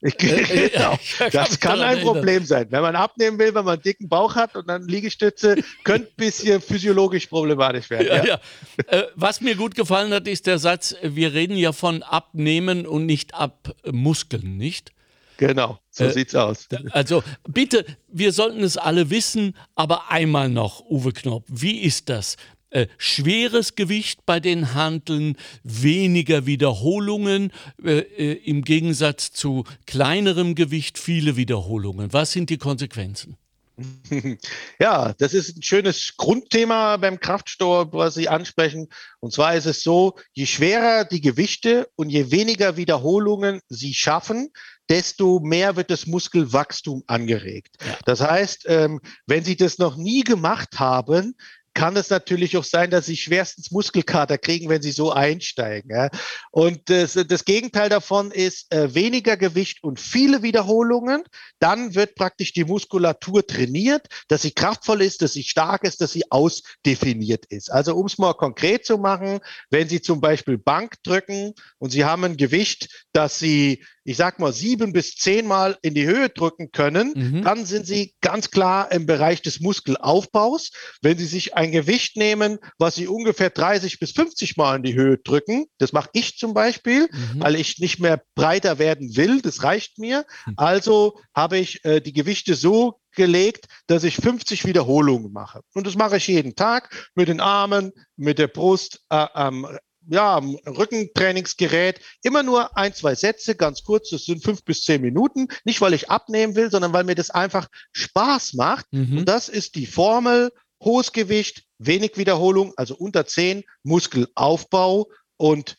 Genau. 0.00 0.98
Das 1.32 1.58
kann 1.58 1.80
ein 1.80 2.00
Problem 2.00 2.44
sein. 2.44 2.66
Wenn 2.70 2.82
man 2.82 2.94
abnehmen 2.94 3.38
will, 3.38 3.54
wenn 3.54 3.64
man 3.64 3.74
einen 3.74 3.82
dicken 3.82 4.08
Bauch 4.08 4.36
hat 4.36 4.56
und 4.56 4.68
dann 4.68 4.86
Liegestütze, 4.86 5.56
könnte 5.84 6.08
ein 6.08 6.16
bisschen 6.16 6.60
physiologisch 6.60 7.26
problematisch 7.26 7.90
werden. 7.90 8.06
Ja, 8.06 8.24
ja. 8.24 8.40
Äh, 8.86 9.04
was 9.14 9.40
mir 9.40 9.56
gut 9.56 9.74
gefallen 9.74 10.12
hat, 10.12 10.28
ist 10.28 10.46
der 10.46 10.58
Satz, 10.58 10.94
wir 11.02 11.34
reden 11.34 11.56
ja 11.56 11.72
von 11.72 12.02
Abnehmen 12.02 12.86
und 12.86 13.06
nicht 13.06 13.34
Abmuskeln, 13.34 14.56
nicht? 14.56 14.92
Genau, 15.38 15.78
so 15.90 16.04
äh, 16.04 16.10
sieht's 16.10 16.34
aus. 16.34 16.68
Also 16.90 17.22
bitte, 17.48 17.84
wir 18.08 18.32
sollten 18.32 18.62
es 18.62 18.76
alle 18.76 19.08
wissen, 19.10 19.54
aber 19.76 20.10
einmal 20.10 20.48
noch, 20.48 20.80
Uwe 20.90 21.12
Knopp, 21.12 21.44
wie 21.48 21.80
ist 21.80 22.08
das? 22.08 22.36
Äh, 22.70 22.86
schweres 22.98 23.76
Gewicht 23.76 24.26
bei 24.26 24.40
den 24.40 24.74
Handeln, 24.74 25.36
weniger 25.62 26.44
Wiederholungen, 26.44 27.50
äh, 27.82 28.00
äh, 28.00 28.32
im 28.44 28.62
Gegensatz 28.62 29.32
zu 29.32 29.64
kleinerem 29.86 30.54
Gewicht 30.54 30.98
viele 30.98 31.36
Wiederholungen. 31.36 32.12
Was 32.12 32.32
sind 32.32 32.50
die 32.50 32.58
Konsequenzen? 32.58 33.38
Ja, 34.80 35.14
das 35.14 35.34
ist 35.34 35.56
ein 35.56 35.62
schönes 35.62 36.14
Grundthema 36.16 36.96
beim 36.96 37.20
Kraftsport, 37.20 37.92
was 37.92 38.14
Sie 38.14 38.28
ansprechen. 38.28 38.88
Und 39.20 39.32
zwar 39.32 39.54
ist 39.54 39.66
es 39.66 39.82
so, 39.82 40.16
je 40.32 40.46
schwerer 40.46 41.04
die 41.04 41.20
Gewichte 41.20 41.88
und 41.96 42.10
je 42.10 42.30
weniger 42.30 42.76
Wiederholungen 42.76 43.60
Sie 43.68 43.94
schaffen, 43.94 44.50
desto 44.88 45.40
mehr 45.40 45.76
wird 45.76 45.90
das 45.90 46.06
Muskelwachstum 46.06 47.02
angeregt. 47.06 47.76
Das 48.04 48.20
heißt, 48.20 48.64
ähm, 48.66 49.00
wenn 49.26 49.44
Sie 49.44 49.56
das 49.56 49.78
noch 49.78 49.96
nie 49.96 50.22
gemacht 50.22 50.78
haben, 50.78 51.36
kann 51.78 51.96
es 51.96 52.10
natürlich 52.10 52.56
auch 52.56 52.64
sein, 52.64 52.90
dass 52.90 53.06
sie 53.06 53.16
schwerstens 53.16 53.70
Muskelkater 53.70 54.36
kriegen, 54.36 54.68
wenn 54.68 54.82
sie 54.82 54.90
so 54.90 55.12
einsteigen. 55.12 55.92
Ja. 55.92 56.10
Und 56.50 56.90
das, 56.90 57.12
das, 57.12 57.44
Gegenteil 57.44 57.88
davon 57.88 58.32
ist 58.32 58.74
äh, 58.74 58.92
weniger 58.96 59.36
Gewicht 59.36 59.84
und 59.84 60.00
viele 60.00 60.42
Wiederholungen. 60.42 61.22
Dann 61.60 61.94
wird 61.94 62.16
praktisch 62.16 62.52
die 62.52 62.64
Muskulatur 62.64 63.46
trainiert, 63.46 64.08
dass 64.26 64.42
sie 64.42 64.50
kraftvoll 64.50 65.02
ist, 65.02 65.22
dass 65.22 65.34
sie 65.34 65.44
stark 65.44 65.84
ist, 65.84 66.00
dass 66.00 66.10
sie 66.10 66.28
ausdefiniert 66.32 67.46
ist. 67.46 67.70
Also 67.70 67.94
um 67.94 68.06
es 68.06 68.18
mal 68.18 68.34
konkret 68.34 68.84
zu 68.84 68.98
machen, 68.98 69.38
wenn 69.70 69.88
Sie 69.88 70.02
zum 70.02 70.20
Beispiel 70.20 70.58
Bank 70.58 70.96
drücken 71.04 71.54
und 71.78 71.90
Sie 71.90 72.04
haben 72.04 72.24
ein 72.24 72.36
Gewicht, 72.36 73.06
das 73.12 73.38
Sie 73.38 73.84
ich 74.08 74.16
sag 74.16 74.38
mal, 74.38 74.54
sieben 74.54 74.94
bis 74.94 75.16
zehnmal 75.16 75.76
in 75.82 75.92
die 75.92 76.06
Höhe 76.06 76.30
drücken 76.30 76.72
können, 76.72 77.12
mhm. 77.14 77.42
dann 77.42 77.66
sind 77.66 77.86
Sie 77.86 78.14
ganz 78.22 78.50
klar 78.50 78.90
im 78.90 79.04
Bereich 79.04 79.42
des 79.42 79.60
Muskelaufbaus. 79.60 80.70
Wenn 81.02 81.18
Sie 81.18 81.26
sich 81.26 81.54
ein 81.54 81.72
Gewicht 81.72 82.16
nehmen, 82.16 82.58
was 82.78 82.94
Sie 82.94 83.06
ungefähr 83.06 83.50
30 83.50 83.98
bis 83.98 84.12
50 84.12 84.56
Mal 84.56 84.76
in 84.76 84.82
die 84.82 84.94
Höhe 84.94 85.18
drücken, 85.18 85.66
das 85.76 85.92
mache 85.92 86.08
ich 86.14 86.38
zum 86.38 86.54
Beispiel, 86.54 87.10
mhm. 87.12 87.40
weil 87.40 87.56
ich 87.56 87.80
nicht 87.80 88.00
mehr 88.00 88.22
breiter 88.34 88.78
werden 88.78 89.14
will, 89.14 89.42
das 89.42 89.62
reicht 89.62 89.98
mir. 89.98 90.24
Mhm. 90.46 90.54
Also 90.56 91.20
habe 91.34 91.58
ich 91.58 91.84
äh, 91.84 92.00
die 92.00 92.14
Gewichte 92.14 92.54
so 92.54 93.00
gelegt, 93.14 93.66
dass 93.88 94.04
ich 94.04 94.16
50 94.16 94.64
Wiederholungen 94.64 95.32
mache. 95.32 95.60
Und 95.74 95.86
das 95.86 95.96
mache 95.96 96.16
ich 96.16 96.28
jeden 96.28 96.54
Tag 96.54 97.10
mit 97.14 97.28
den 97.28 97.40
Armen, 97.40 97.92
mit 98.16 98.38
der 98.38 98.48
Brust, 98.48 99.00
äh, 99.10 99.16
am 99.34 99.66
ja, 100.08 100.38
Rückentrainingsgerät, 100.66 102.00
immer 102.22 102.42
nur 102.42 102.76
ein, 102.76 102.94
zwei 102.94 103.14
Sätze, 103.14 103.54
ganz 103.54 103.84
kurz, 103.84 104.10
das 104.10 104.24
sind 104.24 104.42
fünf 104.42 104.64
bis 104.64 104.82
zehn 104.82 105.00
Minuten. 105.00 105.48
Nicht, 105.64 105.80
weil 105.80 105.94
ich 105.94 106.10
abnehmen 106.10 106.54
will, 106.54 106.70
sondern 106.70 106.92
weil 106.92 107.04
mir 107.04 107.14
das 107.14 107.30
einfach 107.30 107.68
Spaß 107.92 108.54
macht. 108.54 108.86
Mhm. 108.90 109.18
Und 109.18 109.28
das 109.28 109.48
ist 109.48 109.74
die 109.74 109.86
Formel, 109.86 110.50
hohes 110.82 111.12
Gewicht, 111.12 111.64
wenig 111.78 112.16
Wiederholung, 112.16 112.72
also 112.76 112.94
unter 112.96 113.26
zehn, 113.26 113.64
Muskelaufbau 113.82 115.08
und 115.36 115.76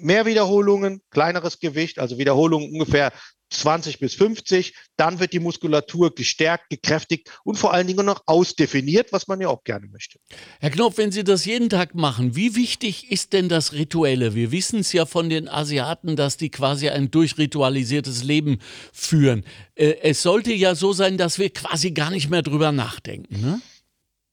mehr 0.00 0.26
Wiederholungen, 0.26 1.00
kleineres 1.10 1.60
Gewicht, 1.60 1.98
also 1.98 2.18
Wiederholungen 2.18 2.72
ungefähr 2.72 3.12
20 3.50 3.98
bis 3.98 4.14
50, 4.14 4.74
dann 4.96 5.20
wird 5.20 5.32
die 5.32 5.40
Muskulatur 5.40 6.14
gestärkt, 6.14 6.70
gekräftigt 6.70 7.30
und 7.44 7.56
vor 7.56 7.72
allen 7.72 7.86
Dingen 7.86 8.04
noch 8.04 8.22
ausdefiniert, 8.26 9.12
was 9.12 9.26
man 9.26 9.40
ja 9.40 9.48
auch 9.48 9.64
gerne 9.64 9.86
möchte. 9.86 10.18
Herr 10.60 10.70
Knopf, 10.70 10.98
wenn 10.98 11.12
Sie 11.12 11.24
das 11.24 11.44
jeden 11.44 11.70
Tag 11.70 11.94
machen, 11.94 12.36
wie 12.36 12.54
wichtig 12.54 13.10
ist 13.10 13.32
denn 13.32 13.48
das 13.48 13.72
Rituelle? 13.72 14.34
Wir 14.34 14.52
wissen 14.52 14.80
es 14.80 14.92
ja 14.92 15.06
von 15.06 15.30
den 15.30 15.48
Asiaten, 15.48 16.16
dass 16.16 16.36
die 16.36 16.50
quasi 16.50 16.90
ein 16.90 17.10
durchritualisiertes 17.10 18.22
Leben 18.22 18.58
führen. 18.92 19.44
Äh, 19.74 19.96
es 20.02 20.22
sollte 20.22 20.52
ja 20.52 20.74
so 20.74 20.92
sein, 20.92 21.16
dass 21.16 21.38
wir 21.38 21.50
quasi 21.50 21.92
gar 21.92 22.10
nicht 22.10 22.28
mehr 22.28 22.42
drüber 22.42 22.72
nachdenken. 22.72 23.40
Ne? 23.40 23.60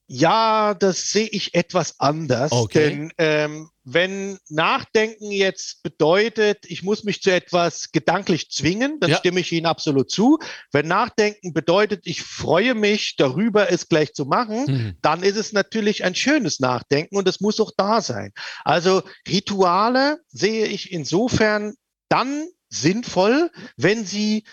Ja, 0.08 0.74
das 0.74 1.10
sehe 1.10 1.26
ich 1.26 1.54
etwas 1.54 1.98
anders. 1.98 2.52
Okay. 2.52 2.90
Denn 2.90 3.12
ähm, 3.18 3.70
wenn 3.82 4.38
Nachdenken 4.48 5.30
jetzt 5.32 5.82
bedeutet, 5.82 6.58
ich 6.66 6.82
muss 6.82 7.02
mich 7.02 7.22
zu 7.22 7.32
etwas 7.32 7.90
gedanklich 7.90 8.50
zwingen, 8.50 9.00
dann 9.00 9.10
ja. 9.10 9.16
stimme 9.16 9.40
ich 9.40 9.50
Ihnen 9.52 9.66
absolut 9.66 10.10
zu. 10.10 10.38
Wenn 10.72 10.86
Nachdenken 10.86 11.52
bedeutet, 11.52 12.02
ich 12.04 12.22
freue 12.22 12.74
mich 12.74 13.16
darüber, 13.16 13.70
es 13.72 13.88
gleich 13.88 14.12
zu 14.12 14.26
machen, 14.26 14.64
mhm. 14.66 14.96
dann 15.02 15.22
ist 15.22 15.36
es 15.36 15.52
natürlich 15.52 16.04
ein 16.04 16.14
schönes 16.14 16.60
Nachdenken 16.60 17.16
und 17.16 17.26
es 17.28 17.40
muss 17.40 17.60
auch 17.60 17.72
da 17.76 18.00
sein. 18.00 18.32
Also 18.64 19.02
Rituale 19.28 20.18
sehe 20.28 20.66
ich 20.66 20.92
insofern 20.92 21.74
dann 22.08 22.46
sinnvoll, 22.68 23.50
wenn 23.76 24.04
sie 24.04 24.44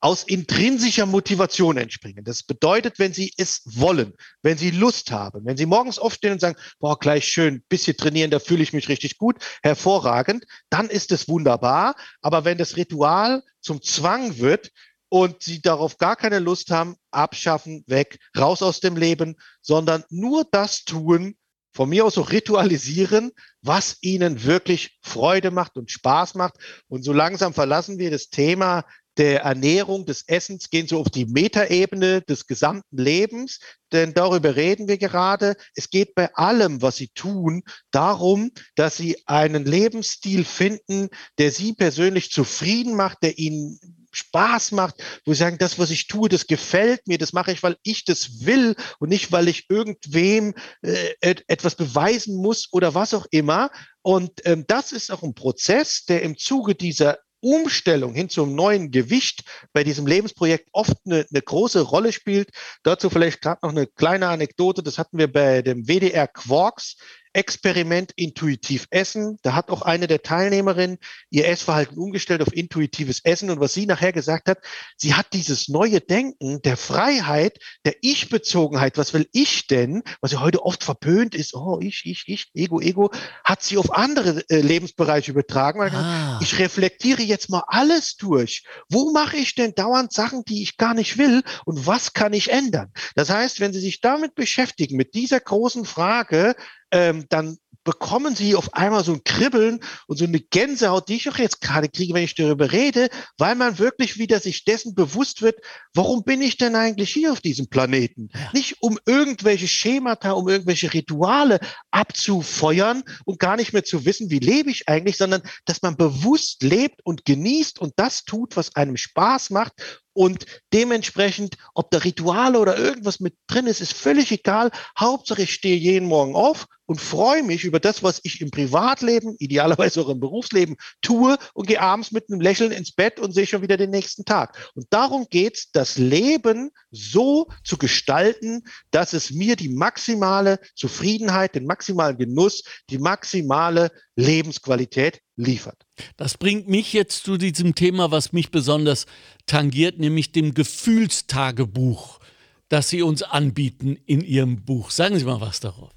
aus 0.00 0.22
intrinsischer 0.24 1.06
Motivation 1.06 1.76
entspringen. 1.76 2.24
Das 2.24 2.42
bedeutet, 2.42 2.98
wenn 2.98 3.12
Sie 3.12 3.32
es 3.36 3.62
wollen, 3.64 4.12
wenn 4.42 4.58
Sie 4.58 4.70
Lust 4.70 5.10
haben, 5.10 5.44
wenn 5.44 5.56
Sie 5.56 5.66
morgens 5.66 5.98
aufstehen 5.98 6.32
und 6.32 6.40
sagen, 6.40 6.58
boah, 6.78 6.98
gleich 6.98 7.26
schön, 7.26 7.62
bisschen 7.68 7.96
trainieren, 7.96 8.30
da 8.30 8.38
fühle 8.38 8.62
ich 8.62 8.72
mich 8.72 8.88
richtig 8.88 9.18
gut, 9.18 9.36
hervorragend, 9.62 10.44
dann 10.70 10.88
ist 10.88 11.12
es 11.12 11.28
wunderbar. 11.28 11.94
Aber 12.20 12.44
wenn 12.44 12.58
das 12.58 12.76
Ritual 12.76 13.42
zum 13.60 13.82
Zwang 13.82 14.38
wird, 14.38 14.70
und 15.08 15.42
sie 15.42 15.60
darauf 15.62 15.98
gar 15.98 16.16
keine 16.16 16.40
Lust 16.40 16.70
haben, 16.70 16.96
abschaffen, 17.10 17.84
weg, 17.86 18.18
raus 18.36 18.62
aus 18.62 18.80
dem 18.80 18.96
Leben, 18.96 19.36
sondern 19.62 20.04
nur 20.10 20.44
das 20.50 20.84
tun, 20.84 21.36
von 21.72 21.90
mir 21.90 22.06
aus 22.06 22.16
auch 22.16 22.32
ritualisieren, 22.32 23.32
was 23.60 23.98
ihnen 24.00 24.44
wirklich 24.44 24.98
Freude 25.02 25.50
macht 25.50 25.76
und 25.76 25.90
Spaß 25.90 26.34
macht. 26.34 26.54
Und 26.88 27.02
so 27.02 27.12
langsam 27.12 27.52
verlassen 27.52 27.98
wir 27.98 28.10
das 28.10 28.30
Thema 28.30 28.84
der 29.18 29.42
Ernährung, 29.42 30.06
des 30.06 30.24
Essens, 30.26 30.70
gehen 30.70 30.88
so 30.88 31.00
auf 31.00 31.10
die 31.10 31.26
Metaebene 31.26 32.22
des 32.22 32.46
gesamten 32.46 32.96
Lebens, 32.96 33.60
denn 33.92 34.14
darüber 34.14 34.56
reden 34.56 34.88
wir 34.88 34.98
gerade. 34.98 35.56
Es 35.74 35.90
geht 35.90 36.14
bei 36.14 36.34
allem, 36.34 36.82
was 36.82 36.96
Sie 36.96 37.08
tun, 37.08 37.62
darum, 37.90 38.50
dass 38.74 38.96
Sie 38.96 39.16
einen 39.26 39.64
Lebensstil 39.64 40.44
finden, 40.44 41.08
der 41.38 41.50
Sie 41.50 41.72
persönlich 41.72 42.30
zufrieden 42.30 42.94
macht, 42.94 43.18
der 43.22 43.38
Ihnen 43.38 43.78
Spaß 44.16 44.72
macht, 44.72 44.96
wo 45.24 45.32
sie 45.32 45.40
sagen, 45.40 45.58
das, 45.58 45.78
was 45.78 45.90
ich 45.90 46.06
tue, 46.06 46.28
das 46.28 46.46
gefällt 46.46 47.06
mir, 47.06 47.18
das 47.18 47.32
mache 47.32 47.52
ich, 47.52 47.62
weil 47.62 47.76
ich 47.82 48.04
das 48.04 48.46
will 48.46 48.74
und 48.98 49.10
nicht, 49.10 49.30
weil 49.30 49.46
ich 49.46 49.66
irgendwem 49.68 50.54
äh, 50.82 51.34
etwas 51.46 51.74
beweisen 51.74 52.36
muss 52.36 52.68
oder 52.72 52.94
was 52.94 53.12
auch 53.12 53.26
immer. 53.30 53.70
Und 54.02 54.30
ähm, 54.44 54.64
das 54.66 54.92
ist 54.92 55.10
auch 55.10 55.22
ein 55.22 55.34
Prozess, 55.34 56.04
der 56.06 56.22
im 56.22 56.38
Zuge 56.38 56.74
dieser 56.74 57.18
Umstellung 57.46 58.12
hin 58.12 58.28
zum 58.28 58.56
neuen 58.56 58.90
Gewicht 58.90 59.44
bei 59.72 59.84
diesem 59.84 60.06
Lebensprojekt 60.06 60.68
oft 60.72 60.96
eine, 61.06 61.24
eine 61.30 61.42
große 61.42 61.80
Rolle 61.80 62.12
spielt. 62.12 62.50
Dazu 62.82 63.08
vielleicht 63.08 63.40
gerade 63.40 63.60
noch 63.62 63.70
eine 63.70 63.86
kleine 63.86 64.28
Anekdote. 64.28 64.82
Das 64.82 64.98
hatten 64.98 65.16
wir 65.16 65.32
bei 65.32 65.62
dem 65.62 65.86
WDR 65.86 66.26
Quarks 66.26 66.96
Experiment 67.36 68.12
intuitiv 68.16 68.86
essen. 68.90 69.38
Da 69.42 69.54
hat 69.54 69.70
auch 69.70 69.82
eine 69.82 70.06
der 70.06 70.22
Teilnehmerinnen 70.22 70.98
ihr 71.28 71.46
Essverhalten 71.46 71.98
umgestellt 71.98 72.40
auf 72.40 72.54
intuitives 72.54 73.20
Essen. 73.24 73.50
Und 73.50 73.60
was 73.60 73.74
sie 73.74 73.84
nachher 73.84 74.12
gesagt 74.12 74.48
hat, 74.48 74.58
sie 74.96 75.14
hat 75.14 75.26
dieses 75.34 75.68
neue 75.68 76.00
Denken 76.00 76.62
der 76.62 76.78
Freiheit, 76.78 77.58
der 77.84 77.94
Ich-Bezogenheit, 78.00 78.96
was 78.96 79.12
will 79.12 79.28
ich 79.32 79.66
denn, 79.66 80.02
was 80.22 80.32
ja 80.32 80.40
heute 80.40 80.64
oft 80.64 80.82
verpönt 80.82 81.34
ist, 81.34 81.54
oh, 81.54 81.78
ich, 81.82 82.02
ich, 82.06 82.24
ich, 82.26 82.50
Ego, 82.54 82.80
Ego, 82.80 83.10
hat 83.44 83.62
sie 83.62 83.76
auf 83.76 83.92
andere 83.92 84.42
äh, 84.48 84.60
Lebensbereiche 84.60 85.30
übertragen. 85.30 85.82
Ah. 85.82 86.40
Ich 86.42 86.58
reflektiere 86.58 87.22
jetzt 87.22 87.50
mal 87.50 87.64
alles 87.66 88.16
durch. 88.16 88.64
Wo 88.88 89.12
mache 89.12 89.36
ich 89.36 89.54
denn 89.54 89.74
dauernd 89.74 90.12
Sachen, 90.12 90.44
die 90.44 90.62
ich 90.62 90.78
gar 90.78 90.94
nicht 90.94 91.18
will 91.18 91.42
und 91.66 91.86
was 91.86 92.14
kann 92.14 92.32
ich 92.32 92.50
ändern? 92.50 92.92
Das 93.14 93.28
heißt, 93.28 93.60
wenn 93.60 93.74
Sie 93.74 93.80
sich 93.80 94.00
damit 94.00 94.34
beschäftigen, 94.34 94.96
mit 94.96 95.12
dieser 95.14 95.40
großen 95.40 95.84
Frage, 95.84 96.56
ähm, 96.92 97.26
dann 97.28 97.58
bekommen 97.86 98.34
sie 98.34 98.56
auf 98.56 98.74
einmal 98.74 99.04
so 99.04 99.12
ein 99.12 99.24
Kribbeln 99.24 99.80
und 100.08 100.18
so 100.18 100.24
eine 100.24 100.40
Gänsehaut, 100.40 101.08
die 101.08 101.14
ich 101.14 101.30
auch 101.30 101.38
jetzt 101.38 101.60
gerade 101.60 101.88
kriege, 101.88 102.12
wenn 102.12 102.24
ich 102.24 102.34
darüber 102.34 102.72
rede, 102.72 103.08
weil 103.38 103.54
man 103.54 103.78
wirklich 103.78 104.18
wieder 104.18 104.40
sich 104.40 104.64
dessen 104.64 104.94
bewusst 104.94 105.40
wird, 105.40 105.60
warum 105.94 106.24
bin 106.24 106.42
ich 106.42 106.58
denn 106.58 106.74
eigentlich 106.74 107.12
hier 107.12 107.32
auf 107.32 107.40
diesem 107.40 107.68
Planeten? 107.68 108.28
Ja. 108.34 108.50
Nicht 108.52 108.82
um 108.82 108.98
irgendwelche 109.06 109.68
Schemata, 109.68 110.32
um 110.32 110.48
irgendwelche 110.48 110.92
Rituale 110.92 111.60
abzufeuern 111.92 113.04
und 113.24 113.38
gar 113.38 113.56
nicht 113.56 113.72
mehr 113.72 113.84
zu 113.84 114.04
wissen, 114.04 114.30
wie 114.30 114.40
lebe 114.40 114.70
ich 114.70 114.88
eigentlich, 114.88 115.16
sondern 115.16 115.42
dass 115.64 115.80
man 115.80 115.96
bewusst 115.96 116.64
lebt 116.64 117.00
und 117.04 117.24
genießt 117.24 117.78
und 117.78 117.92
das 117.96 118.24
tut, 118.24 118.56
was 118.56 118.74
einem 118.74 118.96
Spaß 118.96 119.50
macht 119.50 120.02
und 120.12 120.44
dementsprechend, 120.72 121.56
ob 121.72 121.92
da 121.92 121.98
Rituale 121.98 122.58
oder 122.58 122.76
irgendwas 122.76 123.20
mit 123.20 123.36
drin 123.46 123.68
ist, 123.68 123.80
ist 123.80 123.92
völlig 123.92 124.32
egal. 124.32 124.72
Hauptsache, 124.98 125.42
ich 125.42 125.52
stehe 125.52 125.76
jeden 125.76 126.08
Morgen 126.08 126.34
auf 126.34 126.66
und 126.86 127.00
freue 127.00 127.42
mich 127.42 127.64
über 127.64 127.80
das, 127.80 128.02
was 128.02 128.20
ich 128.22 128.40
im 128.40 128.50
Privatleben, 128.50 129.36
idealerweise 129.38 130.00
auch 130.00 130.08
im 130.08 130.20
Berufsleben 130.20 130.76
tue 131.02 131.36
und 131.52 131.66
gehe 131.66 131.80
abends 131.80 132.12
mit 132.12 132.30
einem 132.30 132.40
Lächeln 132.40 132.72
ins 132.72 132.92
Bett 132.92 133.20
und 133.20 133.32
sehe 133.32 133.46
schon 133.46 133.62
wieder 133.62 133.76
den 133.76 133.90
nächsten 133.90 134.24
Tag. 134.24 134.56
Und 134.74 134.86
darum 134.90 135.26
geht's, 135.28 135.70
das 135.72 135.98
Leben 135.98 136.70
so 136.90 137.48
zu 137.64 137.76
gestalten, 137.76 138.62
dass 138.90 139.12
es 139.12 139.30
mir 139.30 139.56
die 139.56 139.68
maximale 139.68 140.60
Zufriedenheit, 140.74 141.54
den 141.54 141.66
maximalen 141.66 142.16
Genuss, 142.16 142.62
die 142.88 142.98
maximale 142.98 143.90
Lebensqualität 144.14 145.20
liefert. 145.36 145.84
Das 146.16 146.38
bringt 146.38 146.68
mich 146.68 146.92
jetzt 146.92 147.24
zu 147.24 147.36
diesem 147.36 147.74
Thema, 147.74 148.10
was 148.10 148.32
mich 148.32 148.50
besonders 148.50 149.06
tangiert, 149.46 149.98
nämlich 149.98 150.32
dem 150.32 150.54
Gefühlstagebuch, 150.54 152.20
das 152.68 152.88
Sie 152.88 153.02
uns 153.02 153.22
anbieten 153.22 153.96
in 154.06 154.22
Ihrem 154.22 154.64
Buch. 154.64 154.90
Sagen 154.90 155.18
Sie 155.18 155.24
mal 155.24 155.40
was 155.40 155.60
darauf. 155.60 155.95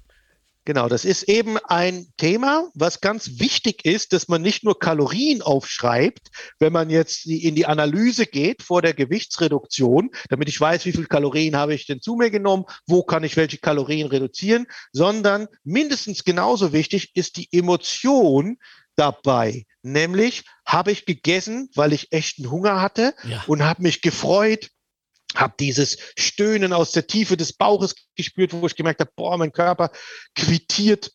Genau, 0.70 0.88
das 0.88 1.04
ist 1.04 1.24
eben 1.24 1.58
ein 1.58 2.06
Thema, 2.16 2.70
was 2.74 3.00
ganz 3.00 3.40
wichtig 3.40 3.84
ist, 3.84 4.12
dass 4.12 4.28
man 4.28 4.40
nicht 4.40 4.62
nur 4.62 4.78
Kalorien 4.78 5.42
aufschreibt, 5.42 6.28
wenn 6.60 6.72
man 6.72 6.90
jetzt 6.90 7.26
in 7.26 7.56
die 7.56 7.66
Analyse 7.66 8.24
geht 8.24 8.62
vor 8.62 8.80
der 8.80 8.94
Gewichtsreduktion, 8.94 10.10
damit 10.28 10.48
ich 10.48 10.60
weiß, 10.60 10.84
wie 10.84 10.92
viel 10.92 11.08
Kalorien 11.08 11.56
habe 11.56 11.74
ich 11.74 11.86
denn 11.86 12.00
zu 12.00 12.14
mir 12.14 12.30
genommen, 12.30 12.66
wo 12.86 13.02
kann 13.02 13.24
ich 13.24 13.36
welche 13.36 13.58
Kalorien 13.58 14.06
reduzieren, 14.06 14.68
sondern 14.92 15.48
mindestens 15.64 16.22
genauso 16.22 16.72
wichtig 16.72 17.10
ist 17.16 17.36
die 17.36 17.48
Emotion, 17.50 18.56
dabei. 18.96 19.64
Nämlich 19.82 20.44
habe 20.66 20.92
ich 20.92 21.06
gegessen, 21.06 21.70
weil 21.74 21.94
ich 21.94 22.12
echten 22.12 22.50
Hunger 22.50 22.82
hatte 22.82 23.14
ja. 23.24 23.42
und 23.46 23.64
habe 23.64 23.82
mich 23.82 24.02
gefreut, 24.02 24.68
habe 25.36 25.54
dieses 25.58 25.98
Stöhnen 26.18 26.72
aus 26.72 26.92
der 26.92 27.06
Tiefe 27.06 27.36
des 27.36 27.52
Bauches 27.52 27.94
gespürt, 28.16 28.52
wo 28.52 28.66
ich 28.66 28.76
gemerkt 28.76 29.00
habe, 29.00 29.12
boah, 29.14 29.36
mein 29.36 29.52
Körper 29.52 29.90
quittiert 30.34 31.12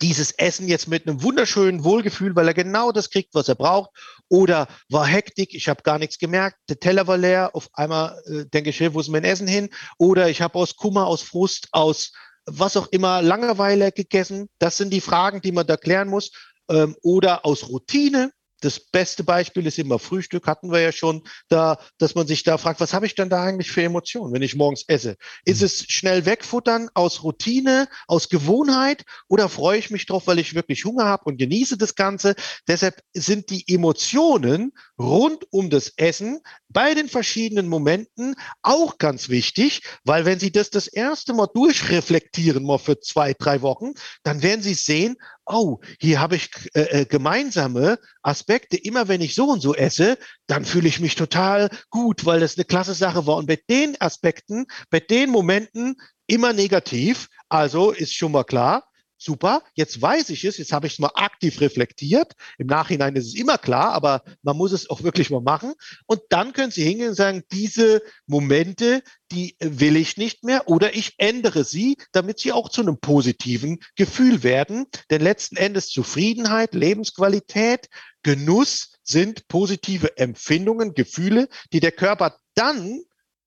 dieses 0.00 0.30
Essen 0.32 0.66
jetzt 0.66 0.88
mit 0.88 1.06
einem 1.06 1.22
wunderschönen 1.22 1.84
Wohlgefühl, 1.84 2.34
weil 2.34 2.48
er 2.48 2.54
genau 2.54 2.90
das 2.90 3.10
kriegt, 3.10 3.34
was 3.34 3.48
er 3.48 3.54
braucht. 3.54 3.90
Oder 4.28 4.66
war 4.88 5.06
Hektik, 5.06 5.52
ich 5.52 5.68
habe 5.68 5.82
gar 5.82 5.98
nichts 5.98 6.18
gemerkt, 6.18 6.56
der 6.68 6.80
Teller 6.80 7.06
war 7.06 7.18
leer, 7.18 7.50
auf 7.54 7.68
einmal 7.74 8.18
äh, 8.26 8.46
denke 8.46 8.70
ich, 8.70 8.94
wo 8.94 9.00
ist 9.00 9.08
mein 9.08 9.24
Essen 9.24 9.46
hin? 9.46 9.68
Oder 9.98 10.30
ich 10.30 10.40
habe 10.40 10.58
aus 10.58 10.76
Kummer, 10.76 11.06
aus 11.06 11.22
Frust, 11.22 11.68
aus 11.72 12.12
was 12.46 12.76
auch 12.76 12.86
immer 12.88 13.22
Langeweile 13.22 13.92
gegessen. 13.92 14.48
Das 14.58 14.76
sind 14.76 14.90
die 14.90 15.00
Fragen, 15.00 15.40
die 15.40 15.52
man 15.52 15.66
da 15.66 15.76
klären 15.76 16.08
muss 16.08 16.30
ähm, 16.68 16.96
oder 17.02 17.44
aus 17.44 17.68
Routine. 17.68 18.32
Das 18.64 18.80
beste 18.80 19.24
Beispiel 19.24 19.66
ist 19.66 19.78
immer 19.78 19.98
Frühstück, 19.98 20.46
hatten 20.46 20.72
wir 20.72 20.80
ja 20.80 20.92
schon, 20.92 21.22
da, 21.48 21.78
dass 21.98 22.14
man 22.14 22.26
sich 22.26 22.42
da 22.44 22.56
fragt, 22.56 22.80
was 22.80 22.94
habe 22.94 23.06
ich 23.06 23.14
denn 23.14 23.28
da 23.28 23.42
eigentlich 23.42 23.70
für 23.70 23.82
Emotionen, 23.82 24.32
wenn 24.32 24.42
ich 24.42 24.54
morgens 24.54 24.84
esse? 24.88 25.16
Ist 25.44 25.60
mhm. 25.60 25.66
es 25.66 25.84
schnell 25.88 26.24
wegfuttern 26.24 26.88
aus 26.94 27.22
Routine, 27.22 27.88
aus 28.08 28.28
Gewohnheit 28.28 29.04
oder 29.28 29.48
freue 29.48 29.78
ich 29.78 29.90
mich 29.90 30.06
drauf, 30.06 30.26
weil 30.26 30.38
ich 30.38 30.54
wirklich 30.54 30.84
Hunger 30.84 31.04
habe 31.04 31.24
und 31.26 31.36
genieße 31.36 31.76
das 31.76 31.94
Ganze? 31.94 32.34
Deshalb 32.66 33.02
sind 33.12 33.50
die 33.50 33.64
Emotionen 33.68 34.72
rund 34.98 35.44
um 35.50 35.68
das 35.70 35.92
Essen 35.96 36.40
bei 36.68 36.94
den 36.94 37.08
verschiedenen 37.08 37.68
Momenten 37.68 38.34
auch 38.62 38.98
ganz 38.98 39.28
wichtig, 39.28 39.82
weil 40.04 40.24
wenn 40.24 40.40
Sie 40.40 40.52
das 40.52 40.70
das 40.70 40.86
erste 40.86 41.34
Mal 41.34 41.48
durchreflektieren, 41.52 42.64
mal 42.64 42.78
für 42.78 42.98
zwei, 42.98 43.34
drei 43.34 43.62
Wochen, 43.62 43.92
dann 44.22 44.42
werden 44.42 44.62
Sie 44.62 44.74
sehen, 44.74 45.16
oh, 45.46 45.80
hier 46.00 46.20
habe 46.20 46.36
ich 46.36 46.50
äh, 46.74 47.02
äh, 47.02 47.04
gemeinsame 47.04 47.98
Aspekte. 48.22 48.76
Immer 48.76 49.08
wenn 49.08 49.20
ich 49.20 49.34
so 49.34 49.46
und 49.46 49.60
so 49.60 49.74
esse, 49.74 50.18
dann 50.46 50.64
fühle 50.64 50.88
ich 50.88 51.00
mich 51.00 51.14
total 51.14 51.68
gut, 51.90 52.24
weil 52.24 52.40
das 52.40 52.56
eine 52.56 52.64
klasse 52.64 52.94
Sache 52.94 53.26
war. 53.26 53.36
Und 53.36 53.46
bei 53.46 53.58
den 53.68 54.00
Aspekten, 54.00 54.66
bei 54.90 55.00
den 55.00 55.30
Momenten 55.30 55.96
immer 56.26 56.52
negativ. 56.52 57.28
Also 57.48 57.90
ist 57.90 58.14
schon 58.14 58.32
mal 58.32 58.44
klar, 58.44 58.84
super, 59.24 59.62
jetzt 59.74 60.00
weiß 60.00 60.30
ich 60.30 60.44
es, 60.44 60.58
jetzt 60.58 60.72
habe 60.72 60.86
ich 60.86 60.94
es 60.94 60.98
mal 60.98 61.10
aktiv 61.14 61.60
reflektiert. 61.60 62.32
Im 62.58 62.66
Nachhinein 62.66 63.16
ist 63.16 63.26
es 63.26 63.34
immer 63.34 63.58
klar, 63.58 63.92
aber 63.92 64.22
man 64.42 64.56
muss 64.56 64.72
es 64.72 64.90
auch 64.90 65.02
wirklich 65.02 65.30
mal 65.30 65.40
machen. 65.40 65.74
Und 66.06 66.20
dann 66.28 66.52
können 66.52 66.70
Sie 66.70 66.84
hingehen 66.84 67.10
und 67.10 67.14
sagen, 67.14 67.42
diese 67.50 68.02
Momente, 68.26 69.02
die 69.30 69.56
will 69.58 69.96
ich 69.96 70.16
nicht 70.16 70.44
mehr 70.44 70.68
oder 70.68 70.94
ich 70.94 71.14
ändere 71.18 71.64
sie, 71.64 71.96
damit 72.12 72.38
sie 72.38 72.52
auch 72.52 72.68
zu 72.68 72.82
einem 72.82 72.98
positiven 72.98 73.80
Gefühl 73.96 74.42
werden. 74.42 74.86
Denn 75.10 75.20
letzten 75.20 75.56
Endes 75.56 75.88
Zufriedenheit, 75.88 76.74
Lebensqualität, 76.74 77.88
Genuss 78.22 78.96
sind 79.02 79.48
positive 79.48 80.16
Empfindungen, 80.16 80.94
Gefühle, 80.94 81.48
die 81.72 81.80
der 81.80 81.92
Körper 81.92 82.38
dann 82.54 83.00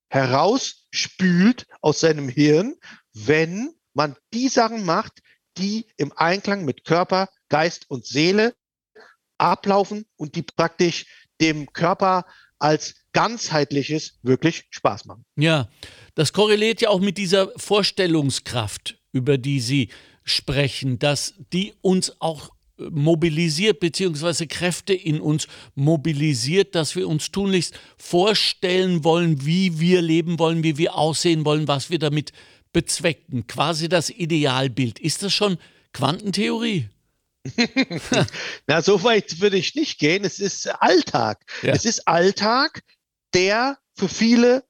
herausspült 0.10 1.66
aus 1.82 2.00
seinem 2.00 2.30
Hirn, 2.30 2.76
wenn 3.14 3.74
man 3.94 4.16
die 4.34 4.48
Sachen 4.48 4.86
macht, 4.86 5.20
die 5.58 5.86
im 5.98 6.12
Einklang 6.16 6.66
mit 6.66 6.86
Körper, 6.86 7.30
Geist 7.50 7.90
und 7.90 8.06
Seele 8.06 8.56
ablaufen 9.38 10.06
und 10.16 10.36
die 10.36 10.42
praktisch 10.44 11.06
dem 11.40 11.72
Körper 11.74 12.26
als 12.60 12.96
ganzheitliches 13.14 14.20
wirklich 14.24 14.66
Spaß 14.72 15.06
machen. 15.06 15.26
Ja, 15.36 15.70
das 16.16 16.34
korreliert 16.34 16.82
ja 16.82 16.90
auch 16.90 17.00
mit 17.00 17.18
dieser 17.18 17.52
Vorstellungskraft, 17.58 19.00
über 19.12 19.38
die 19.38 19.60
Sie 19.60 19.90
sprechen, 20.24 21.00
dass 21.00 21.36
die 21.54 21.74
uns 21.82 22.20
auch 22.20 22.52
mobilisiert, 22.78 23.80
beziehungsweise 23.80 24.46
Kräfte 24.46 24.94
in 24.94 25.20
uns 25.20 25.48
mobilisiert, 25.74 26.76
dass 26.76 26.96
wir 26.96 27.08
uns 27.08 27.32
tunlichst 27.32 27.80
vorstellen 27.98 29.04
wollen, 29.04 29.46
wie 29.46 29.80
wir 29.80 30.02
leben 30.02 30.38
wollen, 30.38 30.64
wie 30.64 30.78
wir 30.78 30.96
aussehen 30.96 31.44
wollen, 31.44 31.68
was 31.68 31.90
wir 31.90 32.00
damit 32.00 32.34
bezwecken, 32.74 33.48
quasi 33.48 33.90
das 33.90 34.10
Idealbild. 34.10 35.00
Ist 35.00 35.24
das 35.24 35.34
schon 35.34 35.58
Quantentheorie? 35.94 36.90
Na, 38.68 38.82
so 38.82 39.04
weit 39.04 39.40
würde 39.40 39.58
ich 39.58 39.76
nicht 39.76 40.00
gehen. 40.00 40.26
Es 40.26 40.40
ist 40.40 40.68
Alltag. 40.68 41.46
Ja. 41.62 41.74
Es 41.74 41.86
ist 41.86 42.08
Alltag, 42.08 42.84
der 43.34 43.78
für 43.96 44.10
viele, 44.10 44.64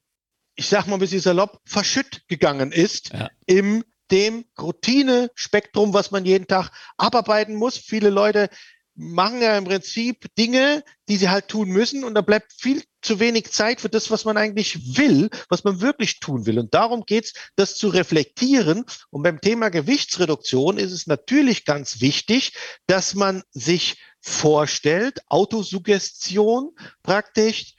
ich 0.55 0.67
sag 0.67 0.87
mal 0.87 0.95
ein 0.95 0.99
bisschen 0.99 1.19
salopp, 1.19 1.59
verschütt 1.65 2.23
gegangen 2.27 2.71
ist 2.71 3.11
ja. 3.13 3.29
im 3.45 3.83
dem 4.11 4.45
Routine-Spektrum, 4.59 5.93
was 5.93 6.11
man 6.11 6.25
jeden 6.25 6.47
Tag 6.47 6.71
abarbeiten 6.97 7.55
muss. 7.55 7.77
Viele 7.77 8.09
Leute 8.09 8.49
machen 8.97 9.41
ja 9.41 9.55
im 9.57 9.63
Prinzip 9.63 10.25
Dinge, 10.37 10.83
die 11.07 11.17
sie 11.17 11.29
halt 11.29 11.47
tun 11.47 11.69
müssen 11.69 12.03
und 12.03 12.15
da 12.15 12.21
bleibt 12.21 12.51
viel 12.51 12.83
zu 13.01 13.19
wenig 13.19 13.51
Zeit 13.51 13.79
für 13.79 13.89
das, 13.89 14.09
was 14.09 14.25
man 14.25 14.37
eigentlich 14.37 14.97
will, 14.97 15.29
was 15.49 15.63
man 15.63 15.81
wirklich 15.81 16.19
tun 16.19 16.45
will. 16.45 16.59
Und 16.59 16.73
darum 16.73 17.05
geht's, 17.05 17.33
das 17.55 17.75
zu 17.75 17.89
reflektieren. 17.89 18.85
Und 19.11 19.21
beim 19.21 19.39
Thema 19.39 19.69
Gewichtsreduktion 19.69 20.77
ist 20.77 20.91
es 20.91 21.05
natürlich 21.05 21.63
ganz 21.63 22.01
wichtig, 22.01 22.53
dass 22.87 23.13
man 23.13 23.43
sich 23.51 24.01
vorstellt, 24.19 25.19
Autosuggestion 25.29 26.71
praktisch, 27.03 27.76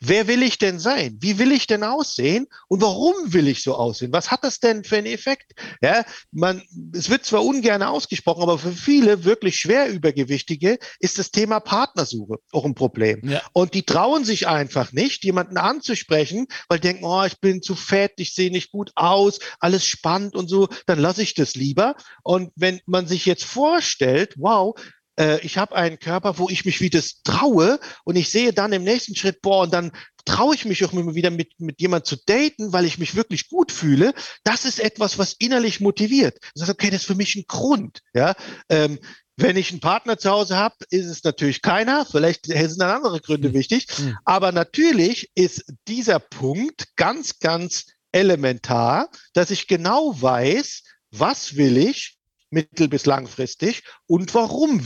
Wer 0.00 0.28
will 0.28 0.42
ich 0.42 0.58
denn 0.58 0.78
sein? 0.78 1.16
Wie 1.20 1.38
will 1.38 1.50
ich 1.50 1.66
denn 1.66 1.82
aussehen? 1.82 2.46
Und 2.68 2.82
warum 2.82 3.14
will 3.26 3.48
ich 3.48 3.62
so 3.62 3.74
aussehen? 3.74 4.12
Was 4.12 4.30
hat 4.30 4.44
das 4.44 4.60
denn 4.60 4.84
für 4.84 4.96
einen 4.96 5.06
Effekt? 5.06 5.52
Ja, 5.82 6.04
man, 6.30 6.62
es 6.94 7.10
wird 7.10 7.24
zwar 7.24 7.44
ungern 7.44 7.82
ausgesprochen, 7.82 8.42
aber 8.42 8.58
für 8.58 8.72
viele 8.72 9.24
wirklich 9.24 9.56
schwer 9.56 9.88
Übergewichtige 9.88 10.78
ist 11.00 11.18
das 11.18 11.32
Thema 11.32 11.58
Partnersuche 11.60 12.36
auch 12.52 12.64
ein 12.64 12.74
Problem. 12.74 13.20
Ja. 13.28 13.42
Und 13.52 13.74
die 13.74 13.82
trauen 13.82 14.24
sich 14.24 14.46
einfach 14.46 14.92
nicht, 14.92 15.24
jemanden 15.24 15.56
anzusprechen, 15.56 16.46
weil 16.68 16.78
denken, 16.78 17.04
oh, 17.04 17.24
ich 17.24 17.40
bin 17.40 17.60
zu 17.62 17.74
fett, 17.74 18.12
ich 18.18 18.34
sehe 18.34 18.52
nicht 18.52 18.70
gut 18.70 18.92
aus, 18.94 19.40
alles 19.58 19.84
spannend 19.84 20.36
und 20.36 20.48
so, 20.48 20.68
dann 20.86 21.00
lasse 21.00 21.22
ich 21.22 21.34
das 21.34 21.54
lieber. 21.54 21.96
Und 22.22 22.52
wenn 22.54 22.80
man 22.86 23.06
sich 23.06 23.26
jetzt 23.26 23.44
vorstellt, 23.44 24.34
wow, 24.36 24.74
äh, 25.18 25.40
ich 25.40 25.58
habe 25.58 25.74
einen 25.74 25.98
Körper, 25.98 26.38
wo 26.38 26.48
ich 26.48 26.64
mich 26.64 26.80
wieder 26.80 27.02
traue 27.24 27.80
und 28.04 28.16
ich 28.16 28.30
sehe 28.30 28.52
dann 28.52 28.72
im 28.72 28.84
nächsten 28.84 29.16
Schritt, 29.16 29.42
boah, 29.42 29.62
und 29.62 29.72
dann 29.72 29.92
traue 30.24 30.54
ich 30.54 30.64
mich 30.64 30.84
auch 30.84 30.92
immer 30.92 31.14
wieder 31.14 31.30
mit, 31.30 31.58
mit 31.58 31.80
jemand 31.80 32.06
zu 32.06 32.16
daten, 32.26 32.72
weil 32.72 32.84
ich 32.84 32.98
mich 32.98 33.14
wirklich 33.14 33.48
gut 33.48 33.72
fühle. 33.72 34.12
Das 34.44 34.64
ist 34.64 34.78
etwas, 34.78 35.18
was 35.18 35.34
innerlich 35.38 35.80
motiviert. 35.80 36.38
Das 36.54 36.62
heißt, 36.62 36.72
okay, 36.72 36.90
das 36.90 37.00
ist 37.00 37.06
für 37.06 37.14
mich 37.14 37.34
ein 37.34 37.44
Grund. 37.46 38.00
Ja, 38.14 38.34
ähm, 38.68 38.98
wenn 39.36 39.56
ich 39.56 39.70
einen 39.70 39.80
Partner 39.80 40.18
zu 40.18 40.30
Hause 40.30 40.56
habe, 40.56 40.74
ist 40.90 41.06
es 41.06 41.22
natürlich 41.22 41.62
keiner. 41.62 42.04
Vielleicht 42.04 42.46
sind 42.46 42.80
dann 42.80 42.90
andere 42.90 43.20
Gründe 43.20 43.50
mhm. 43.50 43.54
wichtig. 43.54 43.86
Mhm. 43.98 44.18
Aber 44.24 44.52
natürlich 44.52 45.30
ist 45.34 45.64
dieser 45.86 46.18
Punkt 46.18 46.96
ganz, 46.96 47.38
ganz 47.38 47.86
elementar, 48.12 49.08
dass 49.34 49.50
ich 49.50 49.68
genau 49.68 50.20
weiß, 50.20 50.82
was 51.12 51.56
will 51.56 51.78
ich 51.78 52.18
mittel- 52.50 52.88
bis 52.88 53.06
langfristig 53.06 53.84
und 54.06 54.34
warum 54.34 54.84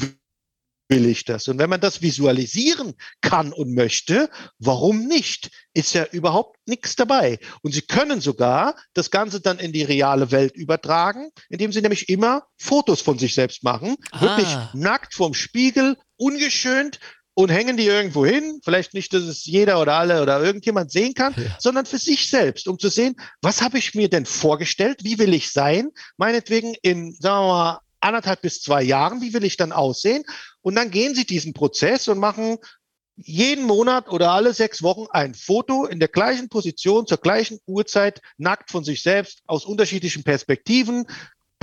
will 0.88 1.06
ich 1.06 1.24
das? 1.24 1.48
Und 1.48 1.58
wenn 1.58 1.70
man 1.70 1.80
das 1.80 2.02
visualisieren 2.02 2.94
kann 3.20 3.52
und 3.52 3.74
möchte, 3.74 4.28
warum 4.58 5.06
nicht? 5.06 5.50
Ist 5.74 5.94
ja 5.94 6.04
überhaupt 6.04 6.58
nichts 6.66 6.96
dabei. 6.96 7.38
Und 7.62 7.72
Sie 7.72 7.82
können 7.82 8.20
sogar 8.20 8.76
das 8.92 9.10
Ganze 9.10 9.40
dann 9.40 9.58
in 9.58 9.72
die 9.72 9.84
reale 9.84 10.30
Welt 10.30 10.54
übertragen, 10.54 11.30
indem 11.48 11.72
Sie 11.72 11.80
nämlich 11.80 12.08
immer 12.08 12.44
Fotos 12.58 13.00
von 13.00 13.18
sich 13.18 13.34
selbst 13.34 13.64
machen, 13.64 13.96
ah. 14.10 14.20
wirklich 14.20 14.48
nackt 14.74 15.14
vorm 15.14 15.34
Spiegel, 15.34 15.96
ungeschönt, 16.16 16.98
und 17.34 17.50
hängen 17.50 17.76
die 17.76 17.86
irgendwo 17.86 18.26
hin. 18.26 18.60
Vielleicht 18.62 18.94
nicht, 18.94 19.12
dass 19.14 19.22
es 19.22 19.44
jeder 19.44 19.80
oder 19.80 19.94
alle 19.94 20.22
oder 20.22 20.42
irgendjemand 20.42 20.90
sehen 20.90 21.14
kann, 21.14 21.34
ja. 21.36 21.56
sondern 21.58 21.86
für 21.86 21.98
sich 21.98 22.28
selbst, 22.28 22.68
um 22.68 22.78
zu 22.78 22.88
sehen, 22.88 23.16
was 23.40 23.62
habe 23.62 23.78
ich 23.78 23.94
mir 23.94 24.08
denn 24.08 24.26
vorgestellt? 24.26 25.00
Wie 25.02 25.18
will 25.18 25.32
ich 25.34 25.50
sein? 25.50 25.90
Meinetwegen 26.16 26.74
in, 26.82 27.12
sagen 27.12 27.46
wir 27.46 27.52
mal, 27.52 27.80
anderthalb 28.02 28.42
bis 28.42 28.60
zwei 28.60 28.82
Jahren, 28.82 29.20
wie 29.20 29.32
will 29.32 29.44
ich 29.44 29.56
dann 29.56 29.72
aussehen? 29.72 30.24
Und 30.60 30.74
dann 30.74 30.90
gehen 30.90 31.14
sie 31.14 31.24
diesen 31.24 31.52
Prozess 31.52 32.08
und 32.08 32.18
machen 32.18 32.58
jeden 33.16 33.64
Monat 33.64 34.08
oder 34.08 34.32
alle 34.32 34.54
sechs 34.54 34.82
Wochen 34.82 35.06
ein 35.10 35.34
Foto 35.34 35.86
in 35.86 36.00
der 36.00 36.08
gleichen 36.08 36.48
Position, 36.48 37.06
zur 37.06 37.18
gleichen 37.18 37.58
Uhrzeit, 37.66 38.20
nackt 38.38 38.70
von 38.70 38.84
sich 38.84 39.02
selbst, 39.02 39.42
aus 39.46 39.64
unterschiedlichen 39.64 40.24
Perspektiven, 40.24 41.06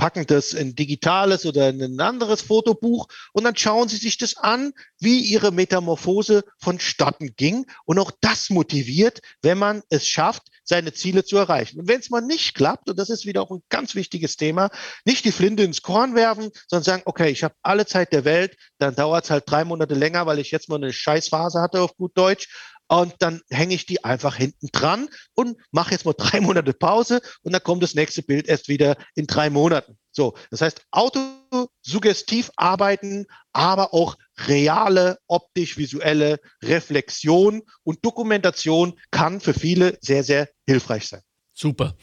packen 0.00 0.24
das 0.26 0.54
in 0.54 0.74
digitales 0.74 1.44
oder 1.44 1.68
in 1.68 1.82
ein 1.82 2.00
anderes 2.00 2.40
Fotobuch 2.40 3.06
und 3.34 3.44
dann 3.44 3.54
schauen 3.54 3.86
Sie 3.88 3.98
sich 3.98 4.16
das 4.16 4.34
an, 4.34 4.72
wie 4.98 5.20
Ihre 5.20 5.52
Metamorphose 5.52 6.42
vonstatten 6.58 7.34
ging. 7.36 7.66
Und 7.84 7.98
auch 7.98 8.10
das 8.22 8.48
motiviert, 8.48 9.20
wenn 9.42 9.58
man 9.58 9.82
es 9.90 10.08
schafft, 10.08 10.44
seine 10.70 10.94
Ziele 10.94 11.24
zu 11.24 11.36
erreichen. 11.36 11.80
Und 11.80 11.88
wenn 11.88 12.00
es 12.00 12.08
mal 12.08 12.22
nicht 12.22 12.54
klappt, 12.54 12.88
und 12.88 12.98
das 12.98 13.10
ist 13.10 13.26
wieder 13.26 13.42
auch 13.42 13.50
ein 13.50 13.62
ganz 13.68 13.94
wichtiges 13.94 14.36
Thema, 14.36 14.70
nicht 15.04 15.24
die 15.26 15.32
Flinte 15.32 15.64
ins 15.64 15.82
Korn 15.82 16.14
werfen, 16.14 16.50
sondern 16.68 16.84
sagen, 16.84 17.02
okay, 17.04 17.28
ich 17.28 17.44
habe 17.44 17.54
alle 17.62 17.84
Zeit 17.84 18.12
der 18.12 18.24
Welt, 18.24 18.56
dann 18.78 18.94
dauert 18.94 19.24
es 19.24 19.30
halt 19.30 19.44
drei 19.46 19.64
Monate 19.64 19.94
länger, 19.94 20.24
weil 20.26 20.38
ich 20.38 20.50
jetzt 20.50 20.68
mal 20.68 20.76
eine 20.76 20.92
Scheißphase 20.92 21.60
hatte 21.60 21.82
auf 21.82 21.96
gut 21.96 22.16
Deutsch 22.16 22.48
und 22.90 23.14
dann 23.20 23.40
hänge 23.50 23.74
ich 23.74 23.86
die 23.86 24.04
einfach 24.04 24.34
hinten 24.34 24.68
dran 24.72 25.08
und 25.34 25.56
mache 25.70 25.92
jetzt 25.92 26.04
mal 26.04 26.14
drei 26.18 26.40
Monate 26.40 26.72
Pause 26.72 27.20
und 27.42 27.52
dann 27.52 27.62
kommt 27.62 27.82
das 27.82 27.94
nächste 27.94 28.22
Bild 28.22 28.48
erst 28.48 28.68
wieder 28.68 28.96
in 29.14 29.26
drei 29.26 29.48
Monaten. 29.48 29.96
So, 30.10 30.34
das 30.50 30.60
heißt, 30.60 30.82
autosuggestiv 30.90 32.50
arbeiten, 32.56 33.26
aber 33.52 33.94
auch 33.94 34.16
reale 34.48 35.18
optisch-visuelle 35.28 36.40
Reflexion 36.64 37.62
und 37.84 38.04
Dokumentation 38.04 38.98
kann 39.12 39.40
für 39.40 39.54
viele 39.54 39.96
sehr, 40.00 40.24
sehr 40.24 40.48
hilfreich 40.66 41.06
sein. 41.06 41.22
Super. 41.52 41.94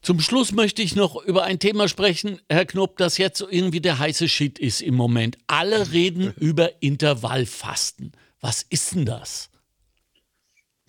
Zum 0.00 0.18
Schluss 0.20 0.52
möchte 0.52 0.82
ich 0.82 0.96
noch 0.96 1.22
über 1.22 1.44
ein 1.44 1.60
Thema 1.60 1.86
sprechen, 1.86 2.40
Herr 2.48 2.64
Knopp, 2.64 2.96
das 2.96 3.18
jetzt 3.18 3.42
irgendwie 3.42 3.80
der 3.80 3.98
heiße 3.98 4.28
Shit 4.28 4.58
ist 4.58 4.80
im 4.80 4.94
Moment. 4.94 5.38
Alle 5.46 5.92
reden 5.92 6.32
über 6.40 6.82
Intervallfasten. 6.82 8.12
Was 8.40 8.62
ist 8.62 8.94
denn 8.94 9.04
das? 9.04 9.51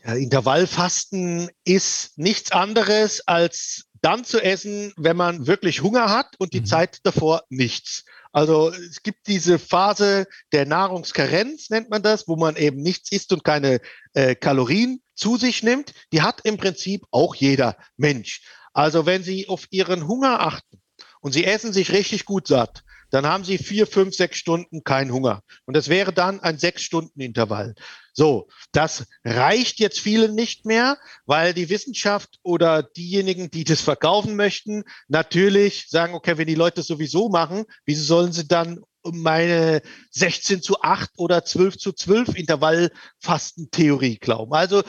Ja, 0.05 0.15
Intervallfasten 0.15 1.49
ist 1.63 2.17
nichts 2.17 2.51
anderes 2.51 3.25
als 3.27 3.85
dann 4.01 4.25
zu 4.25 4.41
essen, 4.43 4.93
wenn 4.97 5.15
man 5.15 5.47
wirklich 5.47 5.81
Hunger 5.81 6.09
hat 6.09 6.35
und 6.39 6.53
die 6.53 6.59
mhm. 6.59 6.65
Zeit 6.65 6.99
davor 7.03 7.43
nichts. 7.49 8.03
Also 8.33 8.73
es 8.73 9.01
gibt 9.01 9.27
diese 9.27 9.59
Phase 9.59 10.25
der 10.51 10.65
Nahrungskarenz, 10.65 11.69
nennt 11.69 11.89
man 11.89 12.01
das, 12.01 12.27
wo 12.27 12.35
man 12.35 12.57
eben 12.57 12.81
nichts 12.81 13.11
isst 13.11 13.31
und 13.31 13.43
keine 13.43 13.79
äh, 14.13 14.35
Kalorien 14.35 15.01
zu 15.15 15.37
sich 15.37 15.63
nimmt. 15.63 15.93
Die 16.11 16.21
hat 16.21 16.41
im 16.43 16.57
Prinzip 16.57 17.03
auch 17.11 17.35
jeder 17.35 17.77
Mensch. 17.95 18.41
Also 18.73 19.05
wenn 19.05 19.23
Sie 19.23 19.47
auf 19.47 19.67
Ihren 19.69 20.07
Hunger 20.07 20.41
achten 20.41 20.81
und 21.21 21.31
Sie 21.31 21.45
essen 21.45 21.71
sich 21.71 21.91
richtig 21.91 22.25
gut 22.25 22.47
satt, 22.47 22.83
dann 23.11 23.27
haben 23.27 23.43
Sie 23.43 23.59
vier, 23.59 23.85
fünf, 23.85 24.15
sechs 24.15 24.37
Stunden 24.37 24.83
keinen 24.83 25.13
Hunger. 25.13 25.43
Und 25.65 25.77
das 25.77 25.87
wäre 25.87 26.11
dann 26.11 26.39
ein 26.39 26.57
sechs 26.57 26.81
Stunden 26.81 27.21
Intervall. 27.21 27.75
So, 28.13 28.47
das 28.71 29.07
reicht 29.23 29.79
jetzt 29.79 29.99
vielen 29.99 30.35
nicht 30.35 30.65
mehr, 30.65 30.97
weil 31.25 31.53
die 31.53 31.69
Wissenschaft 31.69 32.39
oder 32.43 32.83
diejenigen, 32.83 33.49
die 33.49 33.63
das 33.63 33.81
verkaufen 33.81 34.35
möchten, 34.35 34.83
natürlich 35.07 35.87
sagen, 35.89 36.13
okay, 36.13 36.37
wenn 36.37 36.47
die 36.47 36.55
Leute 36.55 36.77
das 36.77 36.87
sowieso 36.87 37.29
machen, 37.29 37.65
wieso 37.85 38.03
sollen 38.03 38.31
sie 38.31 38.47
dann 38.47 38.81
meine 39.03 39.81
16 40.11 40.61
zu 40.61 40.81
8 40.81 41.11
oder 41.17 41.43
12 41.43 41.77
zu 41.77 41.91
12 41.91 42.35
Intervallfastentheorie 42.35 44.17
glauben. 44.17 44.53
Also 44.53 44.83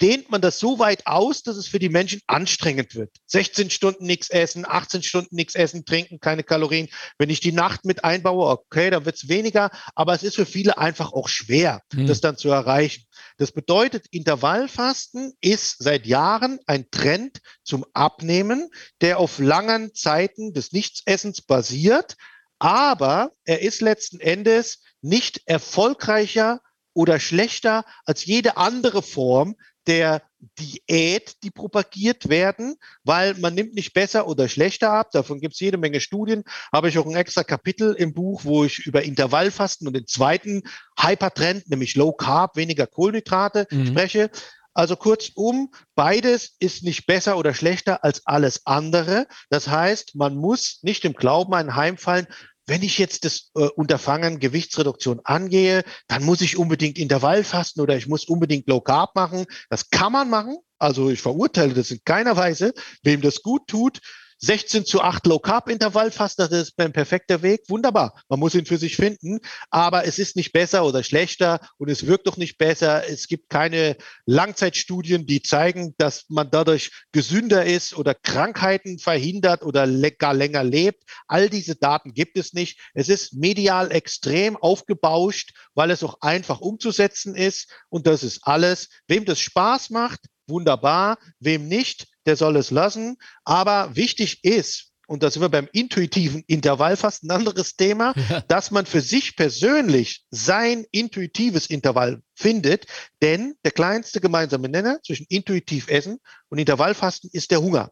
dehnt 0.00 0.30
man 0.30 0.40
das 0.40 0.58
so 0.58 0.78
weit 0.78 1.06
aus, 1.06 1.42
dass 1.42 1.56
es 1.56 1.68
für 1.68 1.78
die 1.78 1.90
Menschen 1.90 2.20
anstrengend 2.26 2.94
wird. 2.94 3.10
16 3.26 3.70
Stunden 3.70 4.06
nichts 4.06 4.30
essen, 4.30 4.64
18 4.66 5.02
Stunden 5.02 5.36
nichts 5.36 5.54
essen, 5.54 5.84
trinken, 5.84 6.20
keine 6.20 6.42
Kalorien. 6.42 6.88
Wenn 7.18 7.30
ich 7.30 7.40
die 7.40 7.52
Nacht 7.52 7.84
mit 7.84 8.02
einbaue, 8.02 8.48
okay, 8.48 8.90
dann 8.90 9.04
wird 9.04 9.16
es 9.16 9.28
weniger, 9.28 9.70
aber 9.94 10.14
es 10.14 10.22
ist 10.22 10.36
für 10.36 10.46
viele 10.46 10.78
einfach 10.78 11.12
auch 11.12 11.28
schwer, 11.28 11.82
hm. 11.92 12.06
das 12.06 12.20
dann 12.20 12.38
zu 12.38 12.48
erreichen. 12.48 13.04
Das 13.36 13.52
bedeutet, 13.52 14.06
Intervallfasten 14.10 15.34
ist 15.40 15.76
seit 15.82 16.06
Jahren 16.06 16.60
ein 16.66 16.90
Trend 16.90 17.40
zum 17.62 17.84
Abnehmen, 17.92 18.70
der 19.00 19.18
auf 19.18 19.38
langen 19.38 19.94
Zeiten 19.94 20.54
des 20.54 20.72
Nichtsessens 20.72 21.42
basiert, 21.42 22.16
aber 22.58 23.32
er 23.44 23.60
ist 23.60 23.82
letzten 23.82 24.20
Endes 24.20 24.80
nicht 25.02 25.42
erfolgreicher 25.44 26.60
oder 26.94 27.20
schlechter 27.20 27.84
als 28.06 28.24
jede 28.24 28.56
andere 28.56 29.02
Form 29.02 29.56
der 29.86 30.22
Diät, 30.58 31.42
die 31.42 31.50
propagiert 31.50 32.28
werden, 32.28 32.76
weil 33.02 33.34
man 33.34 33.54
nimmt 33.54 33.74
nicht 33.74 33.92
besser 33.92 34.26
oder 34.26 34.48
schlechter 34.48 34.92
ab. 34.92 35.10
Davon 35.12 35.40
gibt 35.40 35.54
es 35.54 35.60
jede 35.60 35.78
Menge 35.78 36.00
Studien. 36.00 36.44
Habe 36.72 36.88
ich 36.88 36.98
auch 36.98 37.06
ein 37.06 37.16
extra 37.16 37.44
Kapitel 37.44 37.94
im 37.94 38.14
Buch, 38.14 38.44
wo 38.44 38.64
ich 38.64 38.86
über 38.86 39.02
Intervallfasten 39.02 39.86
und 39.86 39.94
den 39.94 40.06
zweiten 40.06 40.62
Hypertrend, 40.98 41.68
nämlich 41.68 41.96
Low 41.96 42.12
Carb, 42.12 42.56
weniger 42.56 42.86
Kohlenhydrate 42.86 43.66
mhm. 43.70 43.86
spreche. 43.86 44.30
Also 44.74 44.96
kurzum, 44.96 45.70
beides 45.94 46.56
ist 46.58 46.82
nicht 46.82 47.06
besser 47.06 47.38
oder 47.38 47.54
schlechter 47.54 48.02
als 48.02 48.26
alles 48.26 48.66
andere. 48.66 49.28
Das 49.48 49.68
heißt, 49.68 50.16
man 50.16 50.34
muss 50.34 50.80
nicht 50.82 51.04
im 51.04 51.12
Glauben 51.12 51.54
einheimfallen, 51.54 52.26
wenn 52.66 52.82
ich 52.82 52.98
jetzt 52.98 53.24
das 53.24 53.50
äh, 53.54 53.68
Unterfangen 53.76 54.38
Gewichtsreduktion 54.38 55.20
angehe, 55.24 55.84
dann 56.08 56.24
muss 56.24 56.40
ich 56.40 56.56
unbedingt 56.56 56.98
Intervallfasten 56.98 57.82
oder 57.82 57.96
ich 57.96 58.06
muss 58.06 58.24
unbedingt 58.24 58.68
Low 58.68 58.80
Carb 58.80 59.14
machen. 59.14 59.46
Das 59.68 59.90
kann 59.90 60.12
man 60.12 60.30
machen. 60.30 60.56
Also 60.78 61.10
ich 61.10 61.20
verurteile 61.20 61.74
das 61.74 61.90
in 61.90 62.00
keiner 62.04 62.36
Weise. 62.36 62.72
Wem 63.02 63.20
das 63.20 63.42
gut 63.42 63.66
tut, 63.68 64.00
16 64.38 64.84
zu 64.84 65.00
8 65.00 65.26
Low 65.26 65.38
Carb 65.38 65.68
Intervall 65.68 66.10
fast, 66.10 66.38
das 66.38 66.50
ist 66.50 66.78
ein 66.78 66.92
perfekter 66.92 67.42
Weg. 67.42 67.62
Wunderbar. 67.68 68.20
Man 68.28 68.40
muss 68.40 68.54
ihn 68.54 68.66
für 68.66 68.78
sich 68.78 68.96
finden. 68.96 69.40
Aber 69.70 70.06
es 70.06 70.18
ist 70.18 70.36
nicht 70.36 70.52
besser 70.52 70.84
oder 70.84 71.02
schlechter 71.02 71.60
und 71.78 71.88
es 71.88 72.06
wirkt 72.06 72.26
doch 72.26 72.36
nicht 72.36 72.58
besser. 72.58 73.08
Es 73.08 73.28
gibt 73.28 73.48
keine 73.48 73.96
Langzeitstudien, 74.26 75.26
die 75.26 75.42
zeigen, 75.42 75.94
dass 75.98 76.24
man 76.28 76.50
dadurch 76.50 76.90
gesünder 77.12 77.64
ist 77.64 77.96
oder 77.96 78.14
Krankheiten 78.14 78.98
verhindert 78.98 79.62
oder 79.62 79.86
gar 80.10 80.34
länger 80.34 80.64
lebt. 80.64 81.02
All 81.26 81.48
diese 81.48 81.76
Daten 81.76 82.12
gibt 82.12 82.36
es 82.36 82.52
nicht. 82.52 82.80
Es 82.94 83.08
ist 83.08 83.34
medial 83.34 83.92
extrem 83.92 84.56
aufgebauscht, 84.56 85.52
weil 85.74 85.90
es 85.90 86.02
auch 86.02 86.20
einfach 86.20 86.60
umzusetzen 86.60 87.34
ist. 87.34 87.72
Und 87.88 88.06
das 88.06 88.22
ist 88.22 88.40
alles. 88.42 88.88
Wem 89.06 89.24
das 89.24 89.40
Spaß 89.40 89.90
macht, 89.90 90.20
wunderbar. 90.46 91.18
Wem 91.40 91.68
nicht, 91.68 92.06
der 92.26 92.36
soll 92.36 92.56
es 92.56 92.70
lassen. 92.70 93.16
Aber 93.44 93.94
wichtig 93.96 94.44
ist, 94.44 94.92
und 95.06 95.22
da 95.22 95.30
sind 95.30 95.42
wir 95.42 95.50
beim 95.50 95.68
intuitiven 95.72 96.42
Intervall 96.46 96.96
fast 96.96 97.24
ein 97.24 97.30
anderes 97.30 97.76
Thema, 97.76 98.14
ja. 98.30 98.40
dass 98.42 98.70
man 98.70 98.86
für 98.86 99.00
sich 99.00 99.36
persönlich 99.36 100.24
sein 100.30 100.86
intuitives 100.90 101.66
Intervall 101.66 102.22
findet. 102.34 102.86
Denn 103.20 103.54
der 103.64 103.72
kleinste 103.72 104.20
gemeinsame 104.20 104.68
Nenner 104.68 105.00
zwischen 105.04 105.26
intuitiv 105.28 105.88
Essen 105.88 106.18
und 106.48 106.58
Intervallfasten 106.58 107.30
ist 107.32 107.50
der 107.50 107.60
Hunger. 107.60 107.90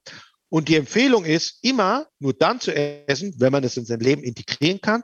Und 0.49 0.69
die 0.69 0.77
Empfehlung 0.77 1.25
ist, 1.25 1.59
immer 1.63 2.07
nur 2.19 2.35
dann 2.35 2.61
zu 2.61 2.75
essen, 2.75 3.35
wenn 3.39 3.53
man 3.53 3.65
es 3.65 3.77
in 3.77 3.87
sein 3.87 4.01
Leben 4.01 4.23
integrieren 4.23 4.81
kann, 4.81 5.03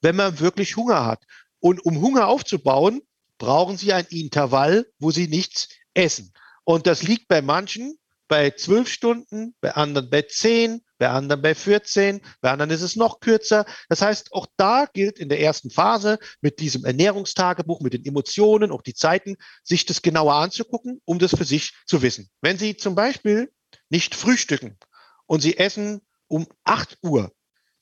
wenn 0.00 0.16
man 0.16 0.40
wirklich 0.40 0.76
Hunger 0.76 1.06
hat. 1.06 1.22
Und 1.60 1.84
um 1.84 2.00
Hunger 2.00 2.26
aufzubauen, 2.26 3.00
brauchen 3.38 3.76
Sie 3.76 3.92
ein 3.92 4.06
Intervall, 4.10 4.86
wo 4.98 5.12
Sie 5.12 5.28
nichts 5.28 5.68
essen. 5.94 6.32
Und 6.64 6.86
das 6.86 7.02
liegt 7.02 7.28
bei 7.28 7.42
manchen 7.42 7.96
bei 8.32 8.50
zwölf 8.52 8.88
Stunden, 8.88 9.54
bei 9.60 9.74
anderen 9.74 10.08
bei 10.08 10.22
zehn, 10.22 10.80
bei 10.96 11.10
anderen 11.10 11.42
bei 11.42 11.54
14, 11.54 12.22
bei 12.40 12.50
anderen 12.50 12.70
ist 12.70 12.80
es 12.80 12.96
noch 12.96 13.20
kürzer. 13.20 13.66
Das 13.90 14.00
heißt, 14.00 14.32
auch 14.32 14.46
da 14.56 14.86
gilt 14.90 15.18
in 15.18 15.28
der 15.28 15.38
ersten 15.38 15.68
Phase 15.68 16.18
mit 16.40 16.58
diesem 16.58 16.86
Ernährungstagebuch, 16.86 17.82
mit 17.82 17.92
den 17.92 18.06
Emotionen, 18.06 18.70
auch 18.70 18.80
die 18.80 18.94
Zeiten, 18.94 19.36
sich 19.62 19.84
das 19.84 20.00
genauer 20.00 20.32
anzugucken, 20.32 21.02
um 21.04 21.18
das 21.18 21.36
für 21.36 21.44
sich 21.44 21.74
zu 21.84 22.00
wissen. 22.00 22.30
Wenn 22.40 22.56
Sie 22.56 22.74
zum 22.74 22.94
Beispiel 22.94 23.52
nicht 23.90 24.14
frühstücken 24.14 24.78
und 25.26 25.42
Sie 25.42 25.58
essen 25.58 26.00
um 26.26 26.46
8 26.64 27.00
Uhr 27.02 27.32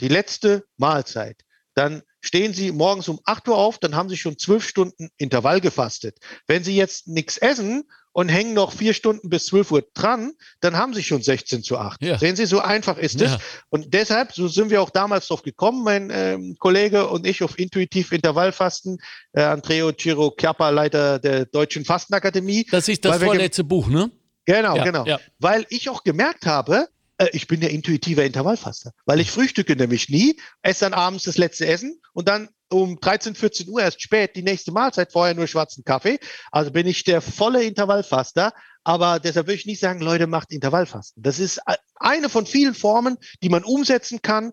die 0.01 0.09
letzte 0.09 0.65
Mahlzeit, 0.79 1.45
dann 1.75 2.03
stehen 2.21 2.55
Sie 2.55 2.73
morgens 2.73 3.07
um 3.07 3.21
8 3.25 3.47
Uhr 3.47 3.57
auf, 3.57 3.79
dann 3.79 3.95
haben 3.95 4.09
Sie 4.09 4.17
schon 4.17 4.37
zwölf 4.37 4.67
Stunden 4.67 5.11
Intervall 5.17 5.61
gefastet. 5.61 6.19
Wenn 6.49 6.65
Sie 6.65 6.75
jetzt 6.75 7.07
nichts 7.07 7.39
essen 7.39 7.85
und 8.13 8.29
hängen 8.29 8.55
noch 8.55 8.73
vier 8.73 8.95
Stunden 8.95 9.29
bis 9.31 9.47
12 9.47 9.71
Uhr 9.71 9.85
dran, 9.95 10.33
dann 10.61 10.77
haben 10.77 10.95
sie 10.95 11.03
schon 11.03 11.23
16 11.23 11.63
zu 11.63 11.79
8. 11.79 12.03
Ja. 12.03 12.19
Sehen 12.19 12.37
Sie, 12.37 12.47
so 12.47 12.61
einfach 12.61 12.99
ist 12.99 13.21
es. 13.21 13.33
Ja. 13.33 13.39
Und 13.69 13.95
deshalb, 13.95 14.33
so 14.33 14.49
sind 14.49 14.71
wir 14.71 14.83
auch 14.83 14.91
damals 14.91 15.29
drauf 15.29 15.43
gekommen, 15.43 15.85
mein 15.85 16.11
ähm, 16.13 16.57
Kollege 16.59 17.07
und 17.09 17.27
ich 17.27 17.43
auf 17.43 17.59
intuitiv 17.59 18.13
Intervallfasten, 18.13 18.99
äh, 19.33 19.43
Andreo 19.43 19.93
Ciro 19.93 20.35
Chiappa, 20.37 20.71
Leiter 20.71 21.19
der 21.19 21.47
Deutschen 21.47 21.85
Fastenakademie. 21.85 22.67
Das 22.71 22.89
ist 22.89 23.05
das 23.05 23.23
vorletzte 23.23 23.65
Buch, 23.65 23.89
ne? 23.89 24.11
Genau, 24.45 24.77
ja, 24.77 24.85
genau. 24.85 25.07
Weil 25.39 25.67
ich 25.69 25.89
auch 25.91 26.03
gemerkt 26.03 26.47
habe, 26.47 26.89
ich 27.33 27.47
bin 27.47 27.61
ja 27.61 27.69
intuitiver 27.69 28.25
Intervallfaster, 28.25 28.93
weil 29.05 29.21
ich 29.21 29.31
frühstücke 29.31 29.77
nämlich 29.77 30.09
nie, 30.09 30.41
esse 30.63 30.87
dann 30.87 30.95
abends 30.95 31.25
das 31.25 31.39
letzte 31.39 31.67
Essen 31.67 32.01
und 32.13 32.29
dann 32.29 32.49
um 32.71 33.01
13, 33.01 33.35
14 33.35 33.69
Uhr 33.69 33.83
erst 33.83 34.01
spät 34.01 34.37
die 34.37 34.43
nächste 34.43 34.73
Mahlzeit, 34.73 35.13
vorher 35.13 35.35
nur 35.35 35.47
schwarzen 35.47 35.85
Kaffee. 35.85 36.19
Also 36.53 36.71
bin 36.71 36.87
ich 36.87 37.05
der 37.05 37.21
volle 37.21 37.65
Intervallfaster. 37.65 38.53
Aber 38.85 39.21
deshalb 39.21 39.47
würde 39.47 39.57
ich 39.57 39.67
nicht 39.67 39.81
sagen, 39.81 40.01
Leute, 40.01 40.27
macht 40.27 40.53
Intervallfasten. 40.53 41.23
Das 41.23 41.39
ist 41.39 41.61
eine 41.97 42.29
von 42.29 42.47
vielen 42.47 42.75
Formen, 42.75 43.19
die 43.43 43.51
man 43.51 43.65
umsetzen 43.65 44.23
kann. 44.23 44.53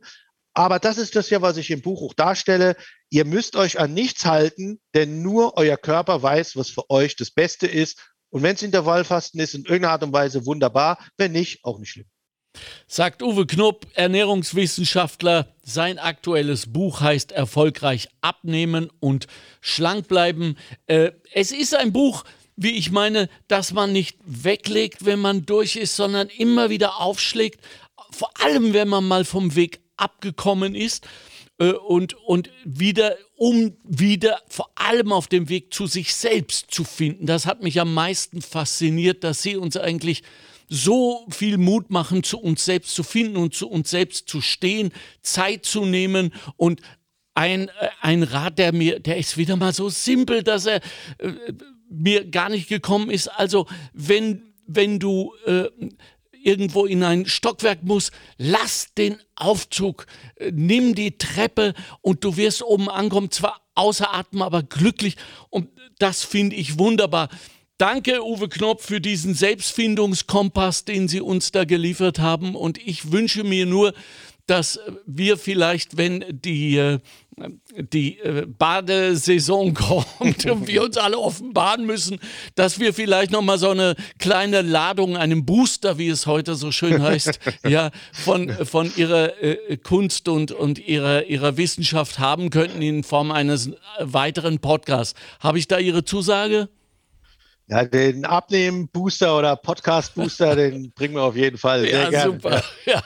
Aber 0.53 0.80
das 0.80 0.97
ist 0.97 1.15
das 1.15 1.30
ja, 1.30 1.41
was 1.41 1.57
ich 1.57 1.72
im 1.72 1.82
Buch 1.82 2.01
auch 2.01 2.13
darstelle. 2.13 2.76
Ihr 3.09 3.24
müsst 3.24 3.55
euch 3.55 3.80
an 3.80 3.93
nichts 3.93 4.26
halten, 4.26 4.82
denn 4.95 5.22
nur 5.22 5.55
euer 5.55 5.78
Körper 5.78 6.22
weiß, 6.22 6.55
was 6.57 6.72
für 6.72 6.89
euch 6.89 7.15
das 7.15 7.32
Beste 7.32 7.68
ist. 7.68 8.11
Und 8.30 8.43
wenn 8.43 8.55
es 8.55 8.63
Intervallfasten 8.63 9.39
ist, 9.39 9.53
in 9.53 9.61
irgendeiner 9.61 9.93
Art 9.93 10.03
und 10.03 10.11
Weise 10.11 10.45
wunderbar. 10.45 10.97
Wenn 11.15 11.32
nicht, 11.32 11.63
auch 11.63 11.80
nicht 11.80 11.91
schlimm. 11.91 12.07
Sagt 12.88 13.22
Uwe 13.22 13.45
Knupp, 13.45 13.88
Ernährungswissenschaftler. 13.93 15.47
Sein 15.64 15.99
aktuelles 15.99 16.72
Buch 16.72 17.01
heißt 17.01 17.32
Erfolgreich 17.32 18.10
abnehmen 18.22 18.89
und 18.99 19.28
schlank 19.62 20.08
bleiben. 20.08 20.58
Äh, 20.88 21.12
es 21.34 21.51
ist 21.51 21.76
ein 21.76 21.91
Buch, 21.91 22.24
wie 22.58 22.72
ich 22.72 22.91
meine, 22.91 23.30
das 23.47 23.72
man 23.72 23.93
nicht 23.93 24.18
weglegt, 24.26 25.05
wenn 25.05 25.20
man 25.20 25.45
durch 25.45 25.76
ist, 25.76 25.95
sondern 25.95 26.28
immer 26.30 26.70
wieder 26.70 26.99
aufschlägt. 26.99 27.62
Vor 28.12 28.32
allem, 28.41 28.74
wenn 28.74 28.88
man 28.88 29.08
mal 29.08 29.26
vom 29.26 29.55
Weg 29.55 29.80
abgekommen 29.95 30.74
ist 30.76 31.08
äh, 31.60 31.72
und, 31.72 32.16
und 32.16 32.49
wieder, 32.66 33.16
um 33.36 33.78
wieder 33.84 34.41
vor 34.47 34.72
allem 34.76 35.12
auf 35.12 35.28
dem 35.28 35.49
Weg 35.49 35.74
zu 35.74 35.86
sich 35.86 36.16
selbst 36.16 36.72
zu 36.72 36.84
finden. 36.84 37.28
Das 37.28 37.45
hat 37.45 37.62
mich 37.62 37.80
am 37.80 37.93
meisten 37.93 38.41
fasziniert, 38.41 39.24
dass 39.24 39.43
Sie 39.43 39.55
uns 39.55 39.78
eigentlich 39.78 40.24
so 40.68 41.26
viel 41.30 41.57
Mut 41.57 41.89
machen, 41.89 42.24
zu 42.24 42.39
uns 42.39 42.65
selbst 42.65 42.93
zu 42.93 43.03
finden 43.03 43.38
und 43.38 43.53
zu 43.53 43.70
uns 43.70 43.89
selbst 43.89 44.28
zu 44.28 44.41
stehen, 44.41 44.91
Zeit 45.22 45.65
zu 45.65 45.86
nehmen 45.86 46.34
und 46.57 46.82
ein, 47.34 47.70
äh, 47.70 47.89
ein 48.01 48.24
Rat, 48.24 48.57
der 48.57 48.74
mir, 48.74 48.99
der 48.99 49.18
ist 49.18 49.38
wieder 49.38 49.55
mal 49.55 49.74
so 49.74 49.89
simpel, 49.89 50.43
dass 50.43 50.65
er 50.65 50.82
äh, 51.20 51.34
mir 51.89 52.26
gar 52.26 52.49
nicht 52.49 52.68
gekommen 52.68 53.09
ist. 53.09 53.28
Also, 53.28 53.68
wenn, 53.93 54.53
wenn 54.65 54.99
du 54.99 55.34
äh, 55.45 55.65
irgendwo 56.32 56.86
in 56.86 57.03
ein 57.03 57.26
Stockwerk 57.26 57.84
musst, 57.84 58.11
lass 58.38 58.93
den 58.97 59.18
Aufzug, 59.36 60.07
äh, 60.36 60.51
nimm 60.51 60.95
die 60.95 61.18
Treppe 61.18 61.74
und 62.01 62.24
du 62.24 62.38
wirst 62.38 62.63
oben 62.63 62.89
ankommen, 62.89 63.32
zwar 63.32 63.61
außer 63.76 64.13
Atem, 64.13 64.41
aber 64.41 64.63
glücklich. 64.63 65.15
Und 65.49 65.70
das 65.99 66.24
finde 66.24 66.55
ich 66.55 66.80
wunderbar. 66.80 67.30
Danke, 67.78 68.25
Uwe 68.25 68.49
Knopf, 68.49 68.88
für 68.88 68.99
diesen 68.99 69.36
Selbstfindungskompass, 69.36 70.84
den 70.86 71.07
Sie 71.07 71.21
uns 71.21 71.51
da 71.51 71.63
geliefert 71.63 72.17
haben. 72.17 72.55
Und 72.55 72.80
ich 72.80 73.11
wünsche 73.11 73.43
mir 73.43 73.67
nur, 73.67 73.93
dass 74.47 74.80
wir 75.05 75.38
vielleicht, 75.38 75.95
wenn 75.95 76.25
die, 76.28 76.78
äh, 76.78 76.99
die 77.78 78.17
äh, 78.17 78.47
Badesaison 78.47 79.73
kommt 79.75 80.45
und 80.47 80.67
wir 80.67 80.82
uns 80.82 80.97
alle 80.97 81.19
offenbaren 81.19 81.86
müssen, 81.86 82.19
dass 82.55 82.80
wir 82.80 82.95
vielleicht 82.95 83.30
nochmal 83.30 83.59
so 83.59 83.69
eine 83.69 83.95
kleine 84.17 84.63
Ladung, 84.63 85.15
einen 85.15 85.45
Booster, 85.45 85.99
wie 85.99 86.07
es 86.07 86.25
heute 86.25 86.55
so 86.55 86.71
schön 86.71 87.03
heißt, 87.03 87.39
ja, 87.67 87.91
von, 88.11 88.49
von 88.65 88.91
ihrer 88.95 89.39
äh, 89.43 89.78
Kunst 89.78 90.30
und, 90.30 90.51
und 90.51 90.80
ihrer, 90.80 91.25
ihrer 91.25 91.57
Wissenschaft 91.57 92.17
haben 92.17 92.49
könnten 92.49 92.82
in 92.82 93.03
Form 93.03 93.30
eines 93.30 93.69
weiteren 93.99 94.57
Podcasts. 94.57 95.13
Habe 95.41 95.59
ich 95.59 95.67
da 95.67 95.78
Ihre 95.78 96.05
Zusage? 96.05 96.69
Ja, 97.70 97.84
den 97.84 98.24
Abnehmen-Booster 98.24 99.38
oder 99.38 99.57
Podcast-Booster, 99.57 100.55
den 100.55 100.91
bringen 100.93 101.15
wir 101.15 101.24
auf 101.24 101.36
jeden 101.36 101.57
Fall. 101.57 101.82
Sehr 101.82 102.03
ja, 102.03 102.09
gerne. 102.09 102.32
super. 102.34 102.63
Ja. 102.86 103.03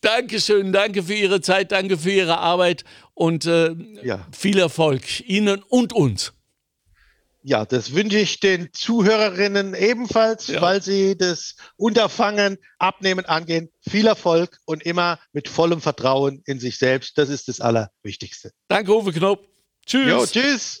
Dankeschön, 0.00 0.72
danke 0.72 1.02
für 1.02 1.14
Ihre 1.14 1.40
Zeit, 1.42 1.72
danke 1.72 1.98
für 1.98 2.10
Ihre 2.10 2.38
Arbeit 2.38 2.84
und 3.12 3.44
äh, 3.44 3.74
ja. 4.02 4.26
viel 4.32 4.58
Erfolg 4.58 5.20
Ihnen 5.28 5.62
und 5.62 5.92
uns. 5.92 6.32
Ja, 7.46 7.66
das 7.66 7.92
wünsche 7.92 8.18
ich 8.18 8.40
den 8.40 8.72
Zuhörerinnen 8.72 9.74
ebenfalls, 9.74 10.46
ja. 10.46 10.62
weil 10.62 10.82
sie 10.82 11.14
das 11.14 11.56
Unterfangen 11.76 12.56
abnehmen 12.78 13.26
angehen. 13.26 13.70
Viel 13.86 14.06
Erfolg 14.06 14.58
und 14.64 14.82
immer 14.82 15.18
mit 15.34 15.50
vollem 15.50 15.82
Vertrauen 15.82 16.42
in 16.46 16.58
sich 16.58 16.78
selbst. 16.78 17.18
Das 17.18 17.28
ist 17.28 17.48
das 17.48 17.60
Allerwichtigste. 17.60 18.50
Danke, 18.68 18.96
Uwe 18.96 19.12
Knopp. 19.12 19.46
Tschüss. 19.84 20.08
Jo, 20.08 20.24
tschüss. 20.24 20.80